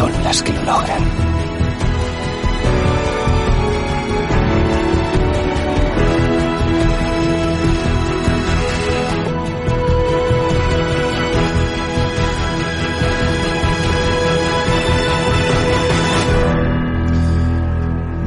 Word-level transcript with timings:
son 0.00 0.24
las 0.24 0.42
que 0.42 0.50
lo 0.54 0.62
logran. 0.62 1.02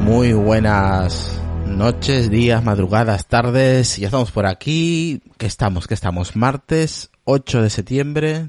Muy 0.04 0.34
buenas 0.34 1.42
noches, 1.66 2.30
días, 2.30 2.64
madrugadas, 2.64 3.26
tardes. 3.28 3.98
Ya 3.98 4.10
estamos 4.10 4.30
por 4.30 4.46
aquí. 4.46 5.24
¿Qué 5.40 5.48
estamos? 5.48 5.88
¿Qué 5.88 5.96
estamos? 5.96 6.36
Martes 6.36 7.10
8 7.24 7.64
de 7.64 7.70
septiembre 7.72 8.48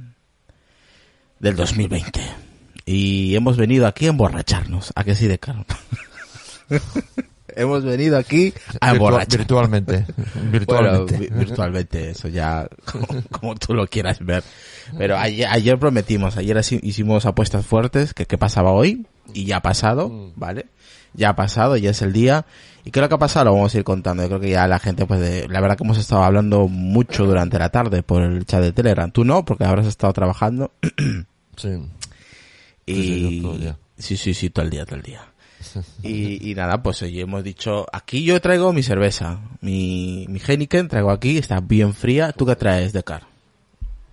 del 1.41 1.57
2020 1.57 2.45
y 2.87 3.35
hemos 3.35 3.57
venido 3.57 3.87
aquí 3.87 4.07
a 4.07 4.11
emborracharnos. 4.11 4.93
¿A 4.95 5.05
que 5.05 5.15
sí, 5.15 5.27
de 5.27 5.39
caro? 5.39 5.65
hemos 7.49 7.85
venido 7.85 8.19
aquí 8.19 8.53
a 8.81 8.93
emborracharnos. 8.93 9.39
Virtualmente. 9.39 10.07
Virtualmente. 10.51 11.19
virtualmente, 11.35 12.11
eso 12.11 12.29
ya 12.29 12.69
como, 13.31 13.55
tú 13.55 13.75
lo 13.75 13.87
quieras 13.87 14.19
ver. 14.25 14.43
Pero 14.99 15.17
ayer, 15.17 15.49
ayer 15.51 15.79
prometimos, 15.79 16.37
ayer 16.37 16.61
hicimos 16.83 17.27
apuestas 17.27 17.65
fuertes, 17.65 18.13
que 18.15 18.27
qué 18.27 18.39
pasaba 18.39 18.73
hoy, 18.73 19.07
y 19.33 19.47
ya 19.47 19.59
ha 19.59 19.63
pasado, 19.63 20.09
mm. 20.09 20.33
¿vale? 20.37 20.67
Ya 21.15 21.31
ha 21.31 21.37
pasado, 21.37 21.77
ya 21.77 21.91
es 21.91 22.03
el 22.03 22.13
día. 22.13 22.45
¿Y 22.85 22.91
lo 22.99 23.09
que 23.09 23.15
ha 23.15 23.19
pasado? 23.19 23.47
Lo 23.47 23.53
vamos 23.55 23.75
a 23.75 23.79
ir 23.79 23.85
contando. 23.85 24.23
Yo 24.23 24.29
creo 24.29 24.41
que 24.41 24.51
ya 24.51 24.69
la 24.69 24.79
gente, 24.79 25.07
pues, 25.07 25.21
de, 25.21 25.49
la 25.49 25.61
verdad 25.61 25.77
que 25.79 25.85
hemos 25.85 25.97
estado 25.97 26.23
hablando 26.23 26.69
mucho 26.69 27.25
durante 27.25 27.59
la 27.59 27.71
tarde 27.71 28.03
por 28.03 28.23
el 28.23 28.45
chat 28.45 28.61
de 28.61 28.73
Telegram. 28.73 29.11
Tú 29.11 29.25
no, 29.25 29.45
porque 29.45 29.65
habrás 29.65 29.87
estado 29.87 30.13
trabajando. 30.13 30.73
sí. 31.57 31.71
Y... 32.87 33.43
Sí, 33.97 34.17
sí, 34.17 34.35
sí, 34.35 34.51
todo 34.51 34.65
el 34.65 34.71
día, 34.71 34.85
todo 34.85 34.97
el 34.97 35.03
día. 35.03 35.23
y, 36.03 36.51
y, 36.51 36.55
nada, 36.55 36.83
pues 36.83 37.03
hoy 37.03 37.21
hemos 37.21 37.43
dicho, 37.43 37.87
aquí 37.93 38.25
yo 38.25 38.41
traigo 38.41 38.73
mi 38.73 38.83
cerveza, 38.83 39.41
mi, 39.61 40.27
mi 40.29 40.41
Heineken, 40.47 40.89
traigo 40.89 41.11
aquí, 41.11 41.39
está 41.39 41.61
bien 41.61 41.95
fría. 41.95 42.33
¿Tú 42.33 42.45
qué 42.45 42.57
traes, 42.57 42.93
de 42.93 43.03
car? 43.03 43.23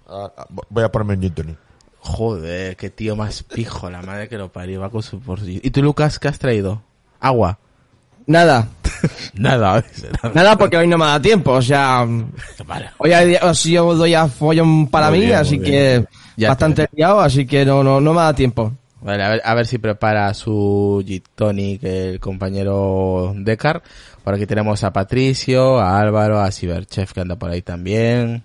Ah, 0.07 0.31
ah, 0.37 0.47
voy 0.69 0.83
a 0.83 0.91
ponerme 0.91 1.27
un 1.27 1.33
gin 1.35 1.57
Joder, 2.03 2.75
qué 2.77 2.89
tío 2.89 3.15
más 3.15 3.43
pijo, 3.43 3.89
la 3.89 4.01
madre 4.01 4.27
que 4.27 4.37
lo 4.37 4.51
parió, 4.51 4.81
va 4.81 4.89
con 4.89 5.03
su 5.03 5.21
¿Y 5.45 5.69
tú, 5.69 5.83
Lucas, 5.83 6.17
qué 6.17 6.27
has 6.29 6.39
traído? 6.39 6.81
Agua. 7.19 7.59
Nada. 8.25 8.69
nada. 9.33 9.83
nada 10.33 10.57
porque 10.57 10.77
hoy 10.77 10.87
no 10.87 10.97
me 10.97 11.05
da 11.05 11.21
tiempo, 11.21 11.51
o 11.51 11.61
sea... 11.61 12.07
Hoy 12.97 13.11
yo 13.65 13.95
doy 13.95 14.15
a 14.15 14.27
follón 14.27 14.87
para 14.87 15.11
mí, 15.11 15.31
así 15.31 15.59
que 15.59 16.05
bastante 16.37 16.87
liado, 16.93 17.21
así 17.21 17.45
que 17.45 17.65
no, 17.65 17.83
no, 17.83 18.01
no 18.01 18.13
me 18.13 18.21
da 18.21 18.33
tiempo. 18.33 18.73
Vale, 19.01 19.23
a 19.23 19.29
ver, 19.29 19.41
a 19.43 19.55
ver 19.55 19.65
si 19.65 19.79
prepara 19.79 20.31
su 20.35 21.03
Gin 21.05 21.23
Tonic 21.33 21.83
el 21.83 22.19
compañero 22.19 23.33
Decar. 23.35 23.81
Por 24.23 24.35
aquí 24.35 24.45
tenemos 24.45 24.83
a 24.83 24.93
Patricio, 24.93 25.79
a 25.79 25.99
Álvaro, 25.99 26.39
a 26.39 26.51
Cyberchef 26.51 27.11
que 27.11 27.21
anda 27.21 27.35
por 27.35 27.49
ahí 27.49 27.63
también. 27.63 28.43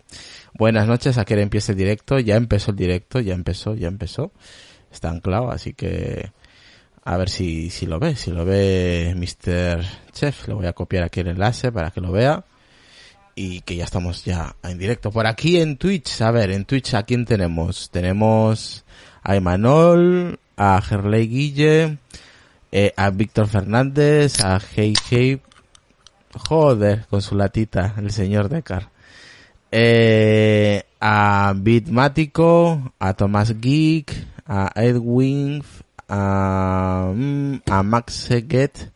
Buenas 0.54 0.86
noches, 0.86 1.18
a 1.18 1.26
que 1.26 1.38
empiece 1.38 1.72
el 1.72 1.78
directo. 1.78 2.18
Ya 2.18 2.36
empezó 2.36 2.70
el 2.70 2.78
directo, 2.78 3.20
ya 3.20 3.34
empezó, 3.34 3.74
ya 3.74 3.88
empezó. 3.88 4.32
Está 4.90 5.10
anclado, 5.10 5.50
así 5.50 5.74
que 5.74 6.32
a 7.04 7.16
ver 7.18 7.28
si, 7.28 7.68
si 7.68 7.84
lo 7.84 7.98
ve. 7.98 8.16
Si 8.16 8.30
lo 8.30 8.46
ve 8.46 9.14
Mr. 9.14 9.84
Chef, 10.12 10.48
le 10.48 10.54
voy 10.54 10.66
a 10.66 10.72
copiar 10.72 11.04
aquí 11.04 11.20
el 11.20 11.28
enlace 11.28 11.70
para 11.70 11.90
que 11.90 12.00
lo 12.00 12.10
vea 12.12 12.42
y 13.36 13.60
que 13.60 13.76
ya 13.76 13.84
estamos 13.84 14.24
ya 14.24 14.56
en 14.64 14.78
directo. 14.78 15.12
Por 15.12 15.26
aquí 15.26 15.60
en 15.60 15.76
Twitch, 15.76 16.22
a 16.22 16.30
ver, 16.32 16.50
en 16.50 16.64
Twitch 16.64 16.94
a 16.94 17.04
quién 17.04 17.26
tenemos? 17.26 17.90
Tenemos 17.90 18.84
a 19.22 19.36
Emanol, 19.36 20.40
a 20.56 20.80
Gerley 20.80 21.28
Guille, 21.28 21.98
eh, 22.72 22.92
a 22.96 23.10
Víctor 23.10 23.46
Fernández, 23.46 24.42
a 24.42 24.58
Hey 24.58 24.94
Hey, 25.08 25.40
joder, 26.34 27.06
con 27.10 27.20
su 27.20 27.36
latita, 27.36 27.94
el 27.98 28.10
señor 28.10 28.48
Decar. 28.48 28.88
Eh, 29.70 30.84
a 30.98 31.52
Bitmático, 31.54 32.94
a 32.98 33.14
Tomás 33.14 33.60
Geek, 33.60 34.12
a 34.46 34.72
Edwin, 34.76 35.62
a, 36.08 37.12
mm, 37.14 37.56
a 37.66 37.82
Max 37.82 38.14
Seget, 38.14 38.90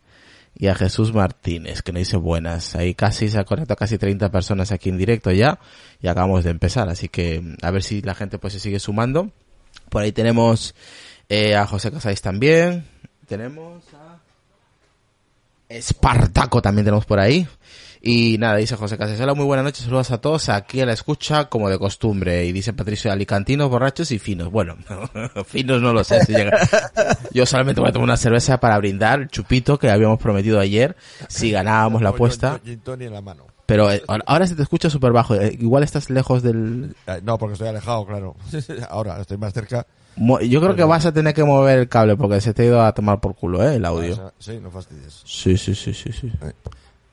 y 0.60 0.66
a 0.66 0.74
Jesús 0.74 1.14
Martínez, 1.14 1.80
que 1.80 1.90
nos 1.90 2.00
dice 2.00 2.18
buenas. 2.18 2.76
Ahí 2.76 2.94
casi 2.94 3.30
se 3.30 3.38
ha 3.38 3.44
conectado 3.44 3.78
casi 3.78 3.96
30 3.96 4.30
personas 4.30 4.72
aquí 4.72 4.90
en 4.90 4.98
directo 4.98 5.32
ya 5.32 5.58
y 6.02 6.08
acabamos 6.08 6.44
de 6.44 6.50
empezar, 6.50 6.90
así 6.90 7.08
que 7.08 7.42
a 7.62 7.70
ver 7.70 7.82
si 7.82 8.02
la 8.02 8.14
gente 8.14 8.38
pues 8.38 8.52
se 8.52 8.60
sigue 8.60 8.78
sumando. 8.78 9.30
Por 9.88 10.02
ahí 10.02 10.12
tenemos 10.12 10.74
eh, 11.30 11.56
a 11.56 11.66
José 11.66 11.90
Casáis 11.90 12.20
también. 12.20 12.84
Tenemos 13.26 13.82
a 13.94 14.18
Espartaco 15.70 16.60
también 16.60 16.84
tenemos 16.84 17.06
por 17.06 17.20
ahí. 17.20 17.48
Y 18.02 18.38
nada, 18.38 18.56
dice 18.56 18.76
José 18.76 18.96
Casas, 18.96 19.20
hola, 19.20 19.34
muy 19.34 19.44
buenas 19.44 19.64
noches, 19.64 19.84
saludos 19.84 20.10
a 20.10 20.18
todos, 20.18 20.48
aquí 20.48 20.80
a 20.80 20.86
la 20.86 20.94
escucha 20.94 21.50
como 21.50 21.68
de 21.68 21.78
costumbre. 21.78 22.46
Y 22.46 22.52
dice 22.52 22.72
Patricio, 22.72 23.12
alicantinos, 23.12 23.68
borrachos 23.68 24.10
y 24.10 24.18
finos. 24.18 24.50
Bueno, 24.50 24.76
finos 25.46 25.82
no 25.82 25.92
lo 25.92 26.02
sé 26.02 26.24
si 26.24 26.32
llega. 26.32 26.56
Yo 27.32 27.44
solamente 27.44 27.80
voy 27.80 27.90
a 27.90 27.92
tomar 27.92 28.04
una 28.04 28.16
cerveza 28.16 28.58
para 28.58 28.78
brindar, 28.78 29.20
el 29.20 29.28
chupito 29.28 29.78
que 29.78 29.90
habíamos 29.90 30.18
prometido 30.18 30.58
ayer, 30.58 30.96
si 31.28 31.50
ganábamos 31.50 32.00
la 32.00 32.10
apuesta. 32.10 32.58
Pero 33.66 33.92
eh, 33.92 34.02
ahora 34.26 34.46
se 34.46 34.56
te 34.56 34.62
escucha 34.62 34.88
súper 34.88 35.12
bajo, 35.12 35.34
eh, 35.34 35.56
igual 35.60 35.82
estás 35.82 36.08
lejos 36.08 36.42
del... 36.42 36.96
Eh, 37.06 37.20
no, 37.22 37.36
porque 37.36 37.52
estoy 37.52 37.68
alejado, 37.68 38.06
claro. 38.06 38.34
ahora 38.88 39.20
estoy 39.20 39.36
más 39.36 39.52
cerca. 39.52 39.86
Yo 40.16 40.60
creo 40.60 40.74
que 40.74 40.84
vas 40.84 41.04
a 41.04 41.12
tener 41.12 41.34
que 41.34 41.44
mover 41.44 41.78
el 41.78 41.88
cable 41.88 42.16
porque 42.16 42.40
se 42.40 42.52
te 42.54 42.62
ha 42.62 42.66
ido 42.66 42.82
a 42.82 42.92
tomar 42.92 43.20
por 43.20 43.36
culo, 43.36 43.62
¿eh? 43.62 43.76
El 43.76 43.84
audio. 43.84 44.16
Ah, 44.20 44.32
sí, 44.38 44.58
no 44.60 44.70
fastidies. 44.70 45.22
Sí, 45.24 45.56
sí, 45.56 45.74
sí, 45.74 45.94
sí, 45.94 46.10
sí. 46.12 46.32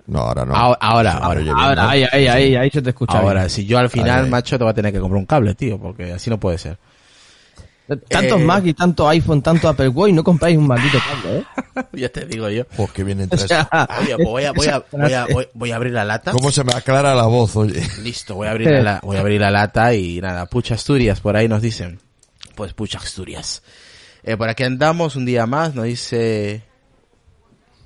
No, 0.07 0.19
ahora 0.19 0.45
no. 0.45 0.55
Ahora, 0.55 0.77
ahora, 0.81 1.13
ahora, 1.53 1.89
ahí, 1.89 2.05
ahí, 2.11 2.27
ahí, 2.27 2.55
ahí 2.55 2.69
se 2.71 2.81
te 2.81 2.89
escucha. 2.91 3.19
Ahora, 3.19 3.49
si 3.49 3.65
yo 3.65 3.77
al 3.77 3.89
final, 3.89 4.27
macho, 4.29 4.57
te 4.57 4.63
voy 4.63 4.71
a 4.71 4.73
tener 4.73 4.93
que 4.93 4.99
comprar 4.99 5.19
un 5.19 5.25
cable, 5.25 5.53
tío, 5.53 5.77
porque 5.77 6.13
así 6.13 6.29
no 6.29 6.39
puede 6.39 6.57
ser. 6.57 6.77
Tantos 8.09 8.41
Eh, 8.41 8.43
Mac 8.43 8.65
y 8.65 8.73
tanto 8.73 9.07
iPhone, 9.07 9.41
tanto 9.41 9.69
Apple 9.69 9.87
Watch, 9.87 10.11
no 10.11 10.21
compráis 10.21 10.57
un 10.57 10.67
maldito 10.67 10.97
cable, 10.99 11.37
¿eh? 11.39 11.43
ya 11.93 12.09
te 12.09 12.25
digo 12.25 12.49
yo. 12.49 12.65
Porque 12.75 13.01
vienen 13.05 13.27
O 13.27 13.29
tres. 13.29 13.43
sea, 13.47 13.69
Oye, 14.01 14.15
pues 14.17 14.27
voy 14.27 14.43
a, 14.43 14.51
voy 14.51 14.67
a, 14.67 14.83
voy 14.91 15.13
a, 15.13 15.25
voy- 15.27 15.47
voy 15.53 15.71
a 15.71 15.75
abrir 15.77 15.93
la 15.93 16.03
lata. 16.03 16.31
¿Cómo 16.33 16.51
se 16.51 16.65
me 16.65 16.73
aclara 16.73 17.15
la 17.15 17.23
voz, 17.27 17.55
oye? 17.55 17.81
Listo, 18.01 18.35
voy 18.35 18.47
a 18.47 18.51
abrir 18.51 18.69
la, 18.71 18.81
la- 18.81 18.99
voy 19.03 19.15
a 19.15 19.21
abrir 19.21 19.39
la 19.39 19.51
lata 19.51 19.93
y 19.93 20.19
nada, 20.19 20.45
Pucha 20.47 20.75
Asturias, 20.75 21.21
por 21.21 21.37
ahí 21.37 21.47
nos 21.47 21.61
dicen. 21.61 21.99
Pues 22.55 22.73
Pucha 22.73 22.97
Asturias. 22.97 23.63
Eh, 24.23 24.35
por 24.35 24.49
aquí 24.49 24.63
andamos 24.63 25.15
un 25.15 25.25
día 25.25 25.45
más, 25.45 25.73
nos 25.73 25.85
dice 25.85 26.63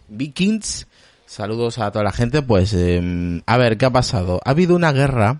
Vikings. 0.08 0.88
Saludos 1.32 1.80
a 1.80 1.90
toda 1.92 2.04
la 2.04 2.12
gente. 2.12 2.42
Pues, 2.42 2.74
eh, 2.74 3.42
a 3.46 3.58
ver, 3.58 3.78
¿qué 3.78 3.86
ha 3.86 3.90
pasado? 3.90 4.42
Ha 4.44 4.50
habido 4.50 4.76
una 4.76 4.92
guerra 4.92 5.40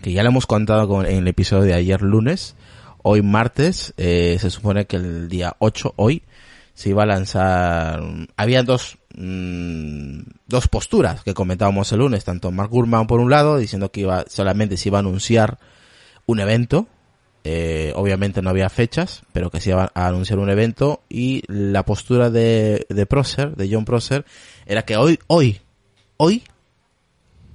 que 0.00 0.12
ya 0.14 0.22
le 0.22 0.30
hemos 0.30 0.46
contado 0.46 0.88
con- 0.88 1.04
en 1.04 1.16
el 1.18 1.28
episodio 1.28 1.64
de 1.64 1.74
ayer 1.74 2.00
lunes. 2.00 2.54
Hoy 3.02 3.20
martes, 3.20 3.92
eh, 3.98 4.38
se 4.40 4.48
supone 4.48 4.86
que 4.86 4.96
el 4.96 5.28
día 5.28 5.54
8, 5.58 5.92
hoy, 5.96 6.22
se 6.72 6.88
iba 6.88 7.02
a 7.02 7.06
lanzar... 7.06 8.00
Había 8.38 8.62
dos, 8.62 8.96
mm, 9.14 10.20
dos 10.46 10.68
posturas 10.68 11.22
que 11.22 11.34
comentábamos 11.34 11.92
el 11.92 11.98
lunes, 11.98 12.24
tanto 12.24 12.50
Mark 12.50 12.70
Gurman 12.70 13.06
por 13.06 13.20
un 13.20 13.28
lado, 13.28 13.58
diciendo 13.58 13.90
que 13.90 14.00
iba 14.00 14.24
solamente 14.26 14.78
se 14.78 14.88
iba 14.88 14.96
a 14.96 15.00
anunciar 15.00 15.58
un 16.24 16.40
evento, 16.40 16.86
eh, 17.44 17.92
obviamente 17.94 18.40
no 18.40 18.48
había 18.48 18.70
fechas, 18.70 19.20
pero 19.34 19.50
que 19.50 19.60
se 19.60 19.68
iba 19.70 19.90
a 19.94 20.06
anunciar 20.06 20.38
un 20.38 20.48
evento, 20.48 21.02
y 21.10 21.42
la 21.46 21.84
postura 21.84 22.30
de, 22.30 22.86
de 22.88 23.04
Prosser, 23.06 23.54
de 23.54 23.68
John 23.70 23.84
Prosser, 23.84 24.24
era 24.68 24.84
que 24.84 24.96
hoy, 24.96 25.18
hoy, 25.26 25.60
hoy, 26.18 26.44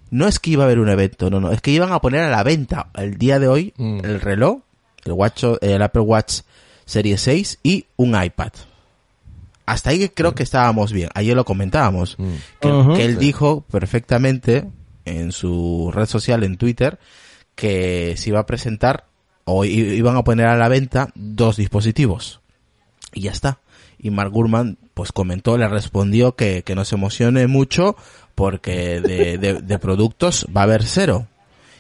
no 0.09 0.27
es 0.27 0.39
que 0.39 0.49
iba 0.49 0.63
a 0.63 0.65
haber 0.65 0.79
un 0.79 0.89
evento, 0.89 1.29
no, 1.29 1.39
no, 1.39 1.51
es 1.51 1.61
que 1.61 1.71
iban 1.71 1.93
a 1.93 2.01
poner 2.01 2.21
a 2.21 2.29
la 2.29 2.43
venta 2.43 2.89
el 2.95 3.17
día 3.17 3.39
de 3.39 3.47
hoy 3.47 3.73
Mm. 3.77 3.99
el 4.03 4.19
reloj, 4.19 4.59
el, 5.05 5.13
Watch, 5.13 5.43
el 5.61 5.81
Apple 5.81 6.01
Watch 6.01 6.41
Serie 6.85 7.17
6 7.17 7.59
y 7.63 7.85
un 7.95 8.21
iPad. 8.21 8.51
Hasta 9.65 9.91
ahí 9.91 10.09
creo 10.09 10.35
que 10.35 10.43
estábamos 10.43 10.91
bien. 10.91 11.09
Ayer 11.13 11.35
lo 11.35 11.45
comentábamos. 11.45 12.17
Mm. 12.17 12.33
Que, 12.59 13.05
él 13.05 13.17
dijo 13.17 13.61
perfectamente 13.61 14.65
en 15.05 15.31
su 15.31 15.91
red 15.93 16.07
social, 16.07 16.43
en 16.43 16.57
Twitter, 16.57 16.99
que 17.55 18.15
se 18.17 18.29
iba 18.29 18.39
a 18.39 18.45
presentar 18.45 19.05
o 19.45 19.65
iban 19.65 20.17
a 20.17 20.23
poner 20.23 20.47
a 20.47 20.57
la 20.57 20.67
venta 20.67 21.09
dos 21.15 21.57
dispositivos. 21.57 22.41
Y 23.13 23.21
ya 23.21 23.31
está. 23.31 23.59
Y 24.03 24.11
Mark 24.11 24.31
Gurman 24.31 24.77
pues 24.93 25.11
comentó, 25.11 25.57
le 25.57 25.67
respondió 25.67 26.35
que, 26.35 26.61
que 26.61 26.75
no 26.75 26.85
se 26.85 26.93
emocione 26.95 27.47
mucho 27.47 27.95
porque 28.35 29.01
de, 29.01 29.37
de- 29.39 29.61
de 29.61 29.79
productos 29.79 30.45
va 30.55 30.61
a 30.61 30.63
haber 30.65 30.83
cero. 30.83 31.25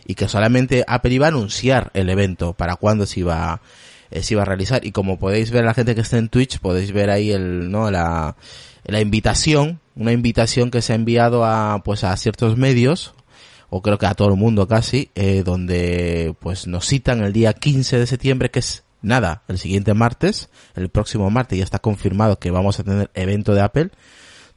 Y 0.07 0.15
que 0.15 0.27
solamente 0.27 0.83
Apple 0.87 1.13
iba 1.13 1.27
a 1.27 1.29
anunciar 1.29 1.91
el 1.93 2.09
evento 2.09 2.53
para 2.53 2.75
cuándo 2.77 3.05
se 3.05 3.19
iba, 3.21 3.61
eh, 4.09 4.23
se 4.23 4.33
iba 4.33 4.41
a 4.41 4.45
realizar. 4.45 4.83
Y 4.85 4.91
como 4.91 5.19
podéis 5.19 5.51
ver 5.51 5.63
la 5.65 5.73
gente 5.73 5.95
que 5.95 6.01
está 6.01 6.17
en 6.17 6.29
Twitch, 6.29 6.59
podéis 6.59 6.91
ver 6.91 7.09
ahí 7.09 7.31
el, 7.31 7.69
¿no? 7.71 7.91
la, 7.91 8.35
la 8.85 8.99
invitación, 9.01 9.79
una 9.95 10.11
invitación 10.11 10.71
que 10.71 10.81
se 10.81 10.93
ha 10.93 10.95
enviado 10.95 11.45
a, 11.45 11.81
pues 11.85 12.03
a 12.03 12.15
ciertos 12.17 12.57
medios, 12.57 13.13
o 13.69 13.81
creo 13.81 13.97
que 13.97 14.05
a 14.05 14.13
todo 14.13 14.29
el 14.29 14.35
mundo 14.35 14.67
casi, 14.67 15.09
eh, 15.15 15.43
donde 15.45 16.35
pues 16.39 16.67
nos 16.67 16.85
citan 16.87 17.21
el 17.23 17.31
día 17.33 17.53
15 17.53 17.99
de 17.99 18.07
septiembre, 18.07 18.49
que 18.51 18.59
es 18.59 18.83
nada, 19.03 19.43
el 19.47 19.59
siguiente 19.59 19.93
martes, 19.93 20.49
el 20.75 20.89
próximo 20.89 21.29
martes 21.29 21.59
ya 21.59 21.63
está 21.63 21.77
confirmado 21.77 22.39
que 22.39 22.49
vamos 22.49 22.79
a 22.79 22.83
tener 22.83 23.11
evento 23.13 23.53
de 23.53 23.61
Apple, 23.61 23.91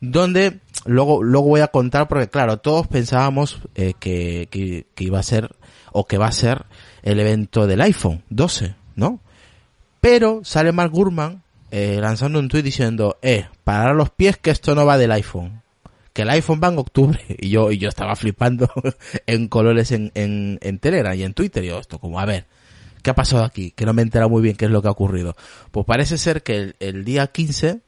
donde 0.00 0.60
luego, 0.86 1.22
luego 1.22 1.48
voy 1.48 1.60
a 1.60 1.68
contar, 1.68 2.08
porque 2.08 2.28
claro, 2.28 2.56
todos 2.56 2.86
pensábamos 2.86 3.60
eh, 3.74 3.92
que, 4.00 4.48
que, 4.50 4.86
que 4.94 5.04
iba 5.04 5.18
a 5.18 5.22
ser, 5.22 5.54
o 5.92 6.06
que 6.06 6.16
va 6.16 6.28
a 6.28 6.32
ser 6.32 6.64
el 7.02 7.20
evento 7.20 7.66
del 7.66 7.82
iPhone 7.82 8.22
12, 8.30 8.74
¿no? 8.94 9.20
Pero 10.00 10.40
sale 10.44 10.72
Mark 10.72 10.92
Gurman 10.92 11.42
eh, 11.70 11.98
lanzando 12.00 12.38
un 12.38 12.48
tweet 12.48 12.62
diciendo, 12.62 13.18
eh, 13.22 13.46
parar 13.64 13.94
los 13.94 14.10
pies 14.10 14.36
que 14.36 14.50
esto 14.50 14.74
no 14.74 14.86
va 14.86 14.98
del 14.98 15.12
iPhone. 15.12 15.62
Que 16.12 16.22
el 16.22 16.30
iPhone 16.30 16.60
va 16.62 16.68
en 16.68 16.78
octubre. 16.78 17.20
Y 17.38 17.50
yo, 17.50 17.70
y 17.70 17.78
yo 17.78 17.88
estaba 17.88 18.16
flipando 18.16 18.70
en 19.26 19.48
colores 19.48 19.92
en, 19.92 20.12
en, 20.14 20.58
en 20.62 20.78
Telegram 20.78 21.14
y 21.14 21.22
en 21.22 21.34
Twitter. 21.34 21.64
Y 21.64 21.68
yo, 21.68 21.78
esto 21.78 21.98
como, 21.98 22.20
a 22.20 22.24
ver, 22.24 22.46
¿qué 23.06 23.10
ha 23.10 23.14
pasado 23.14 23.44
aquí? 23.44 23.70
Que 23.70 23.86
no 23.86 23.92
me 23.92 24.02
he 24.02 24.04
enterado 24.04 24.28
muy 24.28 24.42
bien 24.42 24.56
qué 24.56 24.64
es 24.64 24.70
lo 24.72 24.82
que 24.82 24.88
ha 24.88 24.90
ocurrido. 24.90 25.36
Pues 25.70 25.86
parece 25.86 26.18
ser 26.18 26.42
que 26.42 26.74
el, 26.80 27.04
día 27.04 27.28
15, 27.28 27.78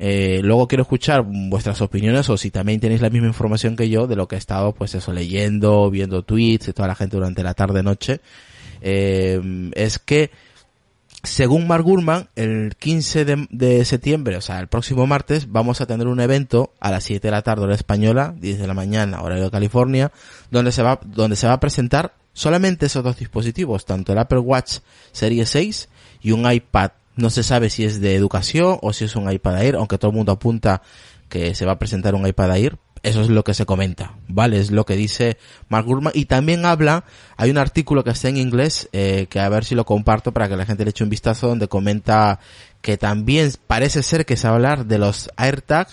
eh, 0.00 0.40
luego 0.42 0.66
quiero 0.66 0.82
escuchar 0.82 1.24
vuestras 1.24 1.80
opiniones 1.82 2.28
o 2.30 2.36
si 2.36 2.50
también 2.50 2.80
tenéis 2.80 3.00
la 3.00 3.10
misma 3.10 3.28
información 3.28 3.76
que 3.76 3.88
yo 3.88 4.08
de 4.08 4.16
lo 4.16 4.26
que 4.26 4.34
he 4.34 4.38
estado, 4.38 4.74
pues 4.74 4.96
eso, 4.96 5.12
leyendo, 5.12 5.88
viendo 5.88 6.24
tweets 6.24 6.66
de 6.66 6.72
toda 6.72 6.88
la 6.88 6.96
gente 6.96 7.16
durante 7.16 7.44
la 7.44 7.54
tarde-noche. 7.54 8.22
Eh, 8.82 9.70
es 9.76 10.00
que 10.00 10.32
según 11.22 11.68
Mark 11.68 11.84
Gurman, 11.84 12.28
el 12.34 12.74
15 12.76 13.24
de, 13.24 13.46
de 13.50 13.84
septiembre, 13.84 14.36
o 14.36 14.40
sea, 14.40 14.58
el 14.58 14.66
próximo 14.66 15.06
martes, 15.06 15.52
vamos 15.52 15.80
a 15.80 15.86
tener 15.86 16.08
un 16.08 16.18
evento 16.18 16.72
a 16.80 16.90
las 16.90 17.04
7 17.04 17.24
de 17.24 17.30
la 17.30 17.42
tarde 17.42 17.62
hora 17.62 17.76
española, 17.76 18.34
10 18.36 18.58
de 18.58 18.66
la 18.66 18.74
mañana, 18.74 19.22
horario 19.22 19.44
de 19.44 19.50
California, 19.52 20.10
donde 20.50 20.72
se 20.72 20.82
va, 20.82 20.98
donde 21.04 21.36
se 21.36 21.46
va 21.46 21.52
a 21.52 21.60
presentar 21.60 22.14
solamente 22.32 22.86
esos 22.86 23.04
dos 23.04 23.18
dispositivos, 23.18 23.84
tanto 23.84 24.12
el 24.12 24.18
Apple 24.18 24.38
Watch 24.38 24.78
Serie 25.12 25.46
6 25.46 25.88
y 26.22 26.32
un 26.32 26.50
iPad. 26.50 26.92
No 27.16 27.30
se 27.30 27.42
sabe 27.42 27.70
si 27.70 27.84
es 27.84 28.00
de 28.00 28.14
educación 28.14 28.78
o 28.82 28.92
si 28.92 29.04
es 29.04 29.16
un 29.16 29.30
iPad 29.30 29.62
Air, 29.62 29.76
aunque 29.76 29.98
todo 29.98 30.10
el 30.10 30.16
mundo 30.16 30.32
apunta 30.32 30.82
que 31.28 31.54
se 31.54 31.66
va 31.66 31.72
a 31.72 31.78
presentar 31.78 32.14
un 32.14 32.26
iPad 32.26 32.56
Air. 32.56 32.78
Eso 33.02 33.22
es 33.22 33.30
lo 33.30 33.44
que 33.44 33.54
se 33.54 33.64
comenta, 33.64 34.14
¿vale? 34.28 34.58
Es 34.58 34.70
lo 34.70 34.84
que 34.84 34.94
dice 34.94 35.38
Mark 35.70 35.86
Gurman. 35.86 36.12
Y 36.14 36.26
también 36.26 36.66
habla, 36.66 37.04
hay 37.38 37.50
un 37.50 37.56
artículo 37.56 38.04
que 38.04 38.10
está 38.10 38.28
en 38.28 38.36
inglés, 38.36 38.90
eh, 38.92 39.26
que 39.30 39.40
a 39.40 39.48
ver 39.48 39.64
si 39.64 39.74
lo 39.74 39.86
comparto 39.86 40.32
para 40.32 40.48
que 40.48 40.56
la 40.56 40.66
gente 40.66 40.84
le 40.84 40.90
eche 40.90 41.04
un 41.04 41.08
vistazo, 41.08 41.48
donde 41.48 41.66
comenta 41.66 42.40
que 42.82 42.98
también 42.98 43.50
parece 43.66 44.02
ser 44.02 44.26
que 44.26 44.36
se 44.36 44.46
va 44.46 44.52
a 44.52 44.56
hablar 44.56 44.86
de 44.86 44.98
los 44.98 45.30
AirTag 45.36 45.88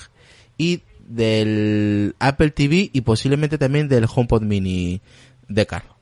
y 0.58 0.82
del 1.08 2.16
Apple 2.20 2.52
TV 2.52 2.90
y 2.92 3.02
posiblemente 3.02 3.58
también 3.58 3.88
del 3.88 4.06
HomePod 4.14 4.42
Mini 4.42 5.02
de 5.48 5.66
Carlos. 5.66 5.97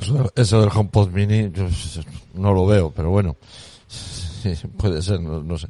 Eso, 0.00 0.32
eso 0.36 0.60
del 0.60 0.70
HomePod 0.72 1.10
Mini 1.10 1.50
yo 1.52 1.66
no 2.34 2.52
lo 2.52 2.66
veo, 2.66 2.90
pero 2.90 3.10
bueno, 3.10 3.36
sí, 3.88 4.54
puede 4.76 5.02
ser, 5.02 5.20
no, 5.20 5.42
no 5.42 5.58
sé. 5.58 5.68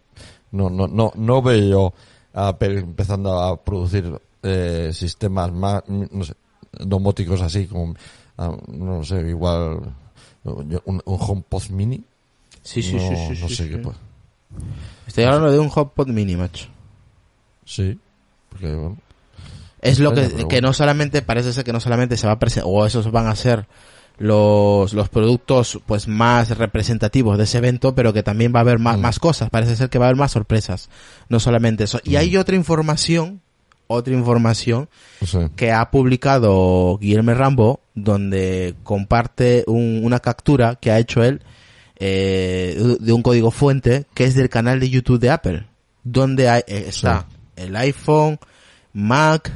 No, 0.50 0.70
no, 0.70 0.86
no, 0.86 1.12
no 1.14 1.42
veo 1.42 1.68
yo 1.68 1.94
a 2.34 2.48
Apple 2.48 2.80
empezando 2.80 3.40
a 3.40 3.62
producir 3.62 4.18
eh, 4.42 4.90
sistemas 4.92 5.52
más, 5.52 5.82
no 5.88 6.24
sé, 6.24 6.34
domóticos 6.72 7.40
así 7.40 7.66
como, 7.66 7.94
ah, 8.36 8.56
no 8.68 9.04
sé, 9.04 9.20
igual 9.28 9.94
un, 10.44 10.80
un 10.84 11.02
HomePod 11.04 11.68
Mini. 11.70 12.02
Sí, 12.62 12.82
sí, 12.82 12.94
no, 12.94 13.00
sí, 13.00 13.16
sí, 13.16 13.42
no 13.42 13.48
sí, 13.48 13.54
sé 13.54 13.64
sí. 13.64 13.70
qué 13.70 13.78
puede. 13.78 13.96
Estoy 15.06 15.24
hablando 15.24 15.50
de 15.50 15.58
un 15.58 15.70
HomePod 15.74 16.08
Mini, 16.08 16.36
macho. 16.36 16.66
Sí, 17.64 17.98
porque 18.48 18.74
bueno, 18.74 18.96
Es 19.80 19.98
lo 19.98 20.14
que, 20.14 20.46
que 20.48 20.60
no 20.60 20.72
solamente, 20.72 21.22
parece 21.22 21.52
ser 21.52 21.64
que 21.64 21.72
no 21.72 21.80
solamente 21.80 22.16
se 22.16 22.26
va 22.26 22.34
a 22.34 22.38
presentar, 22.38 22.70
o 22.70 22.86
esos 22.86 23.10
van 23.10 23.26
a 23.26 23.36
ser 23.36 23.66
los, 24.18 24.92
los 24.94 25.08
productos 25.08 25.78
pues 25.86 26.08
más 26.08 26.56
representativos 26.58 27.38
de 27.38 27.44
ese 27.44 27.58
evento, 27.58 27.94
pero 27.94 28.12
que 28.12 28.22
también 28.22 28.52
va 28.54 28.58
a 28.58 28.62
haber 28.62 28.78
más, 28.78 28.98
Mm. 28.98 29.00
más 29.00 29.18
cosas, 29.18 29.48
parece 29.50 29.76
ser 29.76 29.88
que 29.90 29.98
va 29.98 30.06
a 30.06 30.08
haber 30.08 30.18
más 30.18 30.32
sorpresas, 30.32 30.88
no 31.28 31.38
solamente 31.40 31.84
eso. 31.84 32.00
Y 32.04 32.16
hay 32.16 32.36
otra 32.36 32.56
información, 32.56 33.40
otra 33.86 34.12
información 34.14 34.88
que 35.56 35.72
ha 35.72 35.90
publicado 35.90 36.98
Guillermo 37.00 37.32
Rambo, 37.34 37.80
donde 37.94 38.74
comparte 38.82 39.64
un- 39.66 40.00
una 40.04 40.20
captura 40.20 40.74
que 40.76 40.90
ha 40.90 40.98
hecho 40.98 41.22
él 41.24 41.42
eh, 42.00 42.96
de 43.00 43.12
un 43.12 43.22
código 43.22 43.50
fuente 43.50 44.06
que 44.14 44.22
es 44.24 44.34
del 44.36 44.48
canal 44.48 44.78
de 44.78 44.88
YouTube 44.90 45.18
de 45.18 45.30
Apple, 45.30 45.66
donde 46.04 46.48
hay- 46.48 46.62
eh, 46.68 46.84
está 46.88 47.26
el 47.56 47.74
iPhone, 47.74 48.38
Mac, 48.92 49.50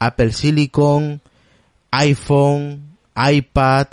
Apple 0.00 0.32
Silicon, 0.32 1.20
iPhone, 1.92 2.85
iPad, 3.16 3.86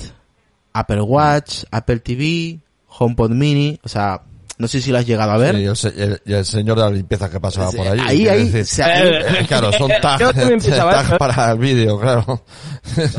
Apple 0.73 1.01
Watch, 1.01 1.63
Apple 1.71 1.99
TV, 1.99 2.59
HomePod 2.87 3.31
Mini, 3.31 3.79
o 3.83 3.89
sea, 3.89 4.21
no 4.57 4.67
sé 4.67 4.81
si 4.81 4.91
lo 4.91 4.97
has 4.99 5.05
llegado 5.05 5.31
a 5.31 5.37
ver. 5.37 5.55
Sí, 5.75 5.87
el, 5.95 6.21
el- 6.25 6.45
señor 6.45 6.77
de 6.77 6.83
la 6.83 6.91
limpieza 6.91 7.29
que 7.29 7.39
pasaba 7.39 7.71
por 7.71 7.87
allí. 7.87 8.01
ahí, 8.05 8.27
ahí, 8.27 8.49
decir. 8.49 8.65
se- 8.65 8.83
ahí- 8.83 9.07
Eh, 9.41 9.45
claro, 9.47 9.71
son 9.73 9.89
tags, 10.01 10.35
eso. 10.37 11.17
para 11.17 11.51
el 11.51 11.57
vídeo, 11.57 11.99
claro. 11.99 12.43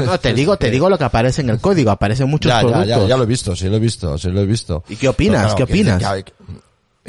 no, 0.06 0.18
te 0.20 0.32
digo, 0.32 0.56
te 0.56 0.70
digo 0.70 0.88
lo 0.88 0.96
que 0.96 1.04
aparece 1.04 1.40
en 1.42 1.50
el 1.50 1.58
código, 1.60 1.90
aparecen 1.90 2.28
muchos 2.28 2.50
ya, 2.50 2.56
ya, 2.56 2.60
productos. 2.60 2.86
ya, 2.88 3.06
ya 3.06 3.16
lo 3.16 3.24
he 3.24 3.26
visto, 3.26 3.56
sí 3.56 3.68
lo 3.68 3.76
he 3.76 3.80
visto, 3.80 4.16
sí 4.18 4.28
lo 4.30 4.40
he 4.40 4.46
visto. 4.46 4.84
¿Y 4.88 4.96
qué 4.96 5.08
opinas? 5.08 5.44
Pero 5.54 5.56
¿Qué 5.56 5.62
opinas? 5.64 6.02
Que, 6.02 6.24
que- 6.24 6.32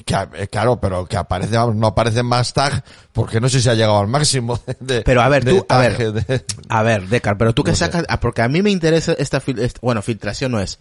que- 0.04 0.28
eh, 0.44 0.48
claro, 0.48 0.80
pero 0.80 1.06
que 1.06 1.16
aparece, 1.18 1.56
vamos, 1.56 1.76
no 1.76 1.88
aparecen 1.88 2.26
más 2.26 2.54
tags 2.54 2.82
porque 3.14 3.40
no 3.40 3.48
sé 3.48 3.62
si 3.62 3.70
ha 3.70 3.74
llegado 3.76 3.98
al 4.00 4.08
máximo 4.08 4.60
de, 4.80 5.02
Pero 5.04 5.22
a 5.22 5.30
ver, 5.30 5.46
de 5.46 5.52
tú, 5.54 5.60
a 5.60 5.64
tag 5.68 5.98
ver, 5.98 6.12
de- 6.14 6.46
a 6.70 6.84
ver, 6.84 7.08
Decar, 7.08 7.38
pero 7.38 7.54
tú 7.54 7.64
que 7.64 7.72
No 7.72 7.78
sé. 7.78 7.86
sacas, 7.86 8.06
ah, 8.10 8.20
porque 8.20 8.42
a 8.42 8.48
mí 8.50 8.62
me 8.62 8.72
interesa 8.72 9.14
esta, 9.18 9.40
fil- 9.42 9.60
est- 9.60 9.78
bueno, 9.82 10.02
filtración 10.02 10.52
no 10.52 10.60
es. 10.60 10.80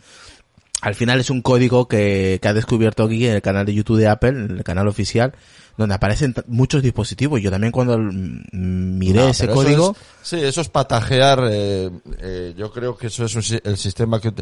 al 0.83 0.95
final 0.95 1.19
es 1.21 1.31
un 1.31 1.41
código 1.43 1.89
que, 1.89 2.39
que 2.43 2.49
ha 2.49 2.53
descubierto 2.53 3.05
aquí 3.05 3.27
en 3.27 3.35
el 3.37 3.43
canal 3.43 3.65
de 3.65 3.73
YouTube 3.75 3.99
de 3.99 4.09
Apple, 4.09 4.31
en 4.31 4.51
el 4.59 4.65
canal 4.65 4.87
oficial, 4.89 5.33
donde 5.77 5.95
aparecen 5.95 6.35
muchos 6.47 6.83
dispositivos. 6.83 7.41
Yo 7.41 7.51
también 7.51 7.73
cuando 7.73 7.99
miré 7.99 9.31
ese 9.31 9.49
código... 9.49 9.97
sí, 10.23 10.37
eso 10.37 10.61
es 10.61 10.69
patajear. 10.69 11.49
Eh, 11.51 11.91
eh, 12.21 12.55
yo 12.57 12.73
creo 12.73 12.97
que 12.97 13.09
eso 13.09 13.25
es 13.25 13.51
el 13.65 13.77
sistema 13.77 14.21
que... 14.21 14.33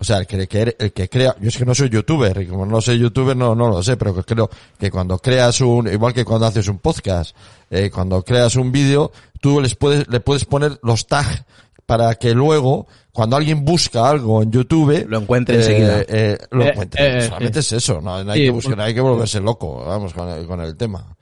O 0.00 0.04
sea, 0.04 0.18
el 0.18 0.26
que, 0.26 0.74
el 0.78 0.92
que 0.92 1.08
crea... 1.08 1.36
Yo 1.40 1.48
es 1.48 1.56
que 1.56 1.64
no 1.64 1.74
soy 1.74 1.88
youtuber 1.88 2.42
y 2.42 2.46
como 2.46 2.66
no 2.66 2.80
soy 2.80 2.98
youtuber 2.98 3.36
no, 3.36 3.54
no 3.54 3.68
lo 3.68 3.82
sé, 3.82 3.96
pero 3.96 4.14
creo 4.24 4.50
que 4.78 4.90
cuando 4.90 5.18
creas 5.18 5.60
un... 5.60 5.88
Igual 5.88 6.12
que 6.12 6.24
cuando 6.24 6.46
haces 6.46 6.68
un 6.68 6.78
podcast, 6.78 7.36
eh, 7.70 7.90
cuando 7.90 8.22
creas 8.22 8.56
un 8.56 8.72
vídeo, 8.72 9.12
tú 9.40 9.60
les 9.60 9.74
puedes, 9.74 10.08
le 10.08 10.20
puedes 10.20 10.44
poner 10.44 10.78
los 10.82 11.06
tags 11.06 11.44
para 11.86 12.14
que 12.14 12.34
luego, 12.34 12.86
cuando 13.12 13.36
alguien 13.36 13.64
busca 13.64 14.08
algo 14.08 14.42
en 14.42 14.50
YouTube, 14.50 15.06
lo 15.08 15.18
encuentre 15.18 15.56
enseguida. 15.56 16.00
Eh, 16.02 16.06
eh, 16.08 16.38
lo 16.50 16.64
encuentre. 16.64 17.22
Solamente 17.22 17.60
es 17.60 17.72
eso, 17.72 18.00
no, 18.00 18.14
hay 18.16 18.44
que 18.44 18.50
buscar, 18.50 18.80
hay 18.80 18.94
que 18.94 19.00
volverse 19.00 19.40
loco, 19.40 19.84
vamos, 19.84 20.14
con 20.14 20.28
el, 20.28 20.46
con 20.46 20.60
el 20.60 20.76
tema. 20.76 21.16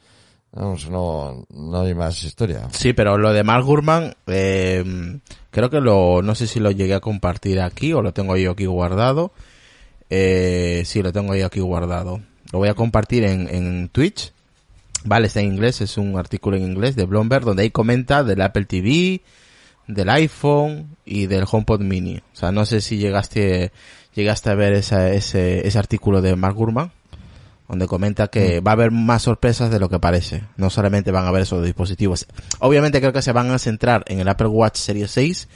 Vamos, 0.53 0.91
no, 0.91 1.45
no 1.49 1.81
hay 1.81 1.95
más 1.95 2.25
historia. 2.25 2.69
Sí, 2.73 2.93
pero 2.93 3.17
lo 3.17 3.33
de 3.33 3.45
Mark 3.45 3.65
Gurman, 3.65 4.15
eh, 4.27 4.85
creo 5.51 5.71
que 5.71 5.81
lo, 5.81 6.23
no 6.23 6.35
sé 6.35 6.49
si 6.49 6.59
lo 6.59 6.73
llegué 6.73 6.95
a 6.95 7.01
compartir 7.01 7.61
aquí 7.61 7.93
o 7.93 8.03
lo 8.03 8.13
tengo 8.13 8.37
yo 8.37 8.53
aquí 8.53 8.67
guardado. 8.67 9.33
Eh, 10.09 10.83
sí, 10.87 11.03
lo 11.03 11.13
tengo 11.13 11.37
yo 11.37 11.47
aquí 11.47 11.61
guardado. 11.61 12.21
Lo 12.53 12.59
voy 12.59 12.69
a 12.69 12.75
compartir 12.75 13.23
en, 13.25 13.49
en 13.49 13.89
Twitch. 13.91 14.33
Vale, 15.05 15.29
está 15.29 15.41
en 15.41 15.53
inglés, 15.53 15.81
es 15.81 15.97
un 15.97 16.19
artículo 16.19 16.57
en 16.57 16.65
inglés 16.65 16.97
de 16.97 17.07
Bloomberg 17.07 17.45
donde 17.45 17.63
ahí 17.63 17.71
comenta 17.71 18.23
del 18.23 18.43
Apple 18.43 18.67
TV, 18.67 19.23
del 19.95 20.09
iPhone 20.09 20.97
y 21.05 21.27
del 21.27 21.45
HomePod 21.51 21.81
Mini. 21.81 22.19
O 22.19 22.37
sea, 22.37 22.53
no 22.53 22.65
sé 22.67 22.81
si 22.81 22.99
llegaste, 22.99 23.73
llegaste 24.15 24.51
a 24.51 24.55
ver 24.55 24.73
ese, 24.73 25.17
ese 25.17 25.79
artículo 25.79 26.23
de 26.23 26.37
Mark 26.37 26.55
Gurman, 26.55 26.93
donde 27.69 27.87
comenta 27.87 28.29
que 28.29 28.61
mm. 28.61 28.67
va 28.67 28.73
a 28.73 28.75
haber 28.75 28.91
más 28.91 29.23
sorpresas 29.23 29.71
de 29.71 29.79
lo 29.79 29.89
que 29.89 29.99
parece. 29.99 30.45
No 30.57 30.71
solamente 30.71 31.11
van 31.11 31.25
a 31.25 31.29
haber 31.29 31.43
esos 31.43 31.65
dispositivos. 31.65 32.27
Obviamente 32.59 33.01
creo 33.01 33.13
que 33.13 33.23
se 33.23 33.33
van 33.33 33.51
a 33.51 33.59
centrar 33.59 34.05
en 34.09 34.21
el 34.21 34.29
Apple 34.29 34.49
Watch 34.49 34.77
Series 34.77 35.11
6 35.11 35.49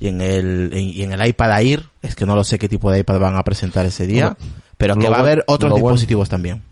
y 0.00 0.08
en 0.08 0.20
el, 0.20 0.70
y 0.74 1.02
en 1.02 1.12
el 1.12 1.26
iPad 1.26 1.62
Air. 1.62 1.84
Es 2.02 2.14
que 2.14 2.26
no 2.26 2.34
lo 2.34 2.44
sé 2.44 2.58
qué 2.58 2.68
tipo 2.68 2.90
de 2.90 3.00
iPad 3.00 3.20
van 3.20 3.36
a 3.36 3.44
presentar 3.44 3.86
ese 3.86 4.06
día, 4.06 4.36
pero 4.76 4.96
que 4.96 5.08
va 5.08 5.18
a 5.18 5.20
haber 5.20 5.44
otros 5.46 5.74
dispositivos 5.74 6.28
también. 6.28 6.62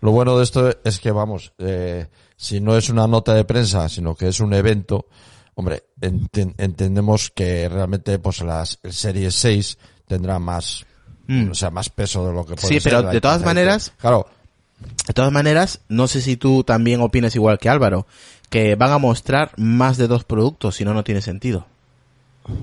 Lo 0.00 0.12
bueno 0.12 0.38
de 0.38 0.44
esto 0.44 0.72
es 0.82 0.98
que, 0.98 1.10
vamos, 1.10 1.52
eh, 1.58 2.06
si 2.36 2.60
no 2.60 2.76
es 2.76 2.88
una 2.88 3.06
nota 3.06 3.34
de 3.34 3.44
prensa, 3.44 3.88
sino 3.88 4.14
que 4.14 4.28
es 4.28 4.40
un 4.40 4.54
evento, 4.54 5.06
Hombre, 5.60 5.82
entendemos 6.00 7.30
que 7.34 7.68
realmente 7.68 8.18
pues 8.18 8.40
las 8.40 8.78
series 8.88 9.34
6 9.34 9.76
tendrá 10.06 10.38
más, 10.38 10.86
mm. 11.26 11.50
o 11.50 11.54
sea, 11.54 11.68
más 11.68 11.90
peso 11.90 12.26
de 12.26 12.32
lo 12.32 12.46
que 12.46 12.54
puede 12.54 12.68
Sí, 12.68 12.80
pero 12.82 13.02
de 13.02 13.20
todas 13.20 13.44
maneras, 13.44 13.92
claro. 13.98 14.26
De 15.06 15.12
todas 15.12 15.30
maneras, 15.30 15.80
no 15.90 16.08
sé 16.08 16.22
si 16.22 16.38
tú 16.38 16.64
también 16.64 17.02
opinas 17.02 17.36
igual 17.36 17.58
que 17.58 17.68
Álvaro, 17.68 18.06
que 18.48 18.74
van 18.74 18.92
a 18.92 18.96
mostrar 18.96 19.52
más 19.58 19.98
de 19.98 20.08
dos 20.08 20.24
productos, 20.24 20.76
si 20.76 20.86
no, 20.86 20.94
no 20.94 21.04
tiene 21.04 21.20
sentido. 21.20 21.66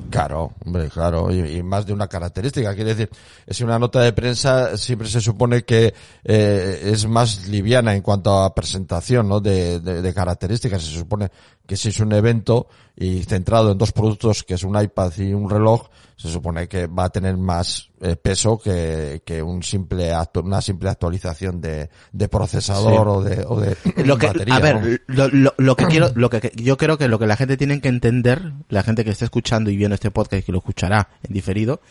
Claro, 0.09 0.53
hombre, 0.65 0.89
claro, 0.89 1.31
y, 1.31 1.61
más 1.61 1.85
de 1.85 1.93
una 1.93 2.07
característica. 2.07 2.73
Quiere 2.73 2.95
decir, 2.95 3.09
es 3.45 3.61
una 3.61 3.77
nota 3.77 4.01
de 4.01 4.13
prensa 4.13 4.75
siempre 4.77 5.07
se 5.07 5.21
supone 5.21 5.63
que 5.63 5.93
eh, 6.23 6.81
es 6.83 7.05
más 7.07 7.47
liviana 7.47 7.95
en 7.95 8.01
cuanto 8.01 8.39
a 8.39 8.55
presentación, 8.55 9.29
¿no? 9.29 9.39
De, 9.39 9.79
de, 9.79 10.01
de, 10.01 10.13
características. 10.13 10.81
Se 10.83 10.97
supone 10.97 11.29
que 11.67 11.77
si 11.77 11.89
es 11.89 11.99
un 11.99 12.13
evento 12.13 12.67
y 12.95 13.21
centrado 13.23 13.71
en 13.71 13.77
dos 13.77 13.91
productos, 13.91 14.43
que 14.43 14.55
es 14.55 14.63
un 14.63 14.81
iPad 14.81 15.11
y 15.17 15.33
un 15.33 15.49
reloj, 15.49 15.87
se 16.15 16.29
supone 16.29 16.67
que 16.67 16.87
va 16.87 17.05
a 17.05 17.09
tener 17.09 17.37
más 17.37 17.89
eh, 18.01 18.15
peso 18.15 18.57
que, 18.57 19.21
que 19.23 19.43
un 19.43 19.61
simple 19.61 20.11
una 20.43 20.61
simple 20.61 20.89
actualización 20.89 21.61
de, 21.61 21.91
de 22.11 22.29
procesador 22.29 23.07
o 23.07 23.21
de, 23.21 23.45
o 23.47 23.59
de 23.59 23.77
lo 24.05 24.17
que, 24.17 24.31
A 24.49 24.59
ver, 24.59 25.03
lo, 25.05 25.27
lo, 25.27 25.53
lo, 25.57 25.75
que 25.75 25.85
quiero, 25.85 26.09
lo 26.15 26.31
que 26.31 26.51
yo 26.55 26.77
creo 26.77 26.97
que 26.97 27.07
lo 27.07 27.19
que 27.19 27.27
la 27.27 27.35
gente 27.35 27.55
tiene 27.55 27.79
que 27.81 27.89
entender, 27.89 28.53
la 28.69 28.81
gente 28.81 29.03
que 29.03 29.11
está 29.11 29.25
escuchando 29.25 29.69
y 29.69 29.77
viendo 29.77 29.93
este 29.93 30.09
podcast 30.09 30.41
y 30.41 30.45
que 30.45 30.51
lo 30.51 30.57
escuchará 30.59 31.09
en 31.21 31.33
diferido, 31.33 31.81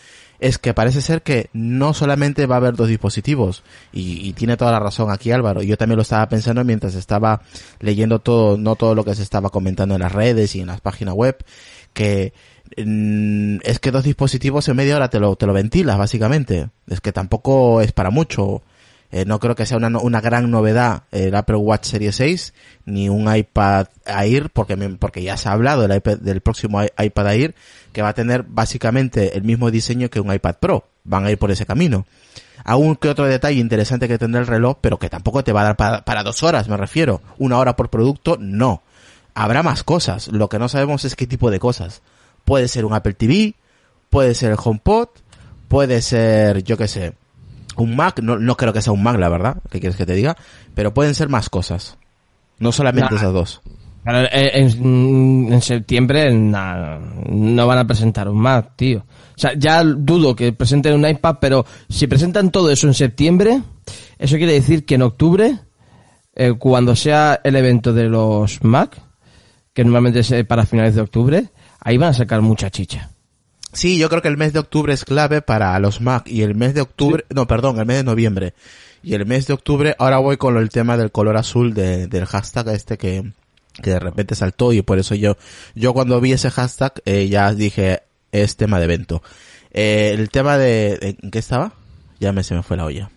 es 0.40 0.58
que 0.58 0.74
parece 0.74 1.00
ser 1.00 1.22
que 1.22 1.48
no 1.52 1.94
solamente 1.94 2.46
va 2.46 2.56
a 2.56 2.58
haber 2.58 2.74
dos 2.74 2.88
dispositivos, 2.88 3.62
y, 3.92 4.32
tiene 4.34 4.56
toda 4.56 4.72
la 4.72 4.80
razón 4.80 5.10
aquí 5.10 5.30
Álvaro, 5.30 5.62
yo 5.62 5.76
también 5.76 5.96
lo 5.96 6.02
estaba 6.02 6.28
pensando 6.28 6.62
mientras 6.64 6.94
estaba 6.94 7.42
leyendo 7.80 8.18
todo, 8.18 8.58
no 8.58 8.76
todo 8.76 8.94
lo 8.94 9.04
que 9.04 9.14
se 9.14 9.22
estaba 9.22 9.50
comentando 9.50 9.94
en 9.94 10.02
las 10.02 10.12
redes 10.12 10.54
y 10.54 10.60
en 10.60 10.66
las 10.66 10.80
páginas 10.80 11.14
web, 11.14 11.36
que 11.92 12.34
mm, 12.76 13.58
es 13.62 13.78
que 13.78 13.90
dos 13.90 14.04
dispositivos 14.04 14.68
en 14.68 14.76
media 14.76 14.96
hora 14.96 15.08
te 15.08 15.20
lo, 15.20 15.36
te 15.36 15.46
lo 15.46 15.52
ventilas, 15.52 15.96
básicamente. 15.96 16.68
Es 16.86 17.00
que 17.00 17.12
tampoco 17.12 17.80
es 17.80 17.92
para 17.92 18.10
mucho. 18.10 18.62
Eh, 19.12 19.24
no 19.24 19.38
creo 19.38 19.54
que 19.54 19.66
sea 19.66 19.76
una, 19.76 19.88
una 19.98 20.20
gran 20.20 20.50
novedad 20.50 21.04
el 21.12 21.34
Apple 21.34 21.56
Watch 21.56 21.84
Series 21.84 22.16
6 22.16 22.54
ni 22.86 23.08
un 23.08 23.34
iPad 23.34 23.86
Air 24.04 24.50
porque 24.50 24.76
porque 24.98 25.22
ya 25.22 25.36
se 25.36 25.48
ha 25.48 25.52
hablado 25.52 25.86
del 25.86 26.40
próximo 26.40 26.82
iPad 26.82 27.32
Air 27.32 27.54
que 27.92 28.02
va 28.02 28.08
a 28.08 28.14
tener 28.14 28.42
básicamente 28.42 29.36
el 29.36 29.44
mismo 29.44 29.70
diseño 29.70 30.10
que 30.10 30.20
un 30.20 30.32
iPad 30.32 30.56
Pro. 30.60 30.88
Van 31.04 31.24
a 31.24 31.30
ir 31.30 31.38
por 31.38 31.50
ese 31.50 31.66
camino. 31.66 32.04
Aún 32.64 32.96
que 32.96 33.08
otro 33.08 33.26
detalle 33.26 33.60
interesante 33.60 34.08
que 34.08 34.18
tendrá 34.18 34.40
el 34.40 34.46
reloj, 34.46 34.78
pero 34.80 34.98
que 34.98 35.08
tampoco 35.08 35.44
te 35.44 35.52
va 35.52 35.60
a 35.60 35.64
dar 35.64 35.76
para, 35.76 36.04
para 36.04 36.22
dos 36.22 36.42
horas, 36.42 36.68
me 36.68 36.76
refiero. 36.76 37.22
Una 37.38 37.58
hora 37.58 37.76
por 37.76 37.88
producto, 37.90 38.36
no. 38.40 38.82
Habrá 39.34 39.62
más 39.62 39.82
cosas. 39.82 40.28
Lo 40.28 40.48
que 40.48 40.58
no 40.58 40.68
sabemos 40.68 41.04
es 41.04 41.14
qué 41.14 41.26
tipo 41.26 41.50
de 41.50 41.60
cosas. 41.60 42.02
Puede 42.44 42.68
ser 42.68 42.84
un 42.84 42.92
Apple 42.92 43.14
TV, 43.14 43.54
puede 44.10 44.34
ser 44.34 44.50
el 44.50 44.58
HomePod, 44.62 45.08
puede 45.68 46.02
ser, 46.02 46.64
yo 46.64 46.76
qué 46.76 46.88
sé, 46.88 47.14
un 47.76 47.96
Mac, 47.96 48.20
no, 48.20 48.38
no 48.38 48.56
creo 48.56 48.72
que 48.72 48.82
sea 48.82 48.92
un 48.92 49.02
Mac, 49.02 49.18
la 49.18 49.28
verdad, 49.28 49.58
¿qué 49.70 49.80
quieres 49.80 49.96
que 49.96 50.06
te 50.06 50.14
diga? 50.14 50.36
Pero 50.74 50.94
pueden 50.94 51.14
ser 51.14 51.28
más 51.28 51.50
cosas. 51.50 51.98
No 52.58 52.72
solamente 52.72 53.14
esas 53.14 53.32
dos. 53.32 53.60
Eh, 54.08 54.50
en, 54.54 55.52
en, 55.52 55.60
septiembre 55.60 56.32
no 56.32 57.66
van 57.66 57.78
a 57.78 57.86
presentar 57.86 58.28
un 58.28 58.38
Mac, 58.38 58.72
tío. 58.76 58.98
O 58.98 59.38
sea, 59.38 59.52
ya 59.58 59.82
dudo 59.82 60.36
que 60.36 60.52
presenten 60.52 60.94
un 60.94 61.06
iPad, 61.06 61.36
pero 61.40 61.66
si 61.88 62.06
presentan 62.06 62.50
todo 62.50 62.70
eso 62.70 62.86
en 62.86 62.94
septiembre, 62.94 63.62
eso 64.18 64.36
quiere 64.36 64.52
decir 64.52 64.86
que 64.86 64.94
en 64.94 65.02
octubre, 65.02 65.58
eh, 66.34 66.52
cuando 66.56 66.94
sea 66.94 67.40
el 67.42 67.56
evento 67.56 67.92
de 67.92 68.04
los 68.04 68.62
Mac, 68.62 68.96
que 69.74 69.84
normalmente 69.84 70.20
es 70.20 70.32
para 70.46 70.64
finales 70.64 70.94
de 70.94 71.00
octubre, 71.00 71.48
ahí 71.80 71.98
van 71.98 72.10
a 72.10 72.14
sacar 72.14 72.42
mucha 72.42 72.70
chicha. 72.70 73.10
Sí, 73.76 73.98
yo 73.98 74.08
creo 74.08 74.22
que 74.22 74.28
el 74.28 74.38
mes 74.38 74.54
de 74.54 74.58
octubre 74.58 74.94
es 74.94 75.04
clave 75.04 75.42
para 75.42 75.78
los 75.80 76.00
Mac 76.00 76.26
y 76.28 76.40
el 76.40 76.54
mes 76.54 76.72
de 76.72 76.80
octubre, 76.80 77.26
no, 77.28 77.46
perdón, 77.46 77.78
el 77.78 77.84
mes 77.84 77.98
de 77.98 78.04
noviembre. 78.04 78.54
Y 79.02 79.12
el 79.12 79.26
mes 79.26 79.46
de 79.46 79.52
octubre, 79.52 79.94
ahora 79.98 80.16
voy 80.16 80.38
con 80.38 80.56
el 80.56 80.70
tema 80.70 80.96
del 80.96 81.12
color 81.12 81.36
azul 81.36 81.74
de, 81.74 82.06
del 82.06 82.24
hashtag 82.24 82.68
este 82.68 82.96
que, 82.96 83.32
que 83.82 83.90
de 83.90 83.98
repente 83.98 84.34
saltó 84.34 84.72
y 84.72 84.80
por 84.80 84.98
eso 84.98 85.14
yo, 85.14 85.36
yo 85.74 85.92
cuando 85.92 86.22
vi 86.22 86.32
ese 86.32 86.50
hashtag 86.50 87.02
eh, 87.04 87.28
ya 87.28 87.52
dije, 87.52 88.00
es 88.32 88.56
tema 88.56 88.78
de 88.78 88.84
evento. 88.84 89.22
Eh, 89.72 90.12
el 90.14 90.30
tema 90.30 90.56
de, 90.56 91.18
¿en 91.22 91.30
qué 91.30 91.38
estaba? 91.38 91.74
Ya 92.18 92.32
me 92.32 92.44
se 92.44 92.54
me 92.54 92.62
fue 92.62 92.78
la 92.78 92.86
olla. 92.86 93.10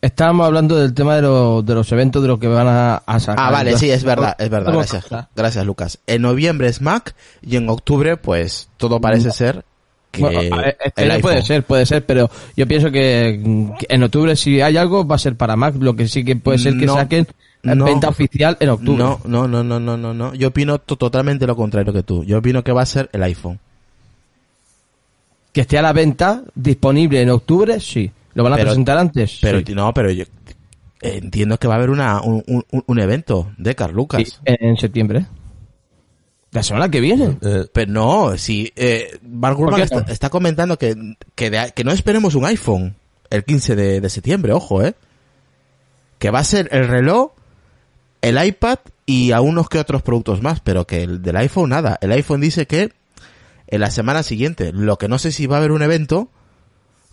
Estábamos 0.00 0.46
hablando 0.46 0.76
del 0.76 0.94
tema 0.94 1.16
de, 1.16 1.22
de 1.22 1.74
los 1.74 1.92
eventos 1.92 2.22
de 2.22 2.28
lo 2.28 2.38
que 2.38 2.46
van 2.46 2.68
a, 2.68 3.18
sacar. 3.18 3.36
Ah, 3.38 3.50
vale, 3.50 3.76
sí, 3.76 3.90
es 3.90 4.04
verdad, 4.04 4.36
es 4.38 4.48
verdad. 4.48 4.72
Gracias, 4.72 5.06
gracias 5.34 5.66
Lucas. 5.66 5.98
En 6.06 6.22
noviembre 6.22 6.68
es 6.68 6.80
Mac 6.80 7.14
y 7.42 7.56
en 7.56 7.68
octubre, 7.68 8.16
pues, 8.16 8.68
todo 8.76 9.00
parece 9.00 9.32
ser 9.32 9.64
que 10.10 10.50
este 10.84 11.20
puede 11.20 11.42
ser, 11.42 11.64
puede 11.64 11.84
ser, 11.84 12.06
pero 12.06 12.30
yo 12.56 12.66
pienso 12.66 12.90
que, 12.90 13.74
en 13.88 14.02
octubre 14.02 14.36
si 14.36 14.60
hay 14.60 14.76
algo 14.76 15.06
va 15.06 15.16
a 15.16 15.18
ser 15.18 15.36
para 15.36 15.56
Mac, 15.56 15.74
lo 15.78 15.96
que 15.96 16.06
sí 16.08 16.24
que 16.24 16.36
puede 16.36 16.58
ser 16.58 16.78
que 16.78 16.86
saquen 16.86 17.26
la 17.62 17.74
venta 17.74 18.08
oficial 18.08 18.56
en 18.60 18.68
octubre. 18.68 19.02
No, 19.02 19.20
no, 19.24 19.48
no, 19.48 19.64
no, 19.64 19.80
no, 19.80 19.96
no, 19.96 20.14
no. 20.14 20.34
Yo 20.34 20.48
opino 20.48 20.78
totalmente 20.78 21.46
lo 21.46 21.56
contrario 21.56 21.92
que 21.92 22.02
tú. 22.02 22.24
Yo 22.24 22.38
opino 22.38 22.62
que 22.62 22.72
va 22.72 22.82
a 22.82 22.86
ser 22.86 23.10
el 23.12 23.22
iPhone. 23.24 23.58
Que 25.52 25.62
esté 25.62 25.76
a 25.76 25.82
la 25.82 25.92
venta, 25.92 26.42
disponible 26.54 27.20
en 27.20 27.30
octubre, 27.30 27.80
sí. 27.80 28.12
¿Lo 28.38 28.44
van 28.44 28.52
a 28.52 28.56
presentar 28.56 28.96
antes? 28.96 29.38
Pero 29.42 29.60
no, 29.74 29.92
pero 29.92 30.12
yo 30.12 30.24
entiendo 31.00 31.58
que 31.58 31.66
va 31.66 31.74
a 31.74 31.76
haber 31.78 31.90
una, 31.90 32.20
un, 32.20 32.44
un, 32.70 33.00
evento 33.00 33.50
de 33.58 33.74
Carl 33.74 33.92
Lucas. 33.92 34.40
en 34.44 34.76
septiembre. 34.76 35.26
La 36.52 36.62
semana 36.62 36.88
que 36.88 37.00
viene. 37.00 37.36
Eh, 37.42 37.64
pero 37.72 37.90
no, 37.90 38.38
si 38.38 38.72
eh, 38.76 39.18
Mark 39.28 39.58
está, 40.06 40.30
comentando 40.30 40.78
que, 40.78 41.16
que, 41.34 41.72
que, 41.74 41.82
no 41.82 41.90
esperemos 41.90 42.36
un 42.36 42.44
iPhone 42.44 42.94
el 43.28 43.42
15 43.42 43.74
de, 43.74 44.00
de, 44.00 44.08
septiembre, 44.08 44.52
ojo, 44.52 44.84
eh. 44.84 44.94
Que 46.20 46.30
va 46.30 46.38
a 46.38 46.44
ser 46.44 46.68
el 46.70 46.86
reloj, 46.86 47.32
el 48.22 48.40
iPad 48.40 48.78
y 49.04 49.32
a 49.32 49.40
unos 49.40 49.68
que 49.68 49.80
otros 49.80 50.02
productos 50.02 50.42
más, 50.42 50.60
pero 50.60 50.86
que 50.86 51.02
el 51.02 51.22
del 51.22 51.38
iPhone 51.38 51.70
nada. 51.70 51.98
El 52.00 52.12
iPhone 52.12 52.40
dice 52.40 52.68
que 52.68 52.92
en 53.66 53.80
la 53.80 53.90
semana 53.90 54.22
siguiente, 54.22 54.70
lo 54.72 54.96
que 54.96 55.08
no 55.08 55.18
sé 55.18 55.32
si 55.32 55.48
va 55.48 55.56
a 55.56 55.58
haber 55.58 55.72
un 55.72 55.82
evento, 55.82 56.30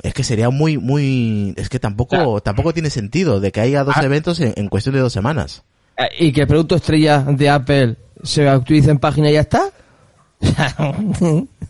es 0.02 0.14
que 0.14 0.24
sería 0.24 0.50
muy, 0.50 0.78
muy, 0.78 1.54
es 1.58 1.70
que 1.70 1.80
tampoco, 1.80 2.42
tampoco 2.42 2.74
tiene 2.74 2.90
sentido 2.90 3.40
de 3.40 3.52
que 3.52 3.62
haya 3.62 3.84
dos 3.84 3.96
ah. 3.98 4.04
eventos 4.04 4.40
en, 4.40 4.68
cuestión 4.70 4.96
de 4.96 5.02
dos 5.02 5.14
semanas. 5.14 5.64
Eh, 5.98 6.10
¿Y 6.20 6.32
que 6.32 6.42
el 6.42 6.48
producto 6.48 6.76
estrella 6.76 7.20
de 7.20 7.50
Apple 7.50 7.96
se 8.24 8.48
actualice 8.48 8.92
en 8.92 9.00
página 9.00 9.30
y 9.30 9.34
ya 9.34 9.42
está? 9.42 9.70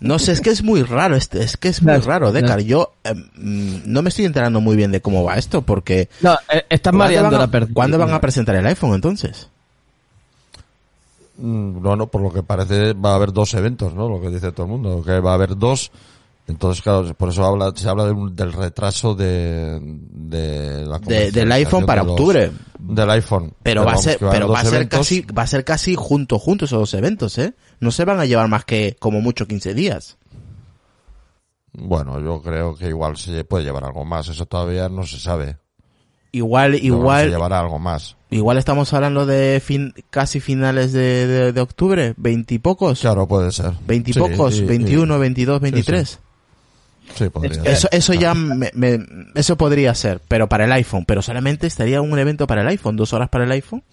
No 0.01 0.19
sé, 0.19 0.33
es 0.33 0.41
que 0.41 0.49
es 0.49 0.63
muy 0.63 0.83
raro, 0.83 1.15
este, 1.15 1.41
es 1.43 1.55
que 1.57 1.69
es 1.69 1.81
muy 1.81 1.93
No, 1.93 1.99
raro, 2.01 2.27
no. 2.27 2.31
Decar. 2.33 2.59
Yo 2.61 2.93
eh, 3.03 3.13
mm, 3.13 3.81
no 3.85 4.01
me 4.01 4.09
estoy 4.09 4.25
enterando 4.25 4.59
muy 4.61 4.75
bien 4.75 4.91
de 4.91 5.01
cómo 5.01 5.23
va 5.23 5.37
esto, 5.37 5.61
porque... 5.61 6.09
no, 6.21 6.33
eh, 6.51 6.65
estás 6.69 6.91
¿cuándo 6.91 6.97
mareando 7.05 7.31
van 7.31 7.35
a- 7.41 7.45
la 7.45 7.51
pérdida. 7.51 7.73
¿Cuándo 7.73 7.97
van 7.97 8.11
a 8.11 8.19
presentar 8.21 8.55
el 8.55 8.65
iPhone 8.65 8.93
entonces? 8.95 9.49
Mm, 11.37 11.81
No, 11.81 11.95
no, 11.95 12.07
por 12.07 12.21
lo 12.21 12.31
que 12.31 12.43
parece 12.43 12.93
va 12.93 13.11
a 13.11 13.15
haber 13.15 13.31
dos 13.31 13.53
eventos, 13.53 13.93
¿no? 13.93 14.09
Lo 14.09 14.19
que 14.21 14.29
dice 14.29 14.51
todo 14.51 14.65
el 14.65 14.71
mundo, 14.71 15.03
que 15.05 15.19
va 15.19 15.31
a 15.31 15.35
haber 15.35 15.57
dos. 15.57 15.91
Entonces, 16.47 16.83
claro, 16.83 17.11
por 17.15 17.29
eso 17.29 17.43
habla, 17.43 17.71
se 17.75 17.89
habla 17.89 18.05
de 18.05 18.11
un- 18.11 18.35
del 18.35 18.53
retraso 18.53 19.15
de, 19.15 19.79
de 19.81 20.85
la 20.85 20.99
De- 20.99 21.31
del 21.31 21.51
iPhone 21.51 21.85
para 21.87 22.01
de 22.01 22.07
los- 22.07 22.11
octubre. 22.13 22.51
Del 22.77 23.09
iPhone. 23.09 23.53
Pero, 23.63 23.83
va 23.83 23.93
a 23.93 23.97
ser, 23.97 24.19
pero 24.19 24.47
va 24.49 24.59
a 24.59 24.63
ser 24.65 24.75
eventos. 24.75 24.99
casi, 24.99 25.21
va 25.21 25.41
a 25.41 25.47
ser 25.47 25.63
casi 25.63 25.95
junto, 25.95 26.37
juntos 26.37 26.69
esos 26.69 26.79
dos 26.79 26.93
eventos, 26.93 27.37
¿eh? 27.39 27.55
No 27.79 27.89
se 27.89 28.05
van 28.05 28.19
a 28.19 28.25
llevar 28.25 28.47
más 28.47 28.63
que 28.63 28.95
como 28.99 29.21
mucho 29.21 29.47
15 29.47 29.73
días. 29.73 30.17
Bueno, 31.73 32.19
yo 32.21 32.41
creo 32.41 32.75
que 32.75 32.87
igual 32.89 33.17
se 33.17 33.43
puede 33.43 33.63
llevar 33.65 33.83
algo 33.83 34.05
más. 34.05 34.27
Eso 34.27 34.45
todavía 34.45 34.87
no 34.87 35.03
se 35.03 35.19
sabe. 35.19 35.57
Igual, 36.31 36.71
Pero 36.71 36.81
se 36.81 36.85
igual, 36.87 37.29
llevará 37.29 37.59
algo 37.61 37.79
más. 37.79 38.17
igual 38.29 38.57
estamos 38.57 38.93
hablando 38.93 39.25
de 39.25 39.61
fin, 39.63 39.93
casi 40.09 40.39
finales 40.41 40.91
de, 40.91 41.27
de, 41.27 41.51
de 41.53 41.61
octubre, 41.61 42.13
veintipocos, 42.17 42.99
Claro, 42.99 43.25
puede 43.27 43.51
ser. 43.51 43.71
veintipocos, 43.87 44.53
Sí, 44.55 44.61
y- 44.61 44.63
y- 44.63 44.67
21, 44.67 45.17
22, 45.17 45.61
23. 45.61 46.09
Sí, 46.09 46.17
podría. 47.31 47.61
Eso, 47.63 47.87
eso 47.91 48.13
ya 48.13 48.33
me, 48.33 48.71
me- 48.73 48.99
eso 49.35 49.57
podría 49.57 49.93
ser, 49.95 50.21
pero 50.27 50.47
para 50.49 50.65
el 50.65 50.71
iPhone, 50.71 51.05
pero 51.05 51.21
solamente 51.21 51.67
estaría 51.67 52.01
un 52.01 52.17
evento 52.17 52.47
para 52.47 52.61
el 52.61 52.67
iPhone, 52.67 52.95
dos 52.95 53.13
horas 53.13 53.29
para 53.29 53.43
el 53.45 53.51
iPhone. 53.51 53.83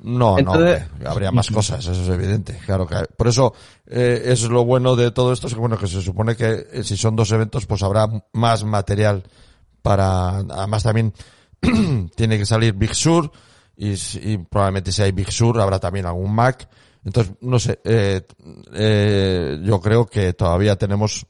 No, 0.00 0.38
Entonces- 0.38 0.84
no, 1.00 1.10
habría 1.10 1.30
más 1.32 1.50
cosas, 1.50 1.86
eso 1.86 2.02
es 2.02 2.08
evidente. 2.08 2.58
Claro 2.66 2.86
que 2.86 2.96
por 3.16 3.28
eso 3.28 3.54
eh, 3.86 4.22
es 4.26 4.42
lo 4.42 4.64
bueno 4.64 4.96
de 4.96 5.10
todo 5.12 5.32
esto, 5.32 5.46
es 5.46 5.54
que 5.54 5.60
bueno 5.60 5.78
que 5.78 5.86
se 5.86 6.02
supone 6.02 6.36
que 6.36 6.66
eh, 6.72 6.82
si 6.84 6.96
son 6.96 7.16
dos 7.16 7.32
eventos, 7.32 7.64
pues 7.66 7.82
habrá 7.82 8.06
más 8.32 8.64
material 8.64 9.22
para. 9.80 10.38
Además 10.38 10.82
también 10.82 11.12
tiene 12.16 12.38
que 12.38 12.44
salir 12.46 12.74
Big 12.74 12.94
Sur 12.94 13.30
y, 13.76 14.36
probablemente 14.38 14.92
si 14.92 15.02
hay 15.02 15.12
Big 15.12 15.32
Sur 15.32 15.60
habrá 15.60 15.78
también 15.80 16.06
algún 16.06 16.34
Mac. 16.34 16.68
Entonces 17.04 17.34
no 17.40 17.58
sé, 17.58 17.80
eh, 17.84 18.22
eh, 18.74 19.58
yo 19.62 19.80
creo 19.80 20.06
que 20.06 20.32
todavía 20.32 20.76
tenemos, 20.76 21.26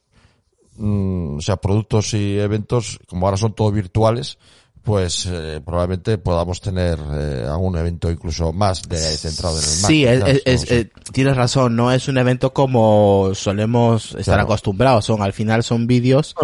mm, 0.76 1.36
o 1.36 1.40
sea, 1.40 1.56
productos 1.56 2.14
y 2.14 2.38
eventos 2.38 2.98
como 3.08 3.26
ahora 3.26 3.36
son 3.36 3.54
todos 3.54 3.72
virtuales 3.72 4.38
pues 4.82 5.26
eh, 5.32 5.62
probablemente 5.64 6.18
podamos 6.18 6.60
tener 6.60 6.98
eh, 7.14 7.46
algún 7.48 7.74
evento 7.78 8.10
incluso 8.10 8.52
más 8.52 8.82
de 8.82 8.98
centrado 8.98 9.58
en 9.58 9.64
el 9.64 9.80
Mac. 9.80 9.90
Sí, 9.90 10.04
es, 10.04 10.70
eh, 10.70 10.90
tienes 11.10 11.34
razón, 11.38 11.74
no 11.74 11.90
es 11.90 12.06
un 12.06 12.18
evento 12.18 12.52
como 12.52 13.30
solemos 13.34 14.08
estar 14.10 14.24
Claro. 14.24 14.42
acostumbrados, 14.42 15.06
son 15.06 15.22
al 15.22 15.32
final 15.32 15.62
son 15.64 15.86
vídeos. 15.86 16.34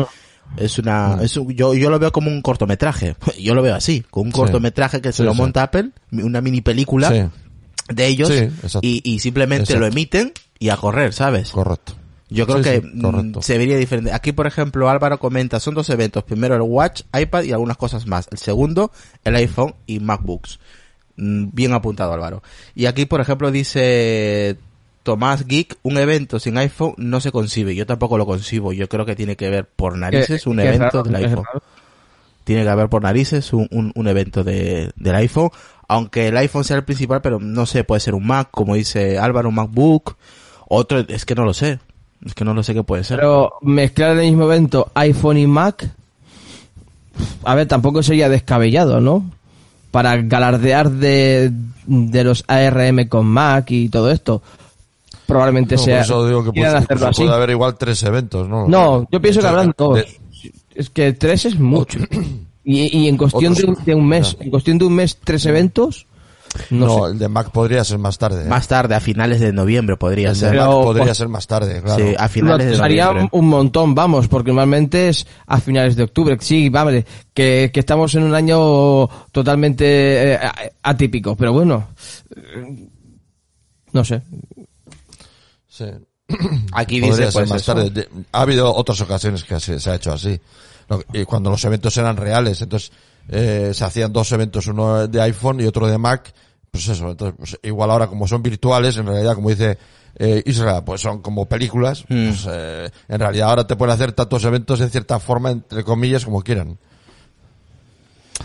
Es 0.56 0.78
una, 0.78 1.16
Mm. 1.16 1.20
es 1.20 1.36
un- 1.36 1.52
yo, 1.54 1.74
yo 1.74 1.90
lo 1.90 1.98
veo 1.98 2.12
como 2.12 2.30
un 2.30 2.40
cortometraje. 2.40 3.14
Yo 3.38 3.54
lo 3.54 3.60
veo 3.60 3.74
así, 3.74 4.00
con 4.10 4.22
un 4.28 4.32
Sí. 4.32 4.38
cortometraje 4.38 5.02
que 5.02 5.12
se 5.12 5.18
Sí, 5.18 5.22
lo 5.24 5.32
sí. 5.32 5.36
monta 5.36 5.62
Apple, 5.64 5.90
una 6.10 6.40
mini 6.40 6.62
película 6.62 7.10
Sí, 7.10 7.22
de 7.94 8.06
ellos 8.06 8.32
y, 8.80 9.02
y 9.04 9.18
simplemente 9.18 9.78
lo 9.78 9.84
emiten 9.86 10.32
y 10.58 10.70
a 10.70 10.78
correr, 10.78 11.12
¿sabes? 11.12 11.50
correcto. 11.50 11.92
Yo 12.30 12.46
creo 12.46 12.58
Sí, 12.58 12.64
que 12.64 12.80
sí, 12.80 12.86
mm, 12.94 13.40
se 13.40 13.58
vería 13.58 13.76
diferente. 13.76 14.12
Aquí, 14.12 14.32
por 14.32 14.46
ejemplo, 14.46 14.88
Álvaro 14.88 15.18
comenta, 15.18 15.58
son 15.60 15.74
dos 15.74 15.90
eventos. 15.90 16.22
Primero 16.24 16.54
el 16.54 16.62
Watch, 16.62 17.02
iPad 17.12 17.42
y 17.42 17.52
algunas 17.52 17.76
cosas 17.76 18.06
más. 18.06 18.28
El 18.30 18.38
segundo, 18.38 18.92
el 19.24 19.34
iPhone 19.36 19.74
y 19.86 19.98
MacBooks. 20.00 20.60
Mm, 21.16 21.48
Bien 21.52 21.72
apuntado, 21.72 22.12
Álvaro. 22.12 22.42
Y 22.74 22.86
aquí, 22.86 23.04
por 23.06 23.20
ejemplo, 23.20 23.50
dice 23.50 24.56
Tomás 25.02 25.46
Geek, 25.46 25.76
un 25.82 25.98
evento 25.98 26.38
sin 26.38 26.56
iPhone 26.58 26.94
no 26.98 27.20
se 27.20 27.32
concibe. 27.32 27.74
Yo 27.74 27.84
tampoco 27.84 28.16
lo 28.16 28.26
concibo. 28.26 28.72
Yo 28.72 28.88
creo 28.88 29.04
que 29.04 29.16
tiene 29.16 29.36
que 29.36 29.50
ver 29.50 29.66
por 29.66 29.98
narices 29.98 30.46
un 30.46 30.60
evento 30.60 30.84
raro, 30.84 31.02
del 31.02 31.16
iPhone. 31.16 31.44
Tiene 32.44 32.62
que 32.62 32.68
haber 32.68 32.88
por 32.88 33.02
narices 33.02 33.52
un, 33.52 33.66
un, 33.70 33.92
un 33.94 34.08
evento 34.08 34.44
de, 34.44 34.92
del 34.96 35.14
iPhone. 35.16 35.50
Aunque 35.88 36.28
el 36.28 36.36
iPhone 36.36 36.62
sea 36.64 36.76
el 36.76 36.84
principal, 36.84 37.20
pero 37.22 37.40
no 37.40 37.66
sé, 37.66 37.82
puede 37.82 38.00
ser 38.00 38.14
un 38.14 38.24
Mac, 38.26 38.48
como 38.52 38.76
dice 38.76 39.18
Álvaro, 39.18 39.48
un 39.48 39.56
MacBook. 39.56 40.16
Otro, 40.68 41.00
es 41.00 41.24
que 41.24 41.34
no 41.34 41.44
lo 41.44 41.52
sé. 41.52 41.80
Es 42.24 42.34
que 42.34 42.44
no 42.44 42.52
lo 42.54 42.62
sé 42.62 42.74
qué 42.74 42.82
puede 42.82 43.02
ser. 43.04 43.18
Pero 43.18 43.54
mezclar 43.62 44.12
en 44.12 44.18
el 44.20 44.26
mismo 44.26 44.44
evento 44.44 44.90
iPhone 44.94 45.38
y 45.38 45.46
Mac, 45.46 45.88
a 47.44 47.54
ver, 47.54 47.66
tampoco 47.66 48.02
sería 48.02 48.28
descabellado, 48.28 49.00
¿no? 49.00 49.24
Para 49.90 50.16
galardear 50.22 50.90
de, 50.90 51.50
de 51.86 52.24
los 52.24 52.44
ARM 52.46 53.08
con 53.08 53.26
Mac 53.26 53.70
y 53.70 53.88
todo 53.88 54.10
esto. 54.10 54.42
Probablemente 55.26 55.76
No, 55.76 55.80
por 55.80 55.84
sea. 55.86 56.00
eso 56.00 56.26
digo 56.26 56.44
que 56.44 56.52
pues, 56.52 56.74
hacerlo 56.74 57.06
así. 57.08 57.22
puede 57.22 57.34
haber 57.36 57.50
igual 57.50 57.76
tres 57.78 58.02
eventos, 58.02 58.48
¿no? 58.48 58.66
No, 58.68 59.06
yo 59.10 59.20
pienso 59.20 59.40
que 59.40 59.46
habrán 59.46 59.74
dos. 59.76 59.94
de- 59.96 60.20
Es 60.74 60.90
que 60.90 61.12
tres 61.12 61.44
es 61.46 61.58
mucho. 61.58 61.98
Y, 62.64 62.98
y 62.98 63.08
en 63.08 63.16
cuestión 63.16 63.54
de 63.54 63.74
de 63.86 63.94
un 63.94 64.06
mes, 64.06 64.36
ya. 64.38 64.44
en 64.44 64.50
cuestión 64.50 64.78
de 64.78 64.84
un 64.84 64.94
mes, 64.94 65.16
tres 65.24 65.46
eventos, 65.46 66.06
no, 66.70 66.86
No, 66.86 67.06
sé. 67.06 67.12
el 67.12 67.18
de 67.18 67.28
Mac 67.28 67.50
podría 67.52 67.84
ser 67.84 67.98
más 67.98 68.18
tarde. 68.18 68.44
¿eh? 68.44 68.48
Más 68.48 68.66
tarde, 68.68 68.94
a 68.94 69.00
finales 69.00 69.40
de 69.40 69.52
noviembre 69.52 69.96
podría 69.96 70.28
el 70.30 70.34
de 70.34 70.40
ser. 70.40 70.50
Pero- 70.50 70.66
Mac 70.76 70.84
podría 70.84 71.04
pues- 71.06 71.18
ser 71.18 71.28
más 71.28 71.46
tarde, 71.46 71.80
claro. 71.82 72.04
Sí, 72.04 72.14
a 72.18 72.28
finales 72.28 72.66
de 72.66 72.72
Nos 72.72 72.80
haría 72.80 73.04
noviembre. 73.06 73.28
un 73.38 73.48
montón, 73.48 73.94
vamos, 73.94 74.28
porque 74.28 74.50
normalmente 74.50 75.08
es 75.08 75.26
a 75.46 75.60
finales 75.60 75.96
de 75.96 76.02
octubre. 76.04 76.36
Sí, 76.40 76.68
vale, 76.68 77.04
que, 77.32 77.70
que 77.72 77.80
estamos 77.80 78.14
en 78.14 78.24
un 78.24 78.34
año 78.34 79.06
totalmente 79.32 80.34
eh, 80.34 80.38
atípico, 80.82 81.36
pero 81.36 81.52
bueno, 81.52 81.88
eh, 82.36 82.88
no 83.92 84.04
sé. 84.04 84.22
Sí. 85.68 85.84
Aquí 86.72 87.00
Podría 87.00 87.16
dice 87.16 87.24
ser 87.24 87.32
pues 87.32 87.50
más 87.50 87.62
eso. 87.62 87.74
tarde. 87.74 87.90
De- 87.90 88.08
Ha 88.32 88.42
habido 88.42 88.74
otras 88.74 89.00
ocasiones 89.00 89.44
que 89.44 89.58
se, 89.60 89.80
se 89.80 89.90
ha 89.90 89.94
hecho 89.96 90.12
así. 90.12 90.38
Y 91.12 91.24
cuando 91.24 91.50
los 91.50 91.64
eventos 91.64 91.96
eran 91.96 92.16
reales, 92.16 92.60
entonces 92.62 92.90
eh, 93.28 93.70
se 93.74 93.84
hacían 93.84 94.12
dos 94.12 94.30
eventos, 94.32 94.66
uno 94.66 95.06
de 95.06 95.20
iPhone 95.22 95.60
y 95.60 95.66
otro 95.66 95.86
de 95.86 95.98
Mac. 95.98 96.32
Pues 96.70 96.86
eso, 96.88 97.10
entonces 97.10 97.34
pues, 97.36 97.58
igual 97.62 97.90
ahora 97.90 98.06
como 98.06 98.28
son 98.28 98.42
virtuales, 98.42 98.96
en 98.96 99.06
realidad 99.06 99.34
como 99.34 99.50
dice 99.50 99.76
eh, 100.18 100.42
Israel, 100.46 100.82
pues 100.86 101.00
son 101.00 101.20
como 101.20 101.46
películas. 101.48 102.04
Mm. 102.08 102.28
Pues, 102.28 102.46
eh, 102.50 102.90
en 103.08 103.18
realidad 103.18 103.50
ahora 103.50 103.66
te 103.66 103.74
pueden 103.76 103.94
hacer 103.94 104.12
tantos 104.12 104.44
eventos 104.44 104.80
en 104.80 104.90
cierta 104.90 105.18
forma, 105.18 105.50
entre 105.50 105.82
comillas, 105.84 106.24
como 106.24 106.42
quieran. 106.42 106.78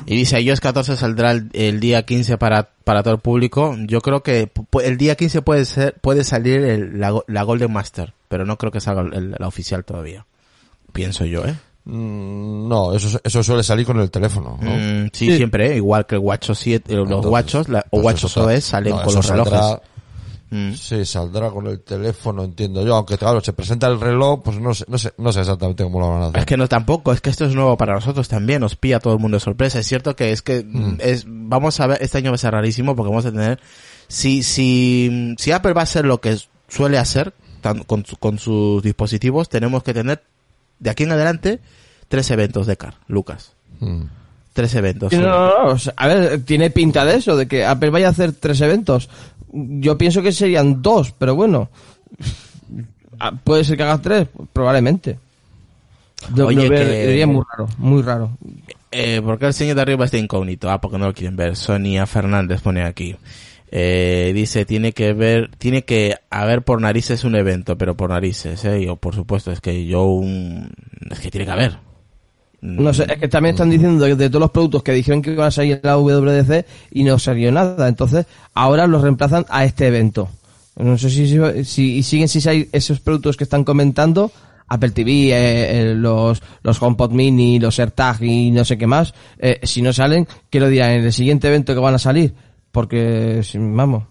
Y 0.06 0.16
dice, 0.18 0.42
iOS 0.42 0.60
14 0.60 0.98
saldrá 0.98 1.32
el, 1.32 1.50
el 1.54 1.80
día 1.80 2.04
15 2.04 2.38
para, 2.38 2.70
para 2.84 3.02
todo 3.02 3.14
el 3.14 3.22
público. 3.22 3.76
Yo 3.86 4.02
creo 4.02 4.24
que 4.24 4.52
el 4.84 4.98
día 4.98 5.16
15 5.16 5.42
puede 5.42 5.64
ser, 5.64 5.96
puede 6.02 6.24
salir 6.26 6.60
el- 6.64 7.00
la, 7.00 7.14
la 7.28 7.44
Golden 7.44 7.72
Master, 7.72 8.14
pero 8.28 8.44
no 8.46 8.58
creo 8.58 8.72
que 8.74 8.82
salga 8.82 9.02
el- 9.04 9.36
la 9.40 9.48
oficial 9.48 9.86
todavía. 9.86 10.26
Pienso 10.92 11.24
yo, 11.26 11.46
¿eh? 11.46 11.56
Mm, 11.86 12.68
no, 12.68 12.94
eso, 12.94 13.20
eso 13.24 13.44
suele 13.44 13.64
salir 13.64 13.86
con 13.86 14.00
el 14.00 14.10
teléfono, 14.10 14.58
¿no? 14.60 14.72
Mm, 14.72 15.10
sí, 15.14 15.30
Sí. 15.30 15.38
siempre, 15.38 15.74
¿eh? 15.74 15.76
igual 15.78 16.06
que 16.06 16.16
el 16.16 16.22
WatchOS 16.22 16.58
7, 16.60 16.92
eh, 16.94 16.96
los 16.98 17.06
Entonces, 17.06 17.32
WatchOS 17.32 17.70
la- 17.70 17.86
o 17.92 18.00
WatchOS 18.00 18.38
OS 18.38 18.44
sal- 18.44 18.62
salen 18.62 18.96
no, 18.96 19.04
con 19.04 19.16
los 19.16 19.28
relojes. 19.30 19.54
saldrá- 19.54 19.82
Mm. 20.52 20.74
Sí, 20.74 21.06
saldrá 21.06 21.50
con 21.50 21.66
el 21.68 21.82
teléfono, 21.82 22.44
entiendo 22.44 22.86
yo. 22.86 22.96
Aunque 22.96 23.18
claro, 23.18 23.42
se 23.42 23.52
presenta 23.52 23.88
el 23.88 24.00
reloj, 24.00 24.42
pues 24.44 24.60
no 24.60 24.76
sé, 24.76 24.86
no 24.88 24.98
sé, 25.00 25.12
no 25.18 25.34
sé 25.34 25.40
exactamente 25.42 25.84
cómo 25.84 26.00
lo 26.00 26.10
van 26.12 26.22
a 26.22 26.26
hacer. 26.28 26.40
Es 26.40 26.46
que 26.46 26.56
no 26.56 26.68
tampoco, 26.68 27.12
es 27.12 27.20
que 27.20 27.32
esto 27.32 27.46
es 27.46 27.56
nuevo 27.56 27.76
para 27.78 27.96
nosotros 27.96 28.28
también, 28.28 28.62
nos 28.62 28.76
pilla 28.76 29.00
todo 29.00 29.14
el 29.14 29.20
mundo 29.20 29.36
de 29.38 29.40
sorpresa. 29.42 29.80
Es 29.80 29.88
cierto 29.88 30.16
que 30.16 30.32
es 30.32 30.44
que 30.44 30.64
mm, 30.64 30.98
es, 31.00 31.26
vamos 31.28 31.80
a 31.80 31.88
ver, 31.88 31.98
este 32.00 32.20
año 32.20 32.30
va 32.30 32.36
a 32.36 32.38
ser 32.38 32.54
rarísimo 32.54 32.96
porque 32.96 33.10
vamos 33.10 33.26
a 33.26 33.32
tener, 33.32 33.60
si, 34.08 34.44
si, 34.44 35.34
si 35.40 35.52
Apple 35.52 35.74
va 35.74 35.82
a 35.82 35.84
hacer 35.84 36.06
lo 36.06 36.22
que 36.22 36.38
suele 36.70 37.00
hacer 37.00 37.34
tan- 37.62 37.84
con, 37.84 38.06
su- 38.06 38.16
con 38.18 38.38
sus 38.38 38.84
dispositivos, 38.84 39.50
tenemos 39.50 39.82
que 39.84 39.96
tener 39.96 40.24
de 40.80 40.90
aquí 40.90 41.04
en 41.04 41.12
adelante 41.12 41.60
tres 42.08 42.30
eventos 42.32 42.68
de 42.68 42.78
CAR, 42.78 42.96
Lucas. 43.08 43.54
Mm. 43.80 44.04
Tres 44.54 44.74
eventos. 44.76 45.12
No, 45.14 45.20
no, 45.22 45.48
no, 45.66 45.66
o 45.74 45.78
sea, 45.78 45.94
a 45.98 46.08
ver, 46.08 46.42
tiene 46.44 46.70
pinta 46.70 47.04
de 47.04 47.16
eso, 47.18 47.36
de 47.36 47.48
que 47.48 47.66
Apple 47.66 47.90
vaya 47.90 48.08
a 48.08 48.12
hacer 48.12 48.32
tres 48.34 48.62
eventos. 48.62 49.10
Yo 49.52 49.98
pienso 49.98 50.22
que 50.22 50.32
serían 50.32 50.82
dos, 50.82 51.12
pero 51.18 51.36
bueno. 51.36 51.70
Ah, 53.20 53.32
Puede 53.44 53.64
ser 53.64 53.78
que 53.78 53.84
haga 53.84 54.02
tres, 54.02 54.28
probablemente. 54.54 55.18
Oye, 56.42 56.64
que- 56.64 56.70
vería 56.70 57.28
muy 57.28 57.44
raro, 57.52 57.68
muy 57.78 58.02
raro. 58.02 58.32
Eh, 58.92 59.22
¿Por 59.22 59.38
qué 59.38 59.48
el 59.48 59.54
señor 59.54 59.76
de 59.76 59.82
arriba 59.82 60.06
está 60.06 60.18
incógnito? 60.18 60.70
Ah, 60.72 60.80
porque 60.80 60.98
no 60.98 61.08
lo 61.08 61.14
quieren 61.14 61.36
ver. 61.36 61.56
Sonia 61.58 62.06
Fernández 62.06 62.62
pone 62.62 62.84
aquí. 62.84 63.16
Eh, 63.78 64.32
dice, 64.34 64.64
tiene 64.64 64.94
que 64.94 65.12
ver, 65.12 65.52
tiene 65.58 65.84
que 65.84 66.16
haber 66.30 66.62
por 66.62 66.80
narices 66.80 67.26
un 67.26 67.36
evento, 67.36 67.78
pero 67.78 67.98
por 67.98 68.10
narices, 68.12 68.64
eh. 68.64 68.86
Yo, 68.86 68.96
por 68.96 69.14
supuesto, 69.14 69.52
es 69.52 69.60
que 69.60 69.86
yo 69.86 70.04
un, 70.06 70.70
es 71.12 71.20
que 71.20 71.30
tiene 71.30 71.44
que 71.46 71.52
haber. 71.52 71.78
No 72.62 72.94
sé, 72.94 73.04
es 73.12 73.18
que 73.20 73.28
también 73.28 73.54
están 73.54 73.70
diciendo 73.70 74.06
de, 74.06 74.16
de 74.16 74.30
todos 74.30 74.40
los 74.40 74.52
productos 74.52 74.82
que 74.82 74.94
dijeron 74.94 75.22
que 75.22 75.34
iban 75.34 75.48
a 75.48 75.52
salir 75.52 75.74
en 75.74 75.80
la 75.84 75.98
WWDC 75.98 76.66
y 76.92 77.04
no 77.04 77.20
salió 77.20 77.52
nada. 77.52 77.90
Entonces, 77.90 78.26
ahora 78.54 78.88
los 78.88 79.02
reemplazan 79.02 79.46
a 79.50 79.66
este 79.66 79.88
evento. 79.88 80.30
No 80.78 80.98
sé 80.98 81.10
si, 81.10 81.28
si, 81.28 81.66
si- 81.66 82.02
siguen 82.04 82.30
si 82.30 82.48
hay 82.48 82.70
esos 82.72 83.02
productos 83.02 83.36
que 83.36 83.44
están 83.44 83.66
comentando, 83.66 84.32
Apple 84.68 84.92
TV, 84.92 85.12
eh, 85.12 85.34
eh, 85.34 85.94
los, 85.96 86.42
los 86.64 86.82
HomePod 86.82 87.12
Mini, 87.12 87.60
los 87.60 87.78
AirTag 87.78 88.24
y 88.24 88.52
no 88.52 88.64
sé 88.64 88.78
qué 88.78 88.88
más, 88.88 89.14
eh, 89.38 89.60
si 89.64 89.82
no 89.82 89.92
salen, 89.92 90.28
¿qué 90.50 90.62
lo 90.62 90.70
dirán? 90.70 90.92
En 90.92 91.04
el 91.04 91.12
siguiente 91.14 91.50
evento 91.50 91.74
que 91.74 91.80
van 91.82 91.96
a 91.96 92.00
salir. 92.00 92.34
Porque, 92.76 93.42
vamos, 93.54 94.04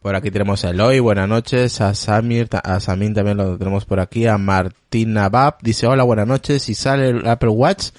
Por 0.00 0.16
aquí 0.16 0.32
tenemos 0.32 0.64
a 0.64 0.70
Eloy, 0.70 0.98
buenas 0.98 1.28
noches, 1.28 1.80
a 1.80 1.94
Samir, 1.94 2.48
a 2.50 2.80
Samin 2.80 3.14
también 3.14 3.36
lo 3.36 3.56
tenemos 3.56 3.84
por 3.84 4.00
aquí, 4.00 4.26
a 4.26 4.38
Martina 4.38 5.28
Bab, 5.28 5.58
dice 5.62 5.86
hola, 5.86 6.02
buenas 6.02 6.26
noches, 6.26 6.64
si 6.64 6.74
sale 6.74 7.10
el 7.10 7.28
Apple 7.28 7.50
Watch, 7.50 7.90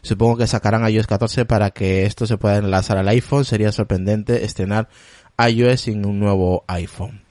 supongo 0.00 0.38
que 0.38 0.46
sacarán 0.46 0.88
iOS 0.88 1.06
14 1.06 1.44
para 1.44 1.72
que 1.72 2.06
esto 2.06 2.26
se 2.26 2.38
pueda 2.38 2.56
enlazar 2.56 2.96
al 2.96 3.08
iPhone, 3.08 3.44
sería 3.44 3.70
sorprendente 3.70 4.46
estrenar 4.46 4.88
iOS 5.46 5.82
sin 5.82 6.06
un 6.06 6.18
nuevo 6.18 6.64
iPhone. 6.66 7.21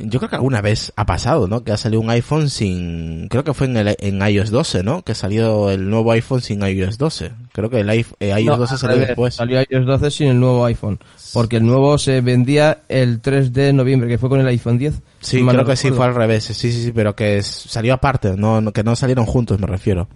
Yo 0.00 0.20
creo 0.20 0.30
que 0.30 0.36
alguna 0.36 0.60
vez 0.60 0.92
ha 0.94 1.06
pasado, 1.06 1.48
¿no? 1.48 1.64
Que 1.64 1.72
ha 1.72 1.76
salido 1.76 2.00
un 2.00 2.08
iPhone 2.10 2.50
sin, 2.50 3.26
creo 3.28 3.42
que 3.42 3.52
fue 3.52 3.66
en, 3.66 3.76
el, 3.78 3.96
en 3.98 4.22
iOS 4.22 4.50
12, 4.50 4.84
¿no? 4.84 5.02
Que 5.02 5.16
salió 5.16 5.70
el 5.70 5.90
nuevo 5.90 6.12
iPhone 6.12 6.40
sin 6.40 6.62
iOS 6.62 6.98
12. 6.98 7.32
Creo 7.52 7.68
que 7.68 7.80
el 7.80 7.90
iPhone, 7.90 8.16
eh, 8.20 8.28
iOS 8.40 8.44
No, 8.46 8.56
12 8.58 8.74
al 8.74 8.78
salió 8.78 8.96
después. 8.98 9.34
Salió 9.34 9.60
iOS 9.68 9.86
12 9.86 10.10
sin 10.12 10.28
el 10.28 10.38
nuevo 10.38 10.64
iPhone. 10.66 11.00
Porque 11.32 11.56
el 11.56 11.66
nuevo 11.66 11.98
se 11.98 12.20
vendía 12.20 12.82
el 12.88 13.20
3 13.20 13.52
de 13.52 13.72
noviembre, 13.72 14.08
que 14.08 14.18
fue 14.18 14.28
con 14.28 14.38
el 14.38 14.46
iPhone 14.46 14.78
10. 14.78 14.94
Sí, 15.20 15.38
creo 15.44 15.52
no 15.52 15.64
que 15.64 15.74
sí 15.76 15.90
fue 15.90 16.06
al 16.06 16.14
revés. 16.14 16.44
Sí, 16.44 16.54
sí, 16.54 16.70
sí, 16.70 16.92
pero 16.92 17.16
que 17.16 17.42
salió 17.42 17.92
aparte, 17.94 18.36
no, 18.36 18.60
no- 18.60 18.72
que 18.72 18.84
no 18.84 18.94
salieron 18.94 19.26
juntos, 19.26 19.58
me 19.58 19.66
refiero. 19.66 20.06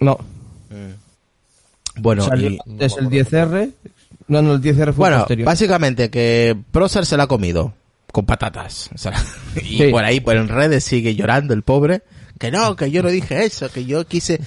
No, 0.00 0.18
Bueno, 1.96 2.22
salió 2.24 2.50
y- 2.50 2.58
antes 2.66 2.96
el 2.98 3.08
10R. 3.10 3.70
No, 4.28 4.40
no, 4.40 4.54
el 4.54 4.60
10R 4.62 4.86
fue 4.86 4.94
bueno, 4.94 5.18
posterior. 5.18 5.46
básicamente 5.46 6.10
que 6.10 6.56
Procer 6.70 7.04
se 7.04 7.16
la 7.16 7.24
ha 7.24 7.26
comido 7.26 7.74
con 8.12 8.24
patatas. 8.26 8.90
O 8.94 8.98
sea, 8.98 9.12
y 9.56 9.78
Sí. 9.78 9.88
por 9.90 10.04
ahí, 10.04 10.20
por 10.20 10.36
en 10.36 10.48
redes 10.48 10.84
sigue 10.84 11.14
llorando 11.16 11.54
el 11.54 11.62
pobre. 11.62 12.02
Que 12.38 12.50
no, 12.50 12.76
que 12.76 12.90
yo 12.90 13.02
no 13.02 13.08
dije 13.08 13.44
eso, 13.44 13.70
que 13.70 13.84
yo 13.84 14.04
quise, 14.06 14.40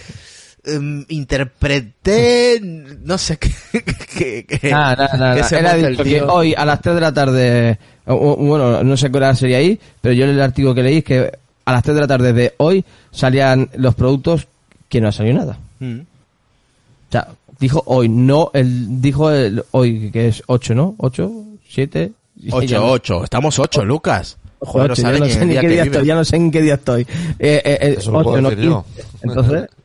em, 0.65 1.05
interpreté, 1.09 2.59
no 2.61 3.17
sé 3.17 3.37
qué, 3.37 3.51
que, 4.17 4.45
que- 4.45 4.69
Nada, 4.69 4.95
nada, 5.07 5.17
nada. 5.17 5.35
que 5.35 5.43
se 5.43 5.89
dicho 5.89 6.03
que 6.03 6.21
hoy 6.21 6.53
a 6.57 6.65
las 6.65 6.81
3 6.81 6.95
de 6.95 7.01
la 7.01 7.13
tarde, 7.13 7.79
o- 8.05 8.35
bueno, 8.35 8.83
no 8.83 8.97
sé 8.97 9.09
qué 9.11 9.17
hora 9.17 9.35
sería 9.35 9.57
ahí, 9.57 9.79
pero 10.01 10.13
yo 10.13 10.25
el 10.25 10.39
artículo 10.41 10.75
que 10.75 10.83
leí 10.83 10.97
es 10.97 11.03
que 11.03 11.31
a 11.65 11.71
las 11.71 11.83
3 11.83 11.95
de 11.95 12.01
la 12.01 12.07
tarde 12.07 12.33
de 12.33 12.53
hoy 12.57 12.83
salían 13.11 13.69
los 13.77 13.95
productos 13.95 14.47
que 14.89 14.99
no 15.01 15.07
ha 15.07 15.11
salido 15.11 15.37
nada. 15.37 15.57
Mm. 15.79 15.99
O 16.01 17.11
sea, 17.11 17.27
dijo 17.59 17.81
hoy, 17.85 18.09
no, 18.09 18.51
el, 18.53 19.01
dijo 19.01 19.31
el, 19.31 19.63
hoy, 19.71 20.11
que 20.11 20.27
es 20.27 20.43
8, 20.47 20.75
¿no? 20.75 20.95
8, 20.97 21.31
7, 21.69 22.11
Ocho, 22.51 22.85
ocho, 22.91 23.23
estamos 23.23 23.57
ocho, 23.59 23.83
Lucas. 23.85 24.37
Joder, 24.59 24.91
Ocho, 24.91 25.01
ya 25.03 25.11
no 25.19 25.25
sé 25.25 25.41
el 25.41 25.47
ni 25.47 25.51
día 25.53 25.61
qué 25.61 25.67
que 25.67 25.73
día 25.73 25.83
viven. 25.83 25.93
estoy, 25.93 26.07
ya 26.07 26.15
no 26.15 26.25
sé 26.25 26.35
en 26.37 26.51
qué 26.51 26.61
día 26.61 26.73
estoy. 26.75 27.01
Eh, 27.03 27.07
eh, 27.39 27.61
eh, 27.81 27.95
ocho, 27.99 28.11
puedo 28.11 28.41
no 28.41 28.49
decir 28.49 28.65
yo. 28.65 28.85
15. 28.95 29.07
Entonces, 29.23 29.69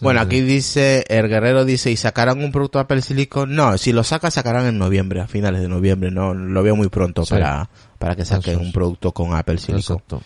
Bueno, 0.00 0.20
aquí 0.20 0.40
dice, 0.40 1.04
el 1.08 1.28
guerrero 1.28 1.64
dice, 1.64 1.90
¿y 1.92 1.96
sacarán 1.96 2.42
un 2.42 2.50
producto 2.50 2.80
Apple 2.80 3.02
Silicon? 3.02 3.54
No, 3.54 3.78
si 3.78 3.92
lo 3.92 4.02
saca, 4.02 4.32
sacarán 4.32 4.66
en 4.66 4.76
noviembre, 4.76 5.20
a 5.20 5.28
finales 5.28 5.60
de 5.62 5.68
noviembre, 5.68 6.10
no, 6.10 6.34
lo 6.34 6.60
veo 6.64 6.74
muy 6.74 6.88
pronto 6.88 7.24
Sí. 7.24 7.30
para, 7.34 7.70
para 8.00 8.16
que 8.16 8.24
saquen 8.24 8.54
Eso 8.54 8.62
un 8.62 8.72
producto 8.72 9.12
con 9.12 9.32
Apple 9.34 9.58
Silicon. 9.58 9.78
Exacto. 9.98 10.22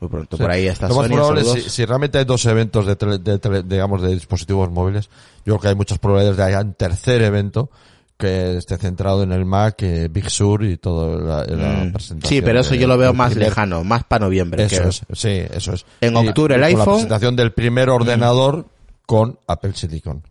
Muy 0.00 0.10
pronto, 0.10 0.36
Sí. 0.36 0.42
por 0.42 0.50
ahí 0.50 0.66
está 0.66 0.88
Lo 0.88 0.96
más 0.96 1.06
Sony, 1.06 1.14
probable 1.14 1.44
si, 1.44 1.60
si 1.70 1.84
realmente 1.86 2.18
hay 2.18 2.26
dos 2.26 2.44
eventos 2.44 2.84
de, 2.84 2.96
tele- 2.98 3.18
de 3.18 3.38
tele- 3.40 3.62
digamos, 3.62 4.02
de 4.02 4.08
dispositivos 4.12 4.70
móviles, 4.70 5.08
yo 5.46 5.54
creo 5.54 5.58
que 5.60 5.68
hay 5.68 5.74
muchas 5.74 5.98
probabilidades 5.98 6.36
de 6.36 6.42
que 6.42 6.46
haya 6.48 6.60
un 6.60 6.74
tercer 6.74 7.22
evento 7.22 7.70
que 8.16 8.56
esté 8.58 8.76
centrado 8.78 9.22
en 9.24 9.32
el 9.32 9.44
Mac, 9.44 9.82
eh, 9.82 10.08
Big 10.10 10.30
Sur 10.30 10.64
y 10.64 10.76
todo 10.76 11.18
la, 11.20 11.44
la 11.44 11.84
Mm, 11.84 11.92
presentación. 11.92 12.28
Sí, 12.28 12.40
pero 12.42 12.60
eso 12.60 12.70
de- 12.70 12.78
yo 12.78 12.86
lo 12.86 12.96
veo 12.96 13.12
más 13.12 13.30
primer- 13.32 13.48
lejano, 13.48 13.82
más 13.84 14.04
para 14.04 14.24
noviembre. 14.26 14.64
Eso 14.64 14.82
que- 14.82 14.88
es, 14.88 15.02
sí, 15.14 15.28
eso 15.52 15.72
es. 15.74 15.84
En 16.00 16.14
Y- 16.14 16.28
octubre 16.28 16.54
y 16.54 16.56
el 16.56 16.62
con 16.62 16.68
iPhone. 16.68 16.84
Mm. 16.84 16.88
La 16.88 16.94
presentación 16.94 17.36
del 17.36 17.52
primer 17.52 17.90
ordenador 17.90 18.66
con 19.06 19.38
Apple 19.46 19.72
Silicon. 19.74 20.22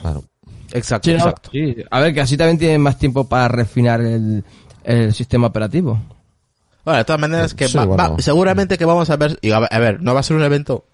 Claro. 0.00 0.24
Exacto, 0.72 1.06
sí, 1.10 1.12
no, 1.16 1.18
exacto. 1.24 1.50
sí. 1.52 1.76
A 1.90 2.00
ver, 2.00 2.12
que 2.12 2.20
así 2.20 2.36
también 2.36 2.58
tienen 2.58 2.80
más 2.80 2.98
tiempo 2.98 3.28
para 3.28 3.48
refinar 3.48 4.00
el, 4.00 4.44
el 4.84 5.14
sistema 5.14 5.46
operativo. 5.46 6.00
Bueno, 6.84 6.98
de 6.98 7.04
todas 7.04 7.20
maneras, 7.20 7.54
que 7.54 7.68
Sí, 7.68 7.78
va- 7.78 7.84
bueno. 7.84 8.14
va- 8.16 8.22
seguramente 8.22 8.76
que 8.76 8.84
vamos 8.84 9.08
a 9.10 9.16
ver, 9.16 9.38
y 9.40 9.50
a 9.52 9.60
ver, 9.60 9.68
a 9.72 9.78
ver, 9.78 10.02
no 10.02 10.12
va 10.14 10.20
a 10.20 10.22
ser 10.24 10.36
un 10.36 10.42
evento, 10.42 10.84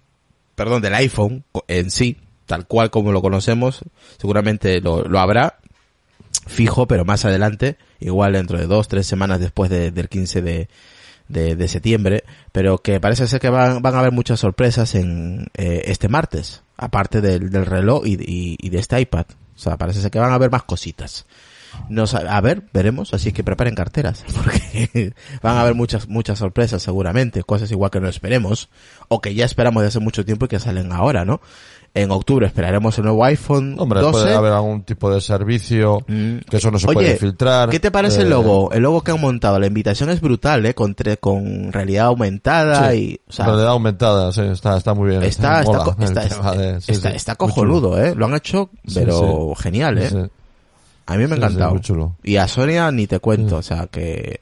perdón, 0.55 0.83
del 0.83 0.95
iPhone 0.95 1.45
en 1.69 1.91
sí, 1.91 2.19
tal 2.47 2.67
cual 2.67 2.91
como 2.91 3.13
lo 3.13 3.23
conocemos, 3.23 3.81
seguramente 4.19 4.81
lo, 4.81 5.03
lo 5.05 5.19
habrá, 5.19 5.59
fijo, 6.47 6.87
pero 6.87 7.05
más 7.05 7.25
adelante, 7.25 7.77
igual 8.01 8.33
dentro 8.33 8.59
de 8.59 8.67
dos, 8.67 8.89
tres 8.89 9.07
semanas 9.07 9.41
después 9.41 9.71
de- 9.71 9.91
del 9.91 10.09
15 10.09 10.43
de, 10.43 10.69
de, 11.29 11.69
septiembre, 11.69 12.25
pero 12.53 12.79
que 12.79 13.01
parece 13.01 13.27
ser 13.27 13.41
que 13.41 13.49
van, 13.49 13.81
van 13.81 13.95
a 13.95 14.01
haber 14.01 14.13
muchas 14.13 14.41
sorpresas 14.41 14.95
en 14.95 15.47
eh, 15.57 15.83
este 15.87 16.09
martes, 16.09 16.63
aparte 16.77 17.21
del, 17.21 17.51
del 17.51 17.65
reloj 17.67 18.07
y, 18.07 18.15
y- 18.15 18.57
y 18.61 18.69
de 18.71 18.79
este 18.79 19.01
iPad. 19.01 19.27
O 19.55 19.59
sea, 19.59 19.77
parece 19.79 20.01
ser 20.01 20.11
que 20.11 20.19
van 20.19 20.33
a 20.33 20.35
haber 20.35 20.51
más 20.51 20.65
cositas. 20.65 21.27
No 21.89 22.07
sa- 22.07 22.19
a 22.37 22.41
ver, 22.41 22.65
veremos, 22.73 23.15
así 23.15 23.33
que 23.33 23.43
preparen 23.45 23.75
carteras, 23.75 24.25
porque 24.35 25.13
van 25.43 25.57
a 25.57 25.63
haber 25.63 25.75
muchas, 25.75 26.09
muchas 26.09 26.39
sorpresas 26.39 26.83
seguramente, 26.83 27.43
cosas 27.43 27.71
igual 27.71 27.91
que 27.91 28.01
no 28.01 28.09
esperemos, 28.09 28.69
o 29.09 29.21
que 29.21 29.35
ya 29.35 29.45
esperamos 29.45 29.83
de 29.83 29.89
hace 29.89 29.99
mucho 30.01 30.25
tiempo 30.25 30.45
y 30.45 30.49
que 30.49 30.59
salen 30.61 30.93
ahora, 30.93 31.25
¿no? 31.25 31.41
En 31.95 32.11
octubre 32.11 32.47
esperaremos 32.47 32.97
el 32.97 33.05
nuevo 33.05 33.23
iPhone 33.23 33.77
Hombre, 33.79 34.01
12. 34.01 34.13
puede 34.13 34.35
haber 34.35 34.53
algún 34.53 34.83
tipo 34.83 35.13
de 35.13 35.21
servicio 35.21 35.99
Mm. 36.09 36.39
que 36.49 36.57
eso 36.57 36.71
no 36.71 36.79
se 36.79 36.87
Oye, 36.87 36.95
puede 36.95 37.17
filtrar. 37.17 37.69
¿Qué 37.69 37.81
te 37.81 37.91
parece 37.91 38.23
el 38.23 38.29
Eh, 38.29 38.31
logo? 38.31 38.73
El 38.73 38.83
logo 38.83 39.03
que 39.03 39.11
han 39.11 39.21
montado, 39.21 39.59
la 39.61 39.67
invitación 39.67 40.09
es 40.09 40.23
brutal, 40.23 40.65
¿eh? 40.65 40.75
Con, 40.75 40.97
con 41.21 41.71
realidad 41.71 42.07
aumentada 42.07 42.93
Sí, 42.93 42.97
y, 42.97 43.21
o 43.29 43.33
sea, 43.33 43.45
realidad 43.45 43.69
aumentada, 43.73 44.33
sí, 44.33 44.41
está, 44.41 44.79
está 44.79 44.95
muy 44.95 45.11
bien. 45.11 45.23
está, 45.23 45.61
está, 45.61 45.71
mola 45.85 45.97
está, 46.05 46.53
de- 46.57 46.81
sí, 46.81 46.93
está, 47.15 47.35
cojonudo, 47.35 48.03
¿eh? 48.03 48.15
Lo 48.17 48.25
han 48.25 48.35
hecho, 48.37 48.71
pero 48.95 49.53
genial, 49.55 49.99
¿eh? 49.99 50.31
A 51.07 51.17
mí 51.17 51.19
me 51.19 51.25
ha 51.25 51.29
sí, 51.29 51.35
sí, 51.35 51.39
encantado. 51.41 51.71
muy 51.73 51.81
chulo. 51.81 52.17
Y 52.23 52.37
a 52.37 52.47
Sonia 52.49 52.91
ni 52.93 53.07
te 53.07 53.19
cuento, 53.19 53.57
o 53.57 53.63
sea, 53.63 53.87
que 53.87 54.39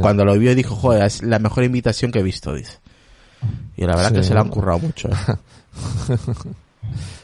cuando 0.00 0.24
lo 0.24 0.38
vio 0.38 0.54
dijo, 0.54 0.74
joder, 0.74 1.02
es 1.04 1.22
la 1.22 1.38
mejor 1.38 1.64
invitación 1.64 2.10
que 2.12 2.20
he 2.20 2.22
visto, 2.22 2.54
dice. 2.54 2.78
Y 3.76 3.82
la 3.84 3.96
verdad 3.96 4.12
que 4.12 4.22
se 4.22 4.32
la 4.34 4.40
han 4.40 4.48
currado 4.48 4.78
mucho. 4.78 5.08
¿eh? 5.08 6.16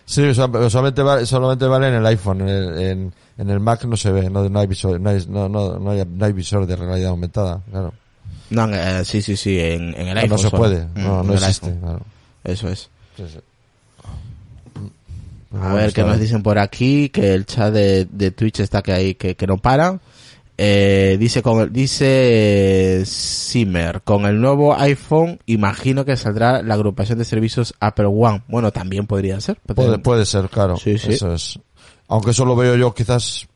Sí, 0.07 0.35
sol- 0.35 0.71
solamente 0.71 1.03
vale, 1.03 1.25
solamente 1.25 1.67
vale 1.67 1.87
en 1.89 1.95
el 1.95 2.07
iPhone, 2.07 2.41
en 2.41 2.49
el, 2.49 2.79
en, 2.81 3.13
en 3.39 3.51
el 3.51 3.61
Mac 3.61 3.85
no 3.85 3.97
se 3.97 4.11
ve, 4.11 4.29
no, 4.29 4.49
no 4.49 4.59
hay 4.59 4.67
visor, 4.67 5.01
no 5.01 5.11
hay, 5.11 5.25
no, 5.29 5.49
no, 5.49 5.79
no 5.79 5.91
hay, 5.93 6.05
no 6.05 6.25
hay 6.25 6.33
visor 6.33 6.67
de 6.67 6.75
realidad 6.75 7.11
aumentada, 7.11 7.61
claro. 7.71 7.93
No, 8.51 8.69
eh, 8.75 9.05
sí, 9.05 9.23
sí, 9.23 9.37
sí, 9.37 9.61
en, 9.61 9.95
en 9.95 10.09
el 10.09 10.19
iPhone. 10.19 10.31
no 10.31 10.39
se 10.39 10.51
solo. 10.51 10.57
puede, 10.59 10.85
Mm, 10.87 11.05
no, 11.05 11.23
no 11.23 11.33
el 11.35 11.39
existe, 11.39 11.77
claro. 11.79 12.01
Eso 12.43 12.69
es. 12.69 12.91
Sí, 13.17 13.25
sí. 13.33 13.39
A 15.53 15.75
ver, 15.75 15.93
qué 15.93 16.03
nos 16.03 16.21
dicen 16.21 16.43
por 16.43 16.59
aquí, 16.59 17.09
que 17.09 17.35
el 17.35 17.45
chat 17.47 17.73
de, 17.73 18.05
de 18.05 18.31
Twitch 18.31 18.61
está 18.61 18.83
que 18.83 18.93
ahí, 18.93 19.15
que, 19.15 19.35
que 19.35 19.47
no 19.47 19.59
para. 19.59 19.99
Eh, 20.63 21.17
dice 21.19 21.43
con 21.43 21.61
el, 21.61 21.73
dice 21.73 23.03
Simmer, 23.07 24.03
con 24.03 24.27
el 24.27 24.41
nuevo 24.41 24.75
iPhone, 24.79 25.39
imagino 25.47 26.05
que 26.05 26.17
saldrá 26.17 26.63
la 26.63 26.75
agrupación 26.75 27.19
de 27.19 27.25
servicios 27.25 27.75
Apple 27.81 28.07
One. 28.07 28.43
Bueno, 28.47 28.71
también 28.71 29.07
podría 29.07 29.41
ser. 29.41 29.57
Puede, 29.75 29.99
puede 29.99 30.27
ser, 30.27 30.49
claro. 30.51 30.77
Sí, 30.77 30.99
sí. 30.99 31.13
Eso 31.15 31.33
es. 31.33 31.59
Aunque 32.09 32.33
eso 32.33 32.45
lo 32.45 32.55
veo 32.57 32.77
yo 32.77 32.93
quizás 32.95 33.49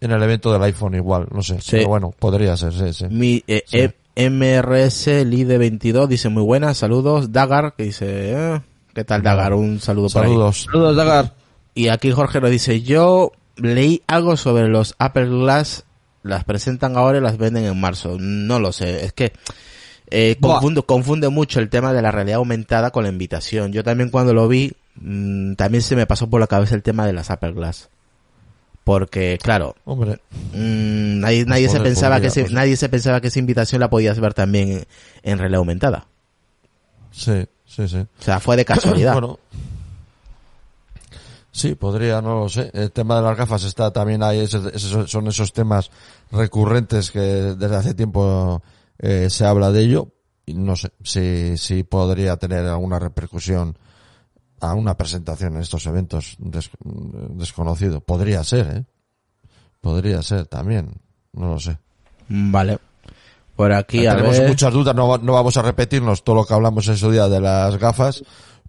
en 0.00 0.10
el 0.12 0.22
evento 0.22 0.52
del 0.52 0.62
iPhone 0.62 0.94
igual, 0.94 1.26
no 1.30 1.42
sé. 1.42 1.60
Sí. 1.60 1.72
Pero 1.72 1.88
bueno, 1.88 2.14
podría 2.18 2.56
ser, 2.56 2.72
sí, 2.72 2.92
sí. 2.92 3.06
Mi, 3.10 3.44
eh, 3.46 3.62
Sí. 3.66 3.78
eh, 3.78 3.92
MRS 4.30 5.24
Lide 5.26 5.58
22 5.58 6.08
dice 6.08 6.28
muy 6.30 6.42
buenas, 6.42 6.78
saludos. 6.78 7.32
Dagar, 7.32 7.74
que 7.76 7.82
dice, 7.84 8.06
eh, 8.32 8.60
¿qué 8.96 9.04
tal 9.04 9.22
Dagar? 9.22 9.52
Un 9.52 9.78
saludo 9.78 10.08
por 10.08 10.24
ahí. 10.24 10.30
Saludos. 10.30 10.66
Saludos, 10.72 10.96
Dagar. 10.96 11.34
Y 11.74 11.88
aquí 11.88 12.12
Jorge 12.12 12.40
nos 12.40 12.50
dice, 12.50 12.80
yo 12.80 13.32
leí 13.56 14.02
algo 14.06 14.38
sobre 14.38 14.68
los 14.68 14.94
Apple 14.98 15.26
Glass, 15.26 15.84
las 16.22 16.44
presentan 16.44 16.96
ahora 16.96 17.18
y 17.18 17.20
las 17.20 17.36
venden 17.36 17.66
en 17.66 17.78
marzo. 17.78 18.16
No 18.18 18.58
lo 18.58 18.72
sé, 18.72 19.04
es 19.04 19.12
que 19.12 19.34
eh, 20.10 20.38
confundo, 20.40 20.86
confunde 20.86 21.28
mucho 21.28 21.60
el 21.60 21.68
tema 21.68 21.92
de 21.92 22.00
la 22.00 22.10
realidad 22.10 22.38
aumentada 22.38 22.90
con 22.90 23.02
la 23.02 23.10
invitación. 23.10 23.70
Yo 23.70 23.84
también 23.84 24.08
cuando 24.08 24.32
lo 24.32 24.48
vi, 24.48 24.72
mm, 24.94 25.56
también 25.56 25.82
se 25.82 25.94
me 25.94 26.06
pasó 26.06 26.30
por 26.30 26.40
la 26.40 26.46
cabeza 26.46 26.74
el 26.74 26.82
tema 26.82 27.06
de 27.06 27.12
las 27.12 27.30
Apple 27.30 27.52
Glass. 27.52 27.90
Porque, 28.82 29.38
claro, 29.42 29.76
Hombre, 29.84 30.20
mm, 30.54 31.20
nadie, 31.20 31.44
nadie 31.44 31.68
se 31.68 31.80
pensaba 31.80 32.18
que 32.18 32.30
pues. 32.30 32.50
nadie 32.50 32.78
se 32.78 32.88
pensaba 32.88 33.20
que 33.20 33.28
esa 33.28 33.40
invitación 33.40 33.80
la 33.80 33.90
podías 33.90 34.18
ver 34.20 34.32
también 34.32 34.70
en, 34.70 34.86
en 35.22 35.38
realidad 35.38 35.58
aumentada. 35.58 36.06
Sí, 37.16 37.46
sí, 37.66 37.88
sí. 37.88 37.98
O 37.98 38.22
sea, 38.22 38.38
fue 38.40 38.56
de 38.56 38.64
casualidad. 38.64 39.12
Bueno. 39.20 39.38
Sí, 41.52 41.74
podría, 41.74 42.20
no 42.20 42.40
lo 42.40 42.48
sé. 42.50 42.70
El 42.74 42.92
tema 42.92 43.16
de 43.16 43.22
las 43.22 43.36
gafas 43.36 43.64
está 43.64 43.90
también 43.90 44.22
ahí, 44.22 44.40
esos- 44.40 45.10
son 45.10 45.26
esos 45.26 45.52
temas 45.54 45.90
recurrentes 46.30 47.10
que 47.10 47.18
desde 47.20 47.76
hace 47.76 47.94
tiempo 47.94 48.62
eh, 48.98 49.30
se 49.30 49.46
habla 49.46 49.70
de 49.72 49.80
ello. 49.80 50.08
Y 50.44 50.52
no 50.54 50.76
sé 50.76 50.92
si, 51.02 51.56
si 51.56 51.82
podría 51.82 52.36
tener 52.36 52.66
alguna 52.66 52.98
repercusión 52.98 53.76
a 54.60 54.74
una 54.74 54.96
presentación 54.98 55.56
en 55.56 55.62
estos 55.62 55.86
eventos 55.86 56.36
des- 56.38 56.70
desconocido. 56.84 58.00
Podría 58.02 58.44
ser, 58.44 58.66
¿eh? 58.76 58.84
Podría 59.80 60.20
ser 60.22 60.46
también. 60.46 61.00
No 61.32 61.52
lo 61.54 61.58
sé. 61.58 61.78
Vale. 62.28 62.78
Por 63.56 63.72
aquí, 63.72 64.06
a 64.06 64.16
Tenemos 64.16 64.38
ver. 64.38 64.48
muchas 64.48 64.72
dudas, 64.72 64.94
no, 64.94 65.18
no 65.18 65.32
vamos 65.32 65.56
a 65.56 65.62
repetirnos 65.62 66.22
todo 66.22 66.36
lo 66.36 66.44
que 66.44 66.54
hablamos 66.54 66.86
en 66.88 66.96
su 66.96 67.10
día 67.10 67.26
de 67.28 67.40
las 67.40 67.76
gafas, 67.78 68.22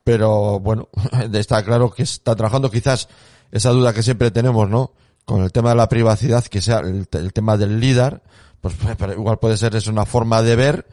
pero 0.04 0.60
bueno, 0.60 0.89
está 1.34 1.63
claro 1.63 1.91
que 1.91 2.04
está 2.04 2.36
trabajando 2.36 2.71
quizás 2.71 3.10
esa 3.52 3.69
duda 3.71 3.93
que 3.93 4.02
siempre 4.02 4.32
tenemos, 4.32 4.69
¿no? 4.69 4.93
con 5.28 5.43
el 5.43 5.52
tema 5.52 5.71
de 5.71 5.76
la 5.76 5.89
privacidad, 5.89 6.45
que 6.45 6.62
sea 6.62 6.80
el, 6.80 7.06
el 7.12 7.34
tema 7.34 7.58
del 7.58 7.82
LIDAR, 7.82 8.23
pues 8.62 8.76
pero 8.97 9.12
igual 9.12 9.38
puede 9.39 9.58
ser 9.58 9.76
es 9.76 9.88
una 9.88 10.06
forma 10.06 10.41
de 10.41 10.56
ver 10.56 10.88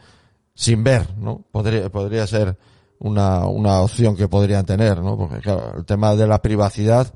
sin 0.53 0.83
ver, 0.83 1.15
¿no? 1.15 1.45
Podría, 1.53 1.89
podría 1.89 2.27
ser 2.27 2.57
una, 2.99 3.45
una 3.47 3.79
opción 3.79 4.17
que 4.17 4.27
podrían 4.27 4.65
tener, 4.65 5.01
¿no? 5.01 5.17
Porque 5.17 5.39
claro, 5.39 5.75
el 5.77 5.85
tema 5.85 6.15
de 6.15 6.27
la 6.27 6.41
privacidad, 6.41 7.13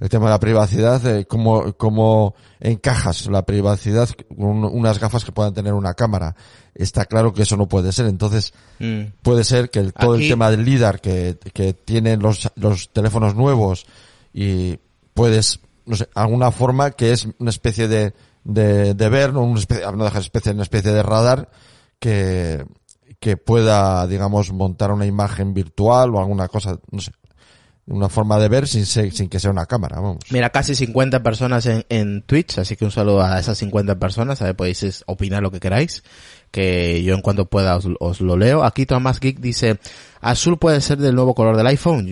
el 0.00 0.08
tema 0.08 0.26
de 0.26 0.30
la 0.32 0.40
privacidad, 0.40 1.06
eh, 1.06 1.24
cómo, 1.26 1.72
cómo 1.74 2.34
encajas 2.60 3.26
la 3.26 3.44
privacidad 3.46 4.08
con 4.28 4.64
unas 4.64 4.98
gafas 4.98 5.24
que 5.24 5.32
puedan 5.32 5.54
tener 5.54 5.72
una 5.72 5.94
cámara. 5.94 6.34
Está 6.74 7.04
claro 7.06 7.32
que 7.32 7.42
eso 7.42 7.56
no 7.56 7.68
puede 7.68 7.92
ser. 7.92 8.06
Entonces, 8.06 8.52
Mm. 8.80 9.02
puede 9.22 9.44
ser 9.44 9.70
que 9.70 9.78
el, 9.78 9.92
todo 9.92 10.14
Aquí- 10.14 10.24
el 10.24 10.30
tema 10.30 10.50
del 10.50 10.64
LIDAR 10.64 11.00
que, 11.00 11.38
que 11.52 11.72
tienen 11.74 12.20
los, 12.20 12.50
los 12.56 12.92
teléfonos 12.92 13.34
nuevos 13.36 13.86
y 14.32 14.78
puedes, 15.14 15.60
no 15.86 15.94
sé, 15.96 16.08
alguna 16.14 16.50
forma 16.50 16.90
que 16.90 17.12
es 17.12 17.28
una 17.38 17.50
especie 17.50 17.86
de, 17.86 18.14
de, 18.42 18.94
de 18.94 19.08
ver, 19.08 19.32
no, 19.32 19.42
una 19.42 19.60
especie, 19.60 19.84
no 19.92 20.02
deja 20.04 20.18
de 20.18 20.24
especie, 20.24 20.52
una 20.52 20.64
especie 20.64 20.90
de 20.92 21.02
radar 21.04 21.48
que, 22.00 22.64
que 23.20 23.36
pueda, 23.36 24.06
digamos, 24.06 24.52
montar 24.52 24.90
una 24.90 25.06
imagen 25.06 25.54
virtual 25.54 26.14
o 26.14 26.18
alguna 26.18 26.48
cosa, 26.48 26.78
no 26.90 27.00
sé, 27.00 27.12
una 27.86 28.08
forma 28.08 28.38
de 28.38 28.48
ver 28.48 28.66
sin, 28.66 28.86
ser- 28.86 29.12
sin 29.12 29.28
que 29.28 29.38
sea 29.38 29.50
una 29.50 29.66
cámara, 29.66 29.96
vamos. 30.00 30.18
Mira, 30.30 30.50
casi 30.50 30.74
50 30.74 31.22
personas 31.22 31.66
en, 31.66 32.22
Twitch, 32.22 32.58
así 32.58 32.76
que 32.76 32.84
un 32.84 32.90
saludo 32.90 33.22
a 33.22 33.38
esas 33.38 33.58
50 33.58 33.98
personas, 33.98 34.40
a 34.40 34.46
ver, 34.46 34.56
podéis 34.56 35.04
opinar 35.06 35.42
lo 35.42 35.50
que 35.50 35.60
queráis, 35.60 36.02
que 36.50 37.02
yo 37.02 37.14
en 37.14 37.20
cuanto 37.20 37.46
pueda 37.46 37.76
os, 37.76 38.20
lo 38.20 38.36
leo. 38.36 38.64
Aquí 38.64 38.86
Tomás 38.86 39.20
Geek 39.20 39.38
dice, 39.40 39.78
azul 40.20 40.58
puede 40.58 40.80
ser 40.80 40.98
del 40.98 41.14
nuevo 41.14 41.34
color 41.34 41.56
del 41.56 41.66
iPhone. 41.66 42.06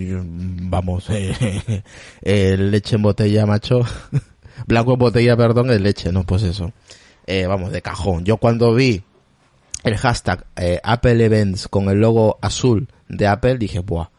Vamos, 0.69 1.05
eh, 1.09 1.83
eh, 2.21 2.57
leche 2.57 2.97
en 2.97 3.01
botella, 3.01 3.45
macho. 3.45 3.81
Blanco 4.67 4.93
en 4.93 4.99
botella, 4.99 5.35
perdón, 5.35 5.71
es 5.71 5.81
leche, 5.81 6.11
no, 6.11 6.23
pues 6.23 6.43
eso. 6.43 6.71
Eh, 7.25 7.47
vamos, 7.47 7.71
de 7.71 7.81
cajón. 7.81 8.25
Yo 8.25 8.37
cuando 8.37 8.73
vi 8.75 9.01
el 9.83 9.97
hashtag 9.97 10.45
eh, 10.55 10.79
Apple 10.83 11.23
Events 11.25 11.67
con 11.67 11.89
el 11.89 11.99
logo 11.99 12.37
azul 12.41 12.89
de 13.09 13.27
Apple, 13.27 13.57
dije, 13.57 13.79
buah, 13.79 14.09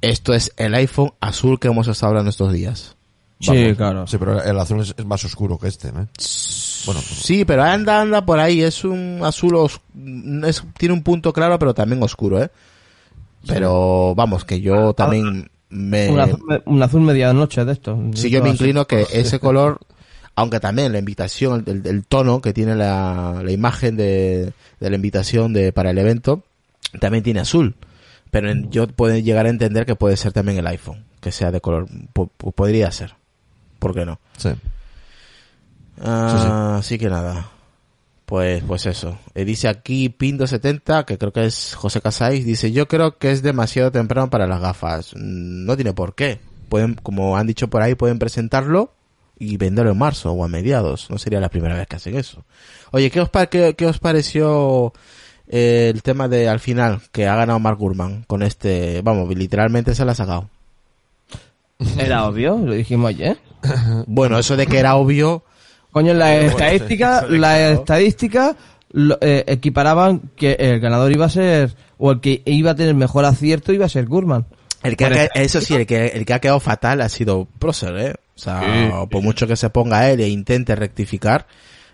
esto 0.00 0.32
es 0.34 0.52
el 0.56 0.74
iPhone 0.74 1.12
azul 1.20 1.58
que 1.58 1.68
hemos 1.68 1.88
estado 1.88 2.10
hablando 2.10 2.30
estos 2.30 2.52
días. 2.52 2.94
Sí, 3.40 3.72
claro. 3.76 4.04
Sí, 4.08 4.18
pero 4.18 4.42
el 4.42 4.58
azul 4.58 4.80
es, 4.80 4.94
es 4.98 5.04
más 5.06 5.24
oscuro 5.24 5.58
que 5.58 5.68
este, 5.68 5.88
¿no? 5.92 5.98
Bueno, 5.98 7.00
pues, 7.00 7.20
Sí, 7.22 7.44
pero 7.44 7.62
anda, 7.62 8.00
anda 8.00 8.26
por 8.26 8.40
ahí, 8.40 8.62
es 8.62 8.82
un 8.84 9.20
azul, 9.22 9.54
os- 9.54 9.80
es, 10.44 10.64
tiene 10.76 10.92
un 10.94 11.02
punto 11.04 11.32
claro, 11.32 11.56
pero 11.58 11.72
también 11.72 12.02
oscuro, 12.02 12.42
¿eh? 12.42 12.50
Pero 13.46 14.14
vamos, 14.16 14.44
que 14.44 14.60
yo 14.60 14.92
también 14.92 15.48
me... 15.70 16.10
Un 16.10 16.20
azul, 16.20 16.62
un 16.66 16.82
azul 16.82 17.00
medianoche 17.02 17.64
de 17.64 17.72
esto. 17.72 17.98
Sí, 18.14 18.30
yo 18.30 18.42
me 18.42 18.50
inclino 18.50 18.86
que 18.86 19.06
ese 19.12 19.38
color, 19.38 19.78
aunque 20.34 20.58
también 20.60 20.92
la 20.92 20.98
invitación, 20.98 21.62
el, 21.66 21.86
el 21.86 22.04
tono 22.06 22.40
que 22.40 22.52
tiene 22.52 22.74
la, 22.74 23.40
la 23.44 23.52
imagen 23.52 23.96
de, 23.96 24.52
de 24.80 24.90
la 24.90 24.96
invitación 24.96 25.52
de, 25.52 25.72
para 25.72 25.90
el 25.90 25.98
evento, 25.98 26.42
también 27.00 27.22
tiene 27.22 27.40
azul. 27.40 27.76
Pero 28.30 28.50
en- 28.50 28.70
yo 28.70 28.86
puedo 28.88 29.16
llegar 29.16 29.46
a 29.46 29.50
entender 29.50 29.86
que 29.86 29.96
puede 29.96 30.16
ser 30.16 30.32
también 30.32 30.58
el 30.58 30.66
iPhone, 30.66 31.04
que 31.20 31.32
sea 31.32 31.50
de 31.50 31.60
color, 31.60 31.86
po- 32.12 32.28
po- 32.36 32.52
podría 32.52 32.90
ser. 32.92 33.14
¿Por 33.78 33.94
qué 33.94 34.04
no? 34.04 34.18
sí. 34.36 34.50
Ah, 36.00 36.76
Así 36.78 36.98
que 36.98 37.08
nada. 37.08 37.50
Pues, 38.24 38.62
pues 38.62 38.86
eso. 38.86 39.18
Eh, 39.34 39.44
dice 39.44 39.68
aquí 39.68 40.14
Pindo70, 40.16 41.04
que 41.06 41.16
creo 41.18 41.32
que 41.32 41.46
es 41.46 41.74
José 41.74 42.00
Casais, 42.02 42.44
dice, 42.44 42.70
yo 42.72 42.86
creo 42.86 43.16
que 43.18 43.30
es 43.32 43.42
demasiado 43.42 43.90
temprano 43.90 44.28
para 44.28 44.46
las 44.46 44.60
gafas. 44.60 45.12
No 45.16 45.74
tiene 45.76 45.94
por 45.94 46.14
qué. 46.14 46.38
Pueden, 46.68 46.94
como 46.94 47.36
han 47.38 47.46
dicho 47.46 47.68
por 47.68 47.80
ahí, 47.82 47.94
pueden 47.94 48.18
presentarlo 48.18 48.92
y 49.38 49.56
venderlo 49.56 49.92
en 49.92 49.98
marzo 49.98 50.30
o 50.32 50.44
a 50.44 50.48
mediados. 50.48 51.08
No 51.10 51.16
sería 51.18 51.40
la 51.40 51.48
primera 51.48 51.74
vez 51.76 51.86
que 51.86 51.96
hacen 51.96 52.16
eso. 52.16 52.44
Oye, 52.92 53.10
¿qué 53.10 53.20
os, 53.22 53.30
pa- 53.30 53.46
qué, 53.46 53.74
qué 53.74 53.86
os 53.86 53.98
pareció 53.98 54.92
eh, 55.48 55.90
el 55.94 56.02
tema 56.02 56.28
de 56.28 56.48
al 56.48 56.60
final 56.60 57.00
que 57.12 57.26
ha 57.26 57.36
ganado 57.36 57.58
Mark 57.58 57.78
Gurman 57.78 58.24
con 58.26 58.42
este, 58.42 59.00
vamos, 59.02 59.28
literalmente 59.34 59.94
se 59.94 60.04
la 60.04 60.12
ha 60.12 60.14
sacado? 60.16 60.48
Era 61.98 62.26
obvio, 62.26 62.58
lo 62.58 62.72
dijimos 62.74 63.10
ayer. 63.10 63.38
Bueno, 64.06 64.38
eso 64.38 64.56
de 64.56 64.66
que 64.66 64.78
era 64.78 64.96
obvio, 64.96 65.42
Coño, 65.90 66.12
las 66.14 66.30
estadísticas, 66.44 67.28
las 67.30 67.58
estadísticas 67.78 68.56
lo- 68.92 69.18
eh, 69.20 69.44
equiparaban 69.46 70.20
que 70.36 70.52
el 70.58 70.80
ganador 70.80 71.10
iba 71.12 71.26
a 71.26 71.30
ser, 71.30 71.74
o 71.98 72.12
el 72.12 72.20
que 72.20 72.42
iba 72.44 72.72
a 72.72 72.74
tener 72.74 72.94
mejor 72.94 73.24
acierto 73.24 73.72
iba 73.72 73.86
a 73.86 73.88
ser 73.88 74.06
Gurman. 74.06 74.44
El 74.82 74.96
que 74.96 75.06
ha 75.06 75.24
eso 75.34 75.60
sí, 75.60 75.74
el 75.74 75.86
que, 75.86 76.06
el 76.08 76.24
que 76.24 76.34
ha 76.34 76.40
quedado 76.40 76.60
fatal 76.60 77.00
ha 77.00 77.08
sido 77.08 77.48
Procer, 77.58 77.96
¿eh? 77.96 78.14
O 78.36 78.38
sea, 78.38 79.06
por 79.10 79.22
mucho 79.22 79.46
que 79.48 79.56
se 79.56 79.70
ponga 79.70 80.08
él 80.10 80.20
e 80.20 80.28
intente 80.28 80.76
rectificar, 80.76 81.46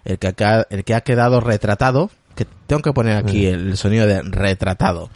el 0.05 0.19
que, 0.19 0.45
ha, 0.45 0.67
el 0.69 0.85
que 0.85 0.95
ha 0.95 1.01
quedado 1.01 1.41
retratado, 1.41 2.11
que 2.35 2.47
tengo 2.67 2.83
que 2.83 2.93
poner 2.93 3.17
aquí 3.17 3.47
el, 3.47 3.69
el 3.69 3.77
sonido 3.77 4.07
de 4.07 4.23
retratado, 4.23 5.11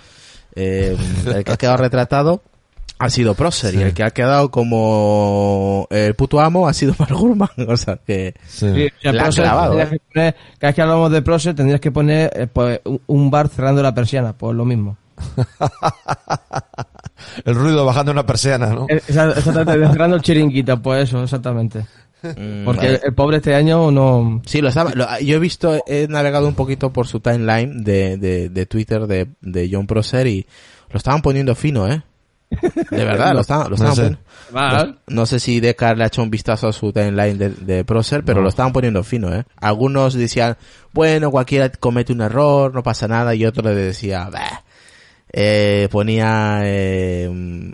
eh, 0.54 0.96
el 1.26 1.44
que 1.44 1.52
ha 1.52 1.56
quedado 1.56 1.76
retratado 1.78 2.42
ha 3.00 3.10
sido 3.10 3.34
Procer 3.34 3.74
y 3.76 3.82
el 3.82 3.94
que 3.94 4.02
ha 4.02 4.10
quedado 4.10 4.50
como 4.50 5.86
el 5.90 6.14
puto 6.14 6.40
amo 6.40 6.66
ha 6.66 6.72
sido 6.72 6.94
Mark 6.98 7.14
Gurman, 7.14 7.48
o 7.68 7.76
sea 7.76 7.96
que... 8.04 8.34
Sí. 8.48 8.66
Sí, 8.74 8.88
La 9.02 9.28
clavado, 9.28 9.76
tendrías 9.76 9.92
¿eh? 9.92 9.98
que 9.98 10.02
poner- 10.20 10.34
cada 10.58 10.68
vez 10.70 10.74
que 10.74 10.82
hablamos 10.82 11.12
de 11.12 11.22
Procer 11.22 11.54
tendrías 11.54 11.80
que 11.80 11.92
poner 11.92 12.30
eh, 12.34 12.46
pues, 12.52 12.80
un- 13.06 13.30
bar 13.30 13.46
cerrando 13.48 13.82
la 13.84 13.94
persiana, 13.94 14.32
pues 14.32 14.56
lo 14.56 14.64
mismo. 14.64 14.96
El 17.44 17.54
ruido 17.54 17.84
bajando 17.84 18.12
una 18.12 18.24
persiana, 18.26 18.68
¿no? 18.68 18.86
Exactamente, 18.88 19.88
cerrando 19.88 20.16
el 20.16 20.22
chiringuito, 20.22 20.80
pues 20.80 21.04
eso, 21.08 21.22
exactamente. 21.22 21.84
Mm, 22.22 22.64
Porque 22.64 23.00
el, 23.04 23.14
pobre 23.14 23.38
este 23.38 23.54
año 23.54 23.90
no... 23.90 24.42
Sí, 24.46 24.60
lo 24.60 24.68
estaba, 24.68 24.92
lo- 24.94 25.06
yo 25.20 25.36
he 25.36 25.38
visto, 25.38 25.82
he 25.86 26.06
navegado 26.08 26.46
un 26.48 26.54
poquito 26.54 26.92
por 26.92 27.06
su 27.06 27.20
timeline 27.20 27.82
de, 27.84 28.16
de, 28.16 28.48
de 28.48 28.66
Twitter 28.66 29.06
de, 29.06 29.28
de 29.40 29.68
John 29.72 29.86
Prosser 29.86 30.26
y 30.26 30.46
lo 30.90 30.96
estaban 30.98 31.22
poniendo 31.22 31.54
fino, 31.54 31.86
¿eh? 31.90 32.02
De 32.90 33.04
verdad, 33.04 33.32
lo 33.34 33.40
estaban, 33.42 33.68
lo 33.68 33.74
estaban 33.74 33.94
sé. 33.94 34.02
poniendo. 34.02 34.20
Vale. 34.50 34.94
No 35.08 35.26
sé 35.26 35.38
si 35.38 35.60
Decar 35.60 35.98
le 35.98 36.04
ha 36.04 36.06
hecho 36.06 36.22
un 36.22 36.30
vistazo 36.30 36.68
a 36.68 36.72
su 36.72 36.92
timeline 36.92 37.36
de, 37.36 37.50
de 37.50 37.84
Prosser, 37.84 38.24
pero 38.24 38.40
lo 38.40 38.48
estaban 38.48 38.72
poniendo 38.72 39.04
fino, 39.04 39.34
¿eh? 39.34 39.44
Algunos 39.56 40.14
decían, 40.14 40.56
bueno, 40.92 41.30
cualquiera 41.30 41.68
comete 41.68 42.12
un 42.12 42.22
error, 42.22 42.74
no 42.74 42.82
pasa 42.82 43.06
nada, 43.06 43.34
y 43.34 43.44
otro 43.44 43.62
le 43.68 43.74
decía, 43.74 44.28
bah. 44.32 44.64
Eh, 45.32 45.88
ponía 45.90 46.60
eh, 46.62 47.26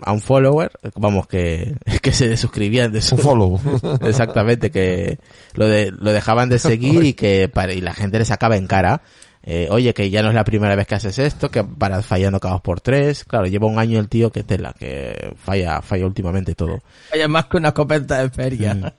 a 0.03 0.11
un 0.11 0.21
follower, 0.21 0.71
vamos, 0.95 1.27
que, 1.27 1.75
que 2.01 2.11
se 2.11 2.27
desuscribían 2.27 2.91
de 2.91 3.01
su, 3.01 3.15
Un 3.15 3.21
follow. 3.21 3.61
Exactamente, 4.01 4.71
que 4.71 5.19
lo, 5.53 5.67
de, 5.67 5.91
lo 5.91 6.11
dejaban 6.11 6.49
de 6.49 6.59
seguir 6.59 7.03
y 7.03 7.13
que 7.13 7.47
para, 7.47 7.73
y 7.73 7.81
la 7.81 7.93
gente 7.93 8.19
le 8.19 8.25
sacaba 8.25 8.57
en 8.57 8.67
cara. 8.67 9.01
eh, 9.43 9.67
oye, 9.69 9.93
que 9.93 10.09
ya 10.09 10.21
no 10.21 10.29
es 10.29 10.35
la 10.35 10.43
primera 10.43 10.75
vez 10.75 10.87
que 10.87 10.95
haces 10.95 11.17
esto, 11.19 11.49
que 11.49 11.63
para 11.63 12.01
fallando 12.01 12.39
cada 12.39 12.55
dos 12.55 12.61
por 12.61 12.81
tres. 12.81 13.23
Claro, 13.23 13.45
lleva 13.45 13.67
un 13.67 13.79
año 13.79 13.99
el 13.99 14.09
tío 14.09 14.31
que 14.31 14.43
tela, 14.43 14.73
que 14.77 15.33
falla, 15.37 15.81
falla 15.81 16.05
últimamente 16.07 16.55
todo. 16.55 16.81
Vaya 17.11 17.27
más 17.27 17.45
que 17.45 17.57
una 17.57 17.69
escopeta 17.69 18.21
de 18.21 18.29
feria. 18.31 18.73
Mm. 18.73 18.91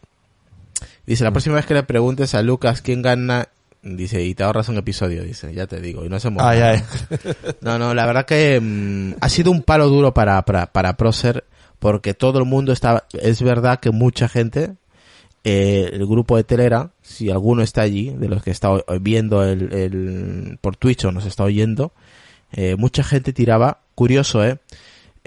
Dice, 1.07 1.25
la 1.25 1.31
próxima 1.31 1.57
vez 1.57 1.67
que 1.67 1.75
le 1.75 1.83
preguntes 1.83 2.35
a 2.35 2.43
Lucas 2.43 2.81
quién 2.83 3.03
gana, 3.03 3.49
dice, 3.95 4.23
y 4.23 4.35
te 4.35 4.43
ahorras 4.43 4.69
un 4.69 4.79
episodio, 4.79 5.23
dice, 5.23 5.53
ya 5.55 5.67
te 5.67 5.81
digo, 5.81 6.05
y 6.05 6.09
no 6.09 6.19
se 6.19 6.31
mueve. 6.31 6.49
Ay, 6.49 6.61
ay. 6.61 6.83
No, 7.61 7.79
no, 7.79 7.95
la 7.95 8.07
verdad 8.07 8.27
que 8.27 8.61
mm, 8.61 9.15
ha 9.21 9.29
sido 9.29 9.51
un 9.51 9.63
palo 9.63 9.89
duro 9.89 10.13
para, 10.13 10.43
para, 10.43 10.67
para 10.67 10.97
Procer, 10.97 11.45
porque 11.79 12.15
todo 12.15 12.39
el 12.39 12.45
mundo 12.45 12.73
está, 12.73 13.05
es 13.13 13.43
verdad 13.43 13.81
que 13.81 13.91
mucha 13.91 14.29
gente, 14.29 14.75
eh, 15.45 15.91
el 15.93 16.07
grupo 16.07 16.37
de 16.37 16.45
Telera, 16.45 16.91
si 17.03 17.31
alguno 17.31 17.63
está 17.63 17.83
allí, 17.83 18.11
de 18.11 18.29
los 18.29 18.43
que 18.43 18.51
está 18.51 18.71
viendo 19.01 19.45
el, 19.45 19.73
el, 19.73 20.59
por 20.61 20.77
Twitch 20.77 21.05
o 21.05 21.13
nos 21.13 21.27
está 21.27 21.45
oyendo, 21.45 21.93
eh, 22.53 22.77
mucha 22.77 23.05
gente 23.05 23.33
tiraba, 23.33 23.81
curioso, 23.95 24.45
eh, 24.45 24.59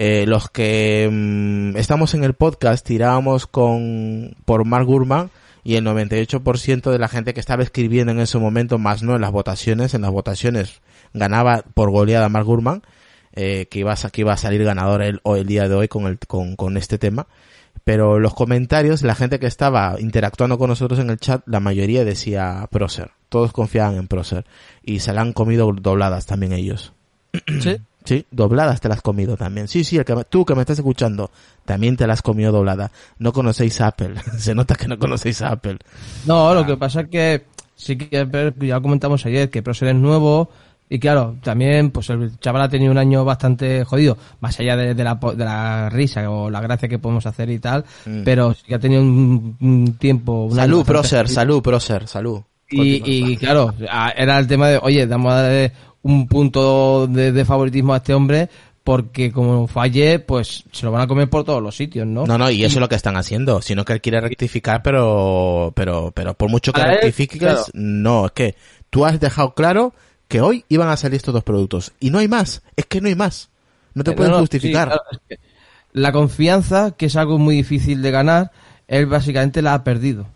eh, 0.02 0.24
los 0.26 0.48
que 0.48 1.08
mm, 1.12 1.76
estamos 1.76 2.14
en 2.14 2.24
el 2.24 2.32
podcast 2.32 2.86
tirábamos 2.86 3.46
con, 3.46 4.34
por 4.46 4.64
Mark 4.64 4.86
Gurman, 4.86 5.30
y 5.62 5.76
el 5.76 5.84
98% 5.84 6.90
de 6.90 6.98
la 6.98 7.08
gente 7.08 7.34
que 7.34 7.40
estaba 7.40 7.62
escribiendo 7.62 8.12
en 8.12 8.20
ese 8.20 8.38
momento, 8.38 8.78
más 8.78 9.02
no 9.02 9.14
en 9.14 9.20
las 9.20 9.32
votaciones, 9.32 9.94
en 9.94 10.02
las 10.02 10.10
votaciones 10.10 10.80
ganaba 11.12 11.62
por 11.74 11.90
goleada 11.90 12.28
Mark 12.28 12.46
Gurman, 12.46 12.82
eh, 13.32 13.66
que, 13.70 13.80
iba 13.80 13.92
a, 13.92 14.10
que 14.10 14.20
iba 14.22 14.32
a 14.32 14.36
salir 14.36 14.64
ganador 14.64 15.02
el, 15.02 15.20
o 15.22 15.36
el 15.36 15.46
día 15.46 15.68
de 15.68 15.74
hoy 15.74 15.88
con, 15.88 16.06
el, 16.06 16.18
con, 16.18 16.56
con 16.56 16.76
este 16.76 16.98
tema. 16.98 17.26
Pero 17.84 18.18
los 18.18 18.34
comentarios, 18.34 19.02
la 19.02 19.14
gente 19.14 19.38
que 19.38 19.46
estaba 19.46 19.96
interactuando 19.98 20.58
con 20.58 20.68
nosotros 20.68 20.98
en 21.00 21.10
el 21.10 21.18
chat, 21.18 21.42
la 21.46 21.60
mayoría 21.60 22.04
decía 22.04 22.66
Procer. 22.70 23.12
Todos 23.28 23.52
confiaban 23.52 23.96
en 23.96 24.08
Procer. 24.08 24.44
Y 24.82 25.00
se 25.00 25.12
la 25.12 25.22
han 25.22 25.32
comido 25.32 25.72
dobladas 25.72 26.26
también 26.26 26.52
ellos. 26.52 26.92
Sí. 27.60 27.76
Sí, 28.04 28.26
dobladas 28.30 28.80
te 28.80 28.88
las 28.88 28.98
has 28.98 29.02
comido 29.02 29.36
también. 29.36 29.68
Sí, 29.68 29.84
sí, 29.84 29.96
el 29.98 30.04
que 30.04 30.14
tú 30.28 30.44
que 30.44 30.54
me 30.54 30.62
estás 30.62 30.78
escuchando, 30.78 31.30
también 31.64 31.96
te 31.96 32.06
las 32.06 32.14
has 32.18 32.22
comido 32.22 32.50
doblada. 32.52 32.90
No 33.18 33.32
conocéis 33.32 33.80
a 33.80 33.88
Apple. 33.88 34.14
Se 34.38 34.54
nota 34.54 34.74
que 34.74 34.88
no 34.88 34.98
conocéis 34.98 35.42
a 35.42 35.48
Apple. 35.52 35.78
No, 36.26 36.54
lo 36.54 36.64
que 36.66 36.76
pasa 36.76 37.02
es 37.02 37.08
que 37.08 37.44
sí 37.76 37.96
que 37.96 38.26
ya 38.60 38.80
comentamos 38.80 39.24
ayer 39.26 39.50
que 39.50 39.62
Procer 39.62 39.88
es 39.88 39.94
nuevo, 39.94 40.50
Y 40.92 40.98
claro, 40.98 41.36
también, 41.42 41.90
pues 41.92 42.10
el 42.10 42.36
chaval 42.40 42.62
ha 42.62 42.68
tenido 42.68 42.90
un 42.90 42.98
año 42.98 43.24
bastante 43.24 43.84
jodido, 43.84 44.18
más 44.40 44.58
allá 44.58 44.76
de, 44.76 44.94
de 44.94 45.04
la, 45.04 45.14
de 45.14 45.44
la 45.44 45.88
risa 45.88 46.28
o 46.28 46.50
la 46.50 46.60
gracia 46.60 46.88
que 46.88 46.98
podemos 46.98 47.24
hacer 47.26 47.48
y 47.50 47.60
tal, 47.60 47.84
pero 48.24 48.54
sí 48.54 48.62
que 48.66 48.74
ha 48.74 48.78
tenido 48.80 49.00
un, 49.02 49.56
un 49.60 49.94
tiempo... 49.98 50.46
un 50.46 50.56
Salud, 50.56 50.84
jodido. 50.84 51.28
salud, 51.28 51.62
prócer, 51.62 52.08
salud. 52.08 52.40
Y, 52.72 53.02
y 53.32 53.36
claro, 53.36 53.72
era 54.16 54.38
el 54.38 54.46
tema 54.46 54.68
de, 54.68 54.78
oye, 54.82 55.06
damos 55.06 55.32
a 55.32 55.42
darle 55.42 55.72
un 56.02 56.26
punto 56.26 57.06
de, 57.06 57.32
de 57.32 57.44
favoritismo 57.44 57.94
a 57.94 57.98
este 57.98 58.14
hombre 58.14 58.48
porque 58.82 59.30
como 59.30 59.66
falle, 59.68 60.18
pues 60.18 60.64
se 60.72 60.84
lo 60.86 60.92
van 60.92 61.02
a 61.02 61.06
comer 61.06 61.28
por 61.28 61.44
todos 61.44 61.62
los 61.62 61.76
sitios, 61.76 62.06
¿no? 62.06 62.24
No, 62.26 62.38
no, 62.38 62.50
y 62.50 62.64
eso 62.64 62.78
es 62.78 62.80
lo 62.80 62.88
que 62.88 62.94
están 62.94 63.16
haciendo. 63.16 63.60
Sino 63.62 63.84
que 63.84 63.92
él 63.92 64.00
quiere 64.00 64.20
rectificar, 64.20 64.82
pero, 64.82 65.72
pero, 65.76 66.10
pero 66.12 66.34
por 66.34 66.48
mucho 66.50 66.72
que 66.72 66.82
rectifiques, 66.82 67.38
claro. 67.38 67.64
no, 67.74 68.26
es 68.26 68.32
que 68.32 68.54
tú 68.88 69.04
has 69.04 69.20
dejado 69.20 69.54
claro 69.54 69.92
que 70.28 70.40
hoy 70.40 70.64
iban 70.68 70.88
a 70.88 70.96
salir 70.96 71.16
estos 71.16 71.34
dos 71.34 71.44
productos. 71.44 71.92
Y 72.00 72.10
no 72.10 72.18
hay 72.18 72.28
más. 72.28 72.62
Es 72.74 72.86
que 72.86 73.00
no 73.00 73.08
hay 73.08 73.14
más. 73.14 73.50
No 73.94 74.02
te 74.02 74.12
Eh, 74.12 74.14
pueden 74.14 74.30
no, 74.32 74.38
no, 74.38 74.42
justificar. 74.42 74.88
sí, 74.88 74.94
claro, 74.94 75.02
es 75.12 75.18
que 75.28 75.38
la 75.92 76.12
confianza, 76.12 76.92
que 76.92 77.06
es 77.06 77.16
algo 77.16 77.38
muy 77.38 77.56
difícil 77.56 78.00
de 78.00 78.10
ganar, 78.10 78.50
él 78.88 79.06
básicamente 79.06 79.60
la 79.60 79.74
ha 79.74 79.84
perdido. 79.84 80.26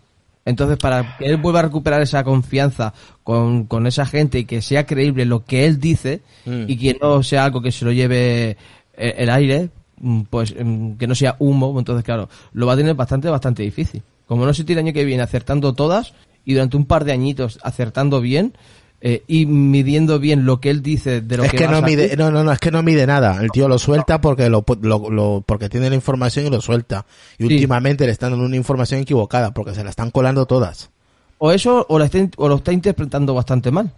Entonces, 0.45 0.77
para 0.77 1.17
que 1.17 1.25
él 1.25 1.37
vuelva 1.37 1.59
a 1.59 1.63
recuperar 1.63 2.01
esa 2.01 2.23
confianza 2.23 2.93
con, 3.23 3.65
con 3.65 3.87
esa 3.87 4.05
gente 4.05 4.39
y 4.39 4.45
que 4.45 4.61
sea 4.61 4.85
creíble 4.85 5.25
lo 5.25 5.43
que 5.43 5.65
él 5.65 5.79
dice 5.79 6.21
Mm. 6.45 6.65
y 6.67 6.77
que 6.77 6.97
no 7.01 7.23
sea 7.23 7.45
algo 7.45 7.61
que 7.61 7.71
se 7.71 7.85
lo 7.85 7.91
lleve 7.91 8.51
eh, 8.95 9.15
el 9.17 9.29
aire, 9.29 9.69
mm, 9.99 10.21
pues 10.29 10.53
mm, 10.57 10.93
que 10.93 11.07
no 11.07 11.15
sea 11.15 11.35
humo, 11.39 11.77
entonces 11.77 12.03
claro, 12.03 12.29
lo 12.53 12.67
va 12.67 12.73
a 12.73 12.77
tener 12.77 12.93
bastante, 12.95 13.29
bastante 13.29 13.63
difícil. 13.63 14.03
Como 14.27 14.45
no 14.45 14.53
se 14.53 14.63
tira 14.63 14.79
el 14.79 14.87
año 14.87 14.93
que 14.93 15.05
viene 15.05 15.23
acertando 15.23 15.73
todas 15.73 16.13
y 16.45 16.53
durante 16.53 16.77
un 16.77 16.85
par 16.85 17.03
de 17.03 17.11
añitos 17.11 17.59
acertando 17.63 18.21
bien 18.21 18.53
eh, 19.01 19.23
y 19.27 19.45
midiendo 19.45 20.17
bien 20.19 20.45
lo 20.45 20.59
que 20.59 20.69
él 20.71 20.81
dice 20.81 21.21
de 21.21 21.37
lo 21.37 21.43
es 21.43 21.51
que, 21.51 21.67
no 21.67 21.81
mide, 21.81 22.15
no, 22.17 22.31
no, 22.31 22.43
no, 22.43 22.51
es 22.51 22.59
que 22.59 22.71
no 22.71 22.81
mide 22.81 23.05
nada. 23.05 23.39
El 23.41 23.51
tío 23.51 23.67
lo 23.67 23.77
suelta 23.77 24.19
porque 24.21 24.49
lo, 24.49 24.63
lo, 24.81 25.09
lo- 25.09 25.43
porque 25.45 25.69
tiene 25.69 25.89
la 25.89 25.95
información 25.95 26.45
y 26.47 26.49
lo 26.49 26.61
suelta. 26.61 27.05
Y 27.37 27.45
Sí. 27.47 27.53
últimamente 27.53 28.05
le 28.05 28.11
están 28.11 28.31
dando 28.31 28.45
una 28.45 28.55
información 28.55 29.01
equivocada 29.01 29.53
porque 29.53 29.75
se 29.75 29.83
la 29.83 29.89
están 29.91 30.09
colando 30.11 30.45
todas. 30.45 30.89
o 31.37 31.51
eso 31.51 31.85
o, 31.89 31.99
la 31.99 32.05
está, 32.05 32.19
o 32.37 32.47
lo 32.47 32.55
está 32.55 32.71
interpretando 32.71 33.33
bastante 33.33 33.69
mal. 33.69 33.91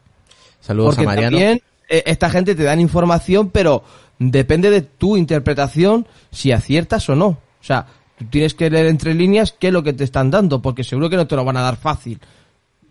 Saludos 0.60 0.96
Porque 0.96 1.04
a 1.04 1.10
Mariano. 1.10 1.38
también 1.38 1.62
eh, 1.88 2.04
esta 2.08 2.30
gente 2.30 2.56
te 2.56 2.64
dan 2.64 2.80
información, 2.82 3.50
pero 3.52 3.84
depende 4.20 4.70
de 4.72 4.82
tu 4.82 5.16
interpretación 5.16 6.08
si 6.32 6.52
aciertas 6.52 7.08
o 7.10 7.16
no. 7.16 7.28
O 7.28 7.38
sea, 7.62 7.86
tú 8.18 8.26
tienes 8.26 8.56
que 8.56 8.70
leer 8.70 8.88
entre 8.88 9.14
líneas 9.14 9.54
qué 9.58 9.68
es 9.68 9.74
lo 9.74 9.84
que 9.84 9.94
te 9.94 10.04
están 10.04 10.32
dando, 10.32 10.62
porque 10.62 10.84
seguro 10.84 11.10
que 11.10 11.16
no 11.16 11.28
te 11.28 11.36
lo 11.36 11.46
van 11.46 11.58
a 11.58 11.62
dar 11.62 11.78
fácil. 11.78 12.20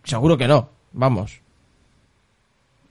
Seguro 0.04 0.38
que 0.38 0.46
no, 0.46 0.68
vamos. 0.92 1.40